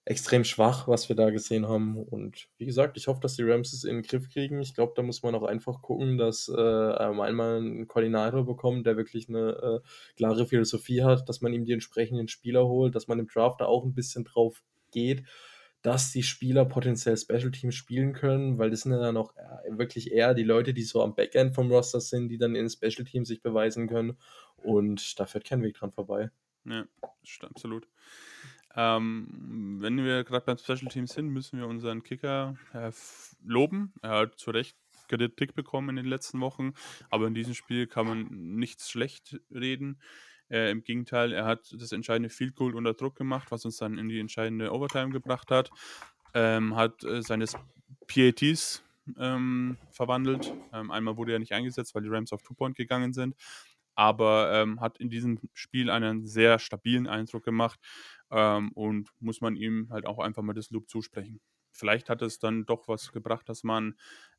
extrem 0.09 0.42
schwach, 0.42 0.88
was 0.88 1.11
wir 1.11 1.16
da 1.16 1.29
gesehen 1.29 1.68
haben. 1.68 2.03
Und 2.03 2.49
wie 2.57 2.64
gesagt, 2.64 2.97
ich 2.97 3.09
hoffe, 3.09 3.21
dass 3.21 3.37
die 3.37 3.42
Rams 3.42 3.75
es 3.75 3.85
in 3.85 3.97
den 3.97 4.03
Griff 4.03 4.31
kriegen. 4.31 4.59
Ich 4.61 4.75
glaube, 4.75 4.94
da 4.97 5.03
muss 5.03 5.23
man 5.23 5.35
auch 5.35 5.42
einfach 5.42 5.83
gucken, 5.83 6.16
dass 6.16 6.49
äh, 6.49 6.61
ähm, 6.61 7.21
einmal 7.21 7.59
einen 7.59 7.87
Koordinator 7.87 8.47
bekommt, 8.47 8.87
der 8.87 8.97
wirklich 8.97 9.29
eine 9.29 9.51
äh, 9.51 9.88
klare 10.16 10.47
Philosophie 10.47 11.03
hat, 11.03 11.29
dass 11.29 11.42
man 11.42 11.53
ihm 11.53 11.66
die 11.66 11.75
entsprechenden 11.75 12.27
Spieler 12.27 12.66
holt, 12.66 12.94
dass 12.94 13.07
man 13.07 13.18
im 13.18 13.27
Draft 13.27 13.61
da 13.61 13.66
auch 13.66 13.85
ein 13.85 13.92
bisschen 13.92 14.25
drauf 14.25 14.62
geht, 14.92 15.25
dass 15.83 16.11
die 16.11 16.23
Spieler 16.23 16.64
potenziell 16.64 17.18
Special 17.18 17.51
Teams 17.51 17.75
spielen 17.75 18.14
können, 18.14 18.57
weil 18.57 18.71
das 18.71 18.81
sind 18.81 18.92
ja 18.92 18.99
dann 18.99 19.18
auch 19.18 19.37
äh, 19.37 19.77
wirklich 19.77 20.11
eher 20.11 20.33
die 20.33 20.42
Leute, 20.42 20.73
die 20.73 20.85
so 20.85 21.03
am 21.03 21.14
Backend 21.16 21.55
vom 21.55 21.71
Roster 21.71 22.01
sind, 22.01 22.31
die 22.31 22.38
dann 22.38 22.55
in 22.55 22.71
Special 22.71 23.05
Teams 23.05 23.29
sich 23.29 23.42
beweisen 23.42 23.87
können. 23.87 24.16
Und 24.57 25.21
da 25.21 25.27
führt 25.27 25.44
kein 25.44 25.62
Weg 25.62 25.75
dran 25.75 25.92
vorbei. 25.92 26.31
Ja, 26.64 26.87
absolut. 27.42 27.87
Ähm, 28.76 29.78
wenn 29.81 29.96
wir 30.04 30.24
gerade 30.24 30.44
beim 30.44 30.59
Special 30.59 30.90
Teams 30.90 31.12
sind, 31.12 31.28
müssen 31.28 31.59
wir 31.59 31.66
unseren 31.66 32.02
Kicker 32.02 32.57
äh, 32.72 32.92
loben. 33.44 33.92
Er 34.02 34.11
hat 34.11 34.38
zu 34.38 34.50
Recht 34.50 34.76
Kritik 35.09 35.54
bekommen 35.54 35.90
in 35.90 35.96
den 35.96 36.07
letzten 36.07 36.40
Wochen, 36.40 36.74
aber 37.11 37.26
in 37.26 37.35
diesem 37.35 37.54
Spiel 37.54 37.87
kann 37.87 38.07
man 38.07 38.26
nichts 38.31 38.90
schlecht 38.90 39.40
reden. 39.50 40.00
Äh, 40.50 40.70
Im 40.70 40.83
Gegenteil, 40.83 41.33
er 41.33 41.44
hat 41.44 41.74
das 41.78 41.92
entscheidende 41.92 42.28
Field 42.28 42.54
Goal 42.57 42.74
unter 42.74 42.94
Druck 42.94 43.16
gemacht, 43.16 43.50
was 43.50 43.64
uns 43.64 43.78
dann 43.78 43.98
in 43.98 44.09
die 44.09 44.20
entscheidende 44.20 44.72
Overtime 44.72 45.11
gebracht 45.11 45.50
hat. 45.50 45.70
Ähm, 46.35 46.76
hat 46.76 47.04
äh, 47.04 47.22
seine 47.22 47.46
PATs 48.07 48.83
ähm, 49.18 49.78
verwandelt. 49.90 50.52
Ähm, 50.72 50.90
einmal 50.90 51.16
wurde 51.16 51.33
er 51.33 51.38
nicht 51.38 51.52
eingesetzt, 51.52 51.94
weil 51.94 52.02
die 52.02 52.09
Rams 52.09 52.33
auf 52.33 52.42
Two-Point 52.42 52.76
gegangen 52.76 53.12
sind 53.12 53.35
aber 53.99 54.53
ähm, 54.55 54.81
hat 54.81 54.99
in 54.99 55.11
diesem 55.11 55.41
Spiel 55.55 55.91
einen 55.91 56.25
sehr 56.25 56.61
stabilen 56.61 57.09
Eindruck 57.09 57.45
gemacht 57.45 57.81
ähm, 58.31 58.71
und 58.73 59.11
muss 59.19 59.41
man 59.41 59.57
ihm 59.57 59.89
halt 59.91 60.07
auch 60.07 60.21
einfach 60.21 60.43
mal 60.43 60.53
das 60.53 60.71
Loop 60.71 60.89
zusprechen. 60.89 61.41
Vielleicht 61.73 62.09
hat 62.09 62.23
es 62.23 62.39
dann 62.39 62.65
doch 62.65 62.87
was 62.87 63.11
gebracht, 63.11 63.49
dass 63.49 63.65
man 63.65 63.97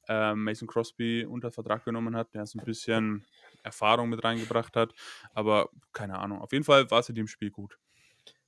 ähm, 0.08 0.46
Mason 0.46 0.68
Crosby 0.68 1.26
unter 1.26 1.52
Vertrag 1.52 1.84
genommen 1.84 2.16
hat, 2.16 2.34
der 2.34 2.46
so 2.46 2.58
ein 2.58 2.64
bisschen 2.66 3.26
Erfahrung 3.64 4.08
mit 4.10 4.24
reingebracht 4.24 4.78
hat, 4.78 4.94
aber 5.34 5.70
keine 5.92 6.20
Ahnung. 6.20 6.40
Auf 6.42 6.54
jeden 6.54 6.64
Fall 6.64 6.90
war 6.90 7.00
es 7.00 7.10
in 7.10 7.16
dem 7.16 7.28
Spiel 7.28 7.52
gut. 7.52 7.78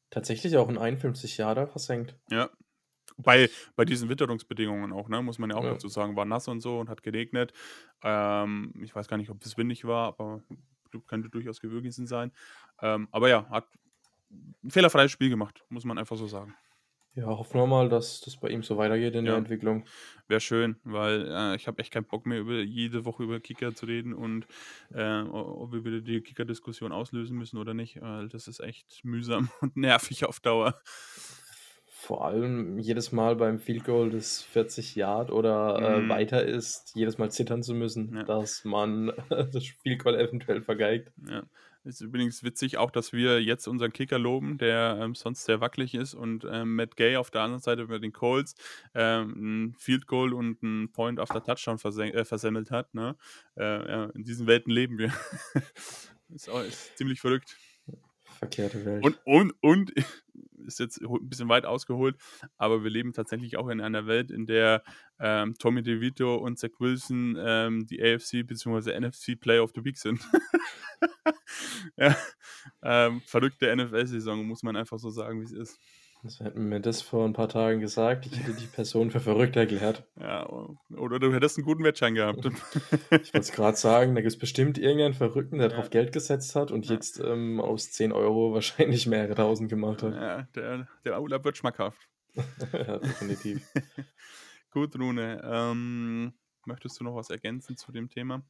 Tatsächlich 0.10 0.56
auch 0.58 0.70
ein 0.70 0.78
51 0.78 1.38
Jahre 1.38 1.68
versenkt. 1.68 2.18
Ja. 2.30 2.50
Bei, 3.18 3.50
bei 3.76 3.86
diesen 3.86 4.10
Witterungsbedingungen 4.10 4.94
auch, 4.94 5.10
ne, 5.10 5.22
muss 5.22 5.38
man 5.40 5.50
ja 5.52 5.58
auch 5.58 5.64
Ja. 5.64 5.74
dazu 5.74 5.90
sagen, 5.90 6.16
war 6.16 6.26
nass 6.26 6.48
und 6.48 6.62
so 6.62 6.80
und 6.80 6.90
hat 6.90 7.04
geregnet. 7.04 7.54
Ähm, 8.04 8.74
ich 8.84 8.96
weiß 8.96 9.08
gar 9.08 9.18
nicht, 9.18 9.30
ob 9.30 9.44
es 9.46 9.58
windig 9.58 9.86
war, 9.86 10.08
aber 10.08 10.44
könnte 11.00 11.30
durchaus 11.30 11.62
gewesen 11.62 12.08
sein. 12.08 12.32
Ähm, 12.82 13.08
aber 13.12 13.30
ja, 13.30 13.48
hat 13.50 13.68
ein 14.64 14.72
fehlerfreies 14.72 15.12
Spiel 15.12 15.30
gemacht, 15.30 15.64
muss 15.70 15.86
man 15.86 15.98
einfach 15.98 16.18
so 16.18 16.28
sagen. 16.28 16.56
Ja, 17.14 17.26
hoffen 17.26 17.60
wir 17.60 17.68
mal, 17.68 17.90
dass 17.90 18.22
das 18.22 18.38
bei 18.38 18.48
ihm 18.50 18.64
so 18.64 18.78
weitergeht 18.78 19.16
in 19.16 19.26
Ja. 19.26 19.32
der 19.32 19.40
Entwicklung. 19.40 19.84
Wäre 20.30 20.40
schön, 20.40 20.78
weil 20.86 21.28
äh, 21.30 21.56
ich 21.58 21.68
habe 21.68 21.80
echt 21.80 21.92
keinen 21.92 22.06
Bock 22.06 22.26
mehr, 22.26 22.40
über 22.40 22.62
jede 22.62 23.04
Woche 23.04 23.24
über 23.24 23.42
Kicker 23.42 23.76
zu 23.76 23.86
reden 23.86 24.14
und 24.14 24.48
äh, 24.94 25.20
ob 25.24 25.74
wir 25.74 25.84
wieder 25.84 26.00
die 26.00 26.22
Kicker-Diskussion 26.22 26.94
auslösen 26.94 27.38
müssen 27.38 27.58
oder 27.58 27.74
nicht. 27.74 28.00
Weil 28.02 28.30
das 28.30 28.48
ist 28.48 28.62
echt 28.62 29.04
mühsam 29.04 29.50
und 29.60 29.76
nervig 29.76 30.24
auf 30.24 30.40
Dauer. 30.40 30.82
Vor 32.04 32.26
allem 32.26 32.80
jedes 32.80 33.12
Mal 33.12 33.36
beim 33.36 33.60
Field 33.60 33.84
Goal, 33.84 34.10
das 34.10 34.42
40 34.42 34.96
Yard 34.96 35.30
oder 35.32 35.78
äh, 35.98 36.00
Mhm. 36.02 36.10
weiter 36.10 36.44
ist, 36.44 36.94
jedes 36.96 37.20
Mal 37.20 37.30
zittern 37.30 37.62
zu 37.62 37.76
müssen, 37.76 38.16
Ja. 38.16 38.24
dass 38.24 38.66
man 38.66 39.12
das 39.30 39.68
Field 39.84 40.04
Goal 40.04 40.16
eventuell 40.16 40.64
vergeigt. 40.64 41.12
Ja. 41.30 41.44
Ist 41.84 42.02
übrigens 42.02 42.44
witzig 42.44 42.78
auch, 42.78 42.90
dass 42.90 43.14
wir 43.14 43.42
jetzt 43.42 43.68
unseren 43.68 43.94
Kicker 43.94 44.18
loben, 44.18 44.58
der 44.58 44.98
ähm, 45.00 45.14
sonst 45.14 45.46
sehr 45.46 45.62
wackelig 45.62 45.94
ist 45.94 46.16
und 46.16 46.44
ähm, 46.50 46.76
Matt 46.76 46.96
Gay 46.96 47.18
auf 47.18 47.30
der 47.30 47.42
anderen 47.42 47.62
Seite 47.62 47.86
bei 47.86 48.00
den 48.00 48.14
Colts 48.14 48.56
ähm, 48.96 49.70
ein 49.70 49.76
Field 49.78 50.08
Goal 50.08 50.34
und 50.34 50.64
ein 50.64 50.92
Point 50.92 51.20
auf 51.20 51.30
der 51.30 51.44
Touchdown 51.44 51.78
äh, 52.00 52.26
versemmelt 52.26 52.72
hat. 52.72 52.94
Ne? 52.96 53.16
Äh, 53.58 53.64
ja, 53.64 54.06
in 54.16 54.24
diesen 54.24 54.48
Welten 54.48 54.72
leben 54.72 54.98
wir. 54.98 55.12
ist, 56.30 56.50
auch, 56.50 56.64
ist 56.64 56.98
ziemlich 56.98 57.22
verrückt. 57.22 57.56
Verkehrte 58.24 58.84
Welt. 58.86 59.04
Und, 59.06 59.20
und, 59.26 59.54
und 59.62 59.92
ist 60.66 60.80
jetzt 60.80 61.02
ein 61.02 61.30
bisschen 61.30 61.50
weit 61.50 61.66
ausgeholt, 61.66 62.16
aber 62.58 62.84
wir 62.84 62.90
leben 62.90 63.14
tatsächlich 63.14 63.58
auch 63.58 63.68
in 63.70 63.82
einer 63.82 64.08
Welt, 64.08 64.32
in 64.32 64.46
der 64.46 64.84
ähm, 65.20 65.56
Tommy 65.58 65.84
DeVito 65.84 66.36
und 66.36 66.60
Zach 66.60 66.72
Wilson 66.80 67.38
ähm, 67.40 67.86
die 67.86 68.02
AFC 68.02 68.46
bzw. 68.46 69.00
NFC 69.00 69.40
Player 69.40 69.64
of 69.64 69.72
the 69.76 69.84
Week 69.84 69.98
sind. 69.98 70.22
ja, 71.98 72.16
ähm, 72.84 73.22
verrückte 73.26 73.76
NFL-Saison, 73.76 74.46
muss 74.46 74.64
man 74.64 74.76
einfach 74.76 75.00
so 75.00 75.10
sagen, 75.10 75.42
wie 75.42 75.46
es 75.46 75.52
ist. 75.52 75.80
Also 76.24 76.46
hätten 76.46 76.70
mir 76.70 76.80
das 76.80 77.02
vor 77.02 77.26
ein 77.26 77.34
paar 77.34 77.50
Tagen 77.50 77.80
gesagt, 77.80 78.28
ich 78.28 78.38
hätte 78.38 78.54
die 78.54 78.68
Person 78.68 79.10
für 79.10 79.20
verrückt 79.20 79.56
erklärt. 79.56 80.04
Ja, 80.20 80.48
oder 80.96 81.20
du 81.20 81.34
hättest 81.34 81.58
einen 81.58 81.66
guten 81.66 81.84
Wettschein 81.84 82.14
gehabt. 82.14 82.46
ich 82.46 83.34
wollte 83.34 83.40
es 83.40 83.52
gerade 83.52 83.76
sagen, 83.76 84.14
da 84.14 84.22
gibt 84.22 84.32
es 84.32 84.38
bestimmt 84.38 84.78
irgendeinen 84.78 85.16
Verrückten, 85.16 85.58
der 85.58 85.70
ja. 85.70 85.76
drauf 85.76 85.90
Geld 85.90 86.12
gesetzt 86.14 86.56
hat 86.56 86.72
und 86.72 86.86
ja. 86.86 86.94
jetzt 86.94 87.20
ähm, 87.20 87.60
aus 87.60 87.92
10 87.92 88.12
Euro 88.12 88.54
wahrscheinlich 88.54 89.08
mehrere 89.08 89.34
tausend 89.34 89.70
gemacht 89.70 90.04
hat. 90.04 90.14
Ja, 90.14 90.44
der, 90.54 90.88
der 91.06 91.20
Urlaub 91.20 91.44
wird 91.44 91.58
schmackhaft. 91.58 92.08
ja, 92.74 93.00
definitiv. 93.00 93.68
Gut, 94.72 94.96
Rune. 94.98 95.42
Ähm, 95.44 96.34
möchtest 96.66 97.00
du 97.00 97.04
noch 97.04 97.16
was 97.16 97.32
ergänzen 97.32 97.78
zu 97.78 97.92
dem 97.92 98.10
Thema? 98.10 98.44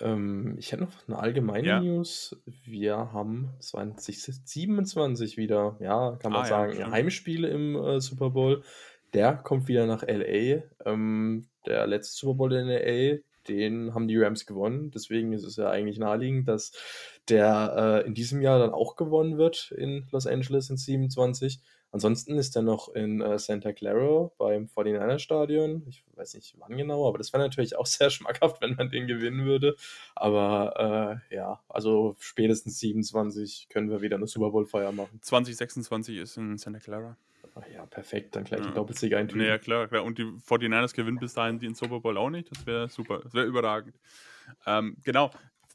Ähm, 0.00 0.54
ich 0.58 0.72
hätte 0.72 0.84
noch 0.84 0.92
eine 1.08 1.18
allgemeine 1.18 1.66
Ja. 1.66 1.80
News. 1.80 2.36
Wir 2.64 3.12
haben 3.12 3.50
2027 3.60 5.36
wieder, 5.36 5.76
ja, 5.80 6.16
kann 6.20 6.32
man 6.32 6.42
Ah 6.42 6.44
ja, 6.44 6.48
sagen, 6.48 6.72
stimmt. 6.74 6.90
Heimspiele 6.92 7.48
im 7.48 7.76
äh, 7.76 8.00
Super 8.00 8.30
Bowl. 8.30 8.62
Der 9.14 9.34
kommt 9.34 9.68
wieder 9.68 9.86
nach 9.86 10.02
LA. 10.02 10.62
Ähm, 10.84 11.48
der 11.66 11.86
letzte 11.86 12.16
Super 12.16 12.34
Bowl 12.34 12.52
in 12.52 12.68
LA, 12.68 13.18
den 13.48 13.94
haben 13.94 14.08
die 14.08 14.18
Rams 14.18 14.46
gewonnen. 14.46 14.90
Deswegen 14.90 15.32
ist 15.32 15.44
es 15.44 15.56
ja 15.56 15.70
eigentlich 15.70 15.98
naheliegend, 15.98 16.48
dass 16.48 16.72
der 17.28 18.02
äh, 18.04 18.06
in 18.06 18.14
diesem 18.14 18.40
Jahr 18.40 18.58
dann 18.58 18.70
auch 18.70 18.96
gewonnen 18.96 19.38
wird 19.38 19.72
in 19.76 20.06
Los 20.12 20.26
Angeles 20.26 20.70
in 20.70 20.76
27. 20.76 21.60
Ansonsten 21.90 22.36
ist 22.36 22.54
er 22.54 22.62
noch 22.62 22.94
in 22.94 23.20
äh, 23.20 23.38
Santa 23.38 23.72
Clara 23.72 24.30
beim 24.36 24.66
49er 24.66 25.18
Stadion. 25.18 25.84
Ich 25.88 26.04
weiß 26.16 26.34
nicht 26.34 26.54
wann 26.58 26.76
genau, 26.76 27.08
aber 27.08 27.16
das 27.18 27.32
wäre 27.32 27.42
natürlich 27.42 27.76
auch 27.76 27.86
sehr 27.86 28.10
schmackhaft, 28.10 28.60
wenn 28.60 28.74
man 28.74 28.90
den 28.90 29.06
gewinnen 29.06 29.46
würde. 29.46 29.74
Aber 30.14 31.22
äh, 31.30 31.34
ja, 31.34 31.60
also 31.68 32.14
spätestens 32.18 32.78
27 32.80 33.68
können 33.70 33.90
wir 33.90 34.02
wieder 34.02 34.16
eine 34.16 34.26
Super 34.26 34.50
Bowl-Feier 34.50 34.92
machen. 34.92 35.18
2026 35.22 36.18
ist 36.18 36.36
in 36.36 36.58
Santa 36.58 36.78
Clara. 36.78 37.16
Ach 37.54 37.66
ja, 37.72 37.86
perfekt, 37.86 38.36
dann 38.36 38.44
gleich 38.44 38.60
ja. 38.60 38.66
die 38.66 38.74
Doppelsieg 38.74 39.14
eintüten. 39.14 39.46
Ja, 39.46 39.58
klar, 39.58 39.88
klar. 39.88 40.04
Und 40.04 40.18
die 40.18 40.24
49ers 40.24 40.94
gewinnen 40.94 41.18
bis 41.18 41.34
dahin 41.34 41.58
den 41.58 41.74
Super 41.74 42.00
Bowl 42.00 42.16
auch 42.16 42.30
nicht. 42.30 42.50
Das 42.50 42.66
wäre 42.66 42.88
super, 42.88 43.20
das 43.22 43.34
wäre 43.34 43.46
überragend. 43.46 43.98
Ähm, 44.66 44.96
genau, 45.04 45.30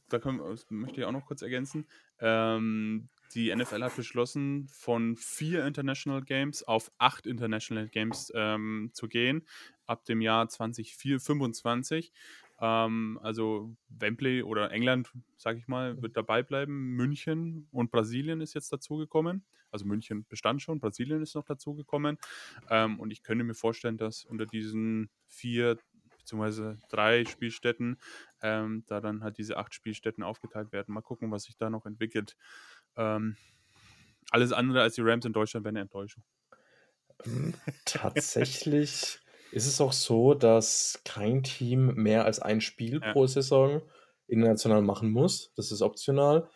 da 0.09 0.19
können, 0.19 0.39
möchte 0.69 1.01
ich 1.01 1.05
auch 1.05 1.11
noch 1.11 1.25
kurz 1.25 1.41
ergänzen. 1.41 1.87
Ähm, 2.19 3.09
die 3.33 3.53
NFL 3.53 3.83
hat 3.83 3.95
beschlossen, 3.95 4.67
von 4.67 5.15
vier 5.17 5.65
International 5.65 6.21
Games 6.21 6.63
auf 6.63 6.91
acht 6.97 7.27
International 7.27 7.87
Games 7.89 8.31
ähm, 8.35 8.91
zu 8.93 9.07
gehen, 9.07 9.45
ab 9.85 10.05
dem 10.05 10.21
Jahr 10.21 10.47
2025. 10.47 12.11
Ähm, 12.59 13.19
also 13.21 13.75
Wembley 13.89 14.43
oder 14.43 14.71
England, 14.71 15.11
sage 15.37 15.59
ich 15.59 15.67
mal, 15.67 16.01
wird 16.01 16.15
dabei 16.15 16.43
bleiben. 16.43 16.95
München 16.95 17.67
und 17.71 17.91
Brasilien 17.91 18.41
ist 18.41 18.53
jetzt 18.53 18.71
dazugekommen. 18.71 19.43
Also 19.71 19.85
München 19.85 20.25
bestand 20.29 20.61
schon, 20.61 20.79
Brasilien 20.79 21.21
ist 21.21 21.35
noch 21.35 21.45
dazugekommen. 21.45 22.17
Ähm, 22.69 22.99
und 22.99 23.11
ich 23.11 23.23
könnte 23.23 23.43
mir 23.43 23.55
vorstellen, 23.55 23.97
dass 23.97 24.23
unter 24.23 24.45
diesen 24.45 25.09
vier 25.27 25.77
beziehungsweise 26.23 26.77
drei 26.89 27.25
Spielstätten, 27.25 27.97
ähm, 28.41 28.85
da 28.87 29.01
dann 29.01 29.23
halt 29.23 29.37
diese 29.37 29.57
acht 29.57 29.73
Spielstätten 29.73 30.23
aufgeteilt 30.23 30.71
werden. 30.71 30.93
Mal 30.93 31.01
gucken, 31.01 31.31
was 31.31 31.43
sich 31.43 31.57
da 31.57 31.69
noch 31.69 31.85
entwickelt. 31.85 32.37
Ähm, 32.97 33.37
alles 34.31 34.51
andere 34.51 34.81
als 34.81 34.95
die 34.95 35.01
Rams 35.01 35.25
in 35.25 35.33
Deutschland 35.33 35.63
wäre 35.63 35.71
eine 35.71 35.81
Enttäuschung. 35.81 36.23
Ähm, 37.25 37.53
tatsächlich 37.85 39.19
ist 39.51 39.67
es 39.67 39.79
auch 39.79 39.93
so, 39.93 40.33
dass 40.33 41.01
kein 41.05 41.43
Team 41.43 41.93
mehr 41.95 42.25
als 42.25 42.39
ein 42.39 42.61
Spiel 42.61 42.99
ja. 43.01 43.11
pro 43.11 43.27
Saison 43.27 43.81
international 44.27 44.81
machen 44.81 45.11
muss. 45.11 45.51
Das 45.55 45.71
ist 45.71 45.81
optional. 45.81 46.49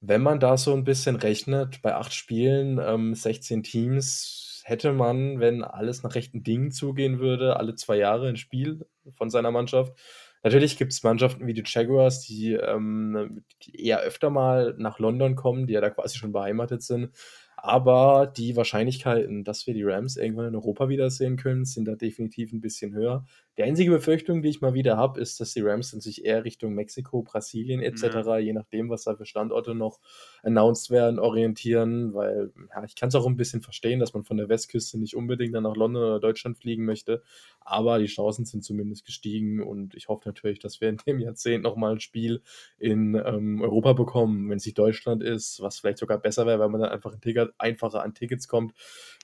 Wenn 0.00 0.22
man 0.22 0.40
da 0.40 0.56
so 0.56 0.72
ein 0.74 0.84
bisschen 0.84 1.16
rechnet, 1.16 1.82
bei 1.82 1.94
acht 1.94 2.12
Spielen, 2.12 2.78
ähm, 2.78 3.14
16 3.14 3.62
Teams, 3.62 4.62
hätte 4.64 4.92
man, 4.92 5.38
wenn 5.38 5.62
alles 5.62 6.02
nach 6.02 6.16
rechten 6.16 6.42
Dingen 6.42 6.72
zugehen 6.72 7.20
würde, 7.20 7.56
alle 7.56 7.76
zwei 7.76 7.96
Jahre 7.96 8.28
ein 8.28 8.36
Spiel 8.36 8.86
von 9.14 9.30
seiner 9.30 9.52
Mannschaft. 9.52 9.96
Natürlich 10.46 10.76
gibt 10.78 10.92
es 10.92 11.02
Mannschaften 11.02 11.48
wie 11.48 11.54
die 11.54 11.64
Jaguars, 11.66 12.20
die, 12.20 12.52
ähm, 12.52 13.42
eher 13.72 13.98
öfter 13.98 14.30
mal 14.30 14.76
nach 14.78 15.00
London 15.00 15.34
kommen, 15.34 15.66
die 15.66 15.72
ja 15.72 15.80
da 15.80 15.90
quasi 15.90 16.18
schon 16.18 16.30
beheimatet 16.30 16.84
sind. 16.84 17.10
Aber 17.56 18.28
die 18.28 18.54
Wahrscheinlichkeiten, 18.54 19.42
dass 19.42 19.66
wir 19.66 19.74
die 19.74 19.82
Rams 19.82 20.16
irgendwann 20.16 20.46
in 20.46 20.54
Europa 20.54 20.88
wiedersehen 20.88 21.36
können, 21.36 21.64
sind 21.64 21.86
da 21.86 21.96
definitiv 21.96 22.52
ein 22.52 22.60
bisschen 22.60 22.94
höher. 22.94 23.24
Die 23.58 23.62
einzige 23.62 23.90
Befürchtung, 23.90 24.42
die 24.42 24.50
ich 24.50 24.60
mal 24.60 24.74
wieder 24.74 24.98
habe, 24.98 25.18
ist, 25.18 25.40
dass 25.40 25.54
die 25.54 25.62
Rams 25.62 25.90
dann 25.90 26.02
sich 26.02 26.26
eher 26.26 26.44
Richtung 26.44 26.74
Mexiko, 26.74 27.22
Brasilien 27.22 27.80
etc., 27.80 28.02
ja. 28.02 28.38
je 28.38 28.52
nachdem, 28.52 28.90
was 28.90 29.04
da 29.04 29.16
für 29.16 29.24
Standorte 29.24 29.74
noch 29.74 29.98
announced 30.42 30.90
werden, 30.90 31.18
orientieren, 31.18 32.12
weil 32.12 32.52
ja, 32.74 32.84
ich 32.84 32.96
kann 32.96 33.08
es 33.08 33.14
auch 33.14 33.26
ein 33.26 33.38
bisschen 33.38 33.62
verstehen, 33.62 33.98
dass 33.98 34.12
man 34.12 34.24
von 34.24 34.36
der 34.36 34.50
Westküste 34.50 34.98
nicht 34.98 35.16
unbedingt 35.16 35.54
dann 35.54 35.62
nach 35.62 35.74
London 35.74 36.02
oder 36.02 36.20
Deutschland 36.20 36.58
fliegen 36.58 36.84
möchte, 36.84 37.22
aber 37.60 37.98
die 37.98 38.06
Chancen 38.06 38.44
sind 38.44 38.62
zumindest 38.62 39.06
gestiegen 39.06 39.62
und 39.62 39.94
ich 39.94 40.08
hoffe 40.08 40.28
natürlich, 40.28 40.58
dass 40.58 40.82
wir 40.82 40.90
in 40.90 40.98
dem 41.06 41.18
Jahrzehnt 41.18 41.64
nochmal 41.64 41.92
ein 41.92 42.00
Spiel 42.00 42.42
in 42.78 43.14
ähm, 43.14 43.62
Europa 43.62 43.94
bekommen, 43.94 44.50
wenn 44.50 44.58
es 44.58 44.66
nicht 44.66 44.78
Deutschland 44.78 45.22
ist, 45.22 45.62
was 45.62 45.78
vielleicht 45.78 45.98
sogar 45.98 46.18
besser 46.18 46.44
wäre, 46.44 46.58
weil 46.58 46.68
man 46.68 46.82
dann 46.82 46.90
einfach 46.90 47.14
ein 47.14 47.22
Ticket, 47.22 47.54
einfacher 47.56 48.02
an 48.02 48.12
Tickets 48.12 48.48
kommt. 48.48 48.74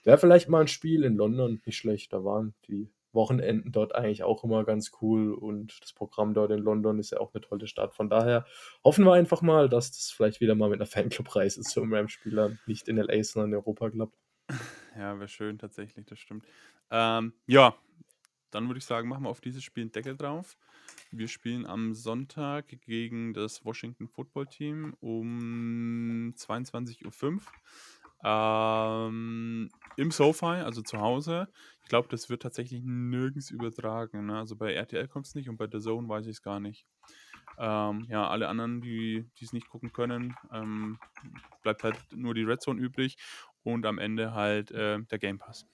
Wäre 0.04 0.16
vielleicht 0.16 0.48
mal 0.48 0.62
ein 0.62 0.68
Spiel 0.68 1.04
in 1.04 1.16
London 1.16 1.60
nicht 1.66 1.76
schlecht, 1.76 2.14
da 2.14 2.24
waren 2.24 2.54
die 2.66 2.88
Wochenenden 3.14 3.72
dort 3.72 3.94
eigentlich 3.94 4.22
auch 4.22 4.44
immer 4.44 4.64
ganz 4.64 4.92
cool 5.00 5.32
und 5.32 5.80
das 5.80 5.92
Programm 5.92 6.34
dort 6.34 6.50
in 6.50 6.58
London 6.58 6.98
ist 6.98 7.10
ja 7.10 7.20
auch 7.20 7.34
eine 7.34 7.40
tolle 7.40 7.66
Stadt. 7.66 7.94
Von 7.94 8.08
daher 8.08 8.46
hoffen 8.84 9.04
wir 9.04 9.12
einfach 9.12 9.42
mal, 9.42 9.68
dass 9.68 9.92
das 9.92 10.10
vielleicht 10.10 10.40
wieder 10.40 10.54
mal 10.54 10.70
mit 10.70 10.80
einer 10.80 10.86
Fanclub-Reise 10.90 11.62
zum 11.62 11.92
Rams-Spieler 11.92 12.56
nicht 12.66 12.88
in 12.88 12.96
LA, 12.96 13.22
sondern 13.24 13.52
in 13.52 13.56
Europa 13.56 13.90
klappt. 13.90 14.16
Ja, 14.96 15.18
wäre 15.18 15.28
schön 15.28 15.58
tatsächlich, 15.58 16.06
das 16.06 16.18
stimmt. 16.18 16.46
Ähm, 16.90 17.32
ja, 17.46 17.74
dann 18.50 18.68
würde 18.68 18.78
ich 18.78 18.84
sagen, 18.84 19.08
machen 19.08 19.24
wir 19.24 19.30
auf 19.30 19.40
dieses 19.40 19.64
Spiel 19.64 19.84
einen 19.84 19.92
Deckel 19.92 20.16
drauf. 20.16 20.56
Wir 21.10 21.28
spielen 21.28 21.66
am 21.66 21.94
Sonntag 21.94 22.66
gegen 22.84 23.34
das 23.34 23.64
Washington 23.64 24.08
Football 24.08 24.46
Team 24.46 24.94
um 25.00 26.34
22.05 26.36 27.34
Uhr. 27.34 27.40
Ähm, 28.24 29.70
Im 29.96 30.10
SoFi, 30.10 30.46
also 30.46 30.82
zu 30.82 31.00
Hause. 31.00 31.48
Ich 31.82 31.88
glaube, 31.88 32.08
das 32.08 32.30
wird 32.30 32.42
tatsächlich 32.42 32.82
nirgends 32.84 33.50
übertragen. 33.50 34.26
Ne? 34.26 34.38
Also 34.38 34.56
bei 34.56 34.72
RTL 34.72 35.08
kommt 35.08 35.26
es 35.26 35.34
nicht 35.34 35.48
und 35.48 35.56
bei 35.56 35.66
The 35.70 35.80
Zone 35.80 36.08
weiß 36.08 36.26
ich 36.26 36.32
es 36.32 36.42
gar 36.42 36.60
nicht. 36.60 36.86
Ähm, 37.58 38.06
ja, 38.08 38.28
alle 38.28 38.48
anderen, 38.48 38.80
die 38.80 39.26
es 39.40 39.52
nicht 39.52 39.68
gucken 39.68 39.92
können, 39.92 40.34
ähm, 40.52 40.98
bleibt 41.62 41.82
halt 41.84 41.96
nur 42.14 42.34
die 42.34 42.44
Red 42.44 42.62
Zone 42.62 42.80
übrig 42.80 43.16
und 43.62 43.84
am 43.84 43.98
Ende 43.98 44.32
halt 44.32 44.70
äh, 44.70 45.00
der 45.02 45.18
Game 45.18 45.38
Pass. 45.38 45.66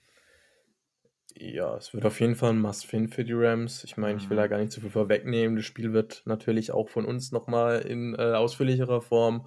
Ja, 1.35 1.77
es 1.77 1.95
wird 1.95 2.05
auf 2.05 2.21
jeden 2.21 2.35
Fall 2.35 2.51
ein 2.51 2.61
Must-Fin 2.61 3.09
für 3.09 3.25
die 3.25 3.35
Rams. 3.35 3.85
Ich 3.85 3.97
meine, 3.97 4.19
ich 4.19 4.29
will 4.29 4.37
da 4.37 4.47
mhm. 4.47 4.51
gar 4.51 4.59
nicht 4.59 4.73
zu 4.73 4.81
viel 4.81 4.91
vorwegnehmen. 4.91 5.57
Das 5.57 5.67
Spiel 5.67 5.93
wird 5.93 6.23
natürlich 6.25 6.73
auch 6.73 6.89
von 6.89 7.05
uns 7.05 7.31
nochmal 7.31 7.81
in 7.81 8.15
äh, 8.15 8.33
ausführlicherer 8.33 9.03
Form 9.03 9.47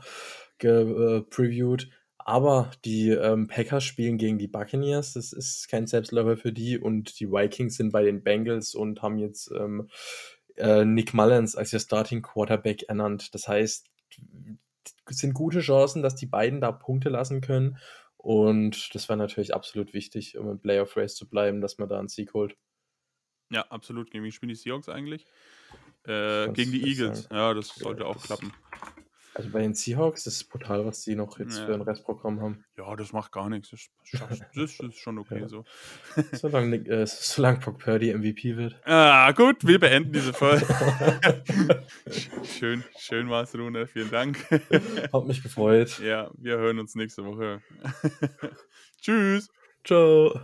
gepreviewt. 0.58 1.84
Äh, 1.84 2.01
aber 2.26 2.72
die 2.86 3.10
ähm, 3.10 3.48
Packers 3.48 3.84
spielen 3.84 4.18
gegen 4.18 4.38
die 4.38 4.48
Buccaneers. 4.48 5.14
Das 5.14 5.34
ist 5.34 5.68
kein 5.70 5.88
Selbstläufer 5.88 6.38
für 6.38 6.52
die. 6.52 6.78
Und 6.78 7.20
die 7.20 7.30
Vikings 7.30 7.76
sind 7.76 7.92
bei 7.92 8.04
den 8.04 8.24
Bengals 8.24 8.76
und 8.76 9.02
haben 9.02 9.18
jetzt 9.18 9.52
ähm, 9.52 9.90
äh, 10.58 10.86
Nick 10.86 11.14
Mullins 11.14 11.56
als 11.56 11.74
ihr 11.74 11.80
Starting 11.80 12.22
Quarterback 12.22 12.84
ernannt. 12.84 13.34
Das 13.34 13.48
heißt, 13.48 13.88
es 15.10 15.18
sind 15.18 15.34
gute 15.34 15.60
Chancen, 15.60 16.02
dass 16.02 16.16
die 16.16 16.26
beiden 16.26 16.62
da 16.62 16.72
Punkte 16.72 17.10
lassen 17.10 17.42
können. 17.42 17.78
Und 18.18 18.94
das 18.94 19.10
war 19.10 19.16
natürlich 19.16 19.54
absolut 19.54 19.94
wichtig, 19.94 20.38
um 20.38 20.50
im 20.50 20.60
Playoff 20.60 20.96
Race 20.96 21.16
zu 21.16 21.28
bleiben, 21.28 21.62
dass 21.62 21.78
man 21.80 21.90
da 21.90 21.98
einen 21.98 22.08
Sieg 22.08 22.34
holt. 22.34 22.56
Ja, 23.50 23.64
absolut. 23.70 24.12
Gegen 24.12 24.24
wen 24.24 24.32
spielen 24.32 24.50
die 24.50 24.56
Seahawks 24.56 24.90
eigentlich? 24.90 25.26
Äh, 26.06 26.52
gegen 26.54 26.72
die 26.72 26.88
Eagles. 26.88 27.24
Sagen. 27.24 27.36
Ja, 27.36 27.54
das 27.54 27.70
sollte 27.70 28.06
auch 28.06 28.22
klappen. 28.22 28.54
Also 29.34 29.50
bei 29.50 29.62
den 29.62 29.74
Seahawks 29.74 30.28
ist 30.28 30.36
es 30.36 30.44
brutal, 30.44 30.86
was 30.86 31.04
die 31.04 31.16
noch 31.16 31.40
jetzt 31.40 31.60
für 31.60 31.70
Ja. 31.70 31.76
ein 31.76 31.82
Restprogramm 31.82 32.42
haben. 32.42 32.66
Ja, 32.78 32.96
das 32.98 33.14
macht 33.14 33.32
gar 33.32 33.50
nichts. 33.50 33.70
Das, 33.70 33.90
das 34.56 34.80
ist 34.80 34.98
schon 35.00 35.18
okay 35.20 35.40
Ja. 35.42 35.48
so. 35.48 35.64
Solange, 36.34 36.76
äh, 36.88 37.06
solange 37.08 37.60
Brock 37.60 37.80
Purdy 37.80 38.14
MVP 38.14 38.58
wird. 38.58 38.76
Ah, 38.86 39.32
gut, 39.32 39.66
wir 39.66 39.80
beenden 39.80 40.12
diese 40.12 40.34
Folge. 40.34 40.66
schön, 42.44 42.84
schön 42.98 43.30
war's, 43.30 43.56
Rune. 43.56 43.88
Vielen 43.88 44.12
Dank. 44.12 44.38
Hat 45.14 45.26
mich 45.26 45.42
gefreut. 45.42 46.00
ja, 46.00 46.30
wir 46.38 46.58
hören 46.58 46.80
uns 46.80 46.96
nächste 46.96 47.24
Woche. 47.26 47.62
Tschüss. 49.02 49.50
Ciao. 49.86 50.42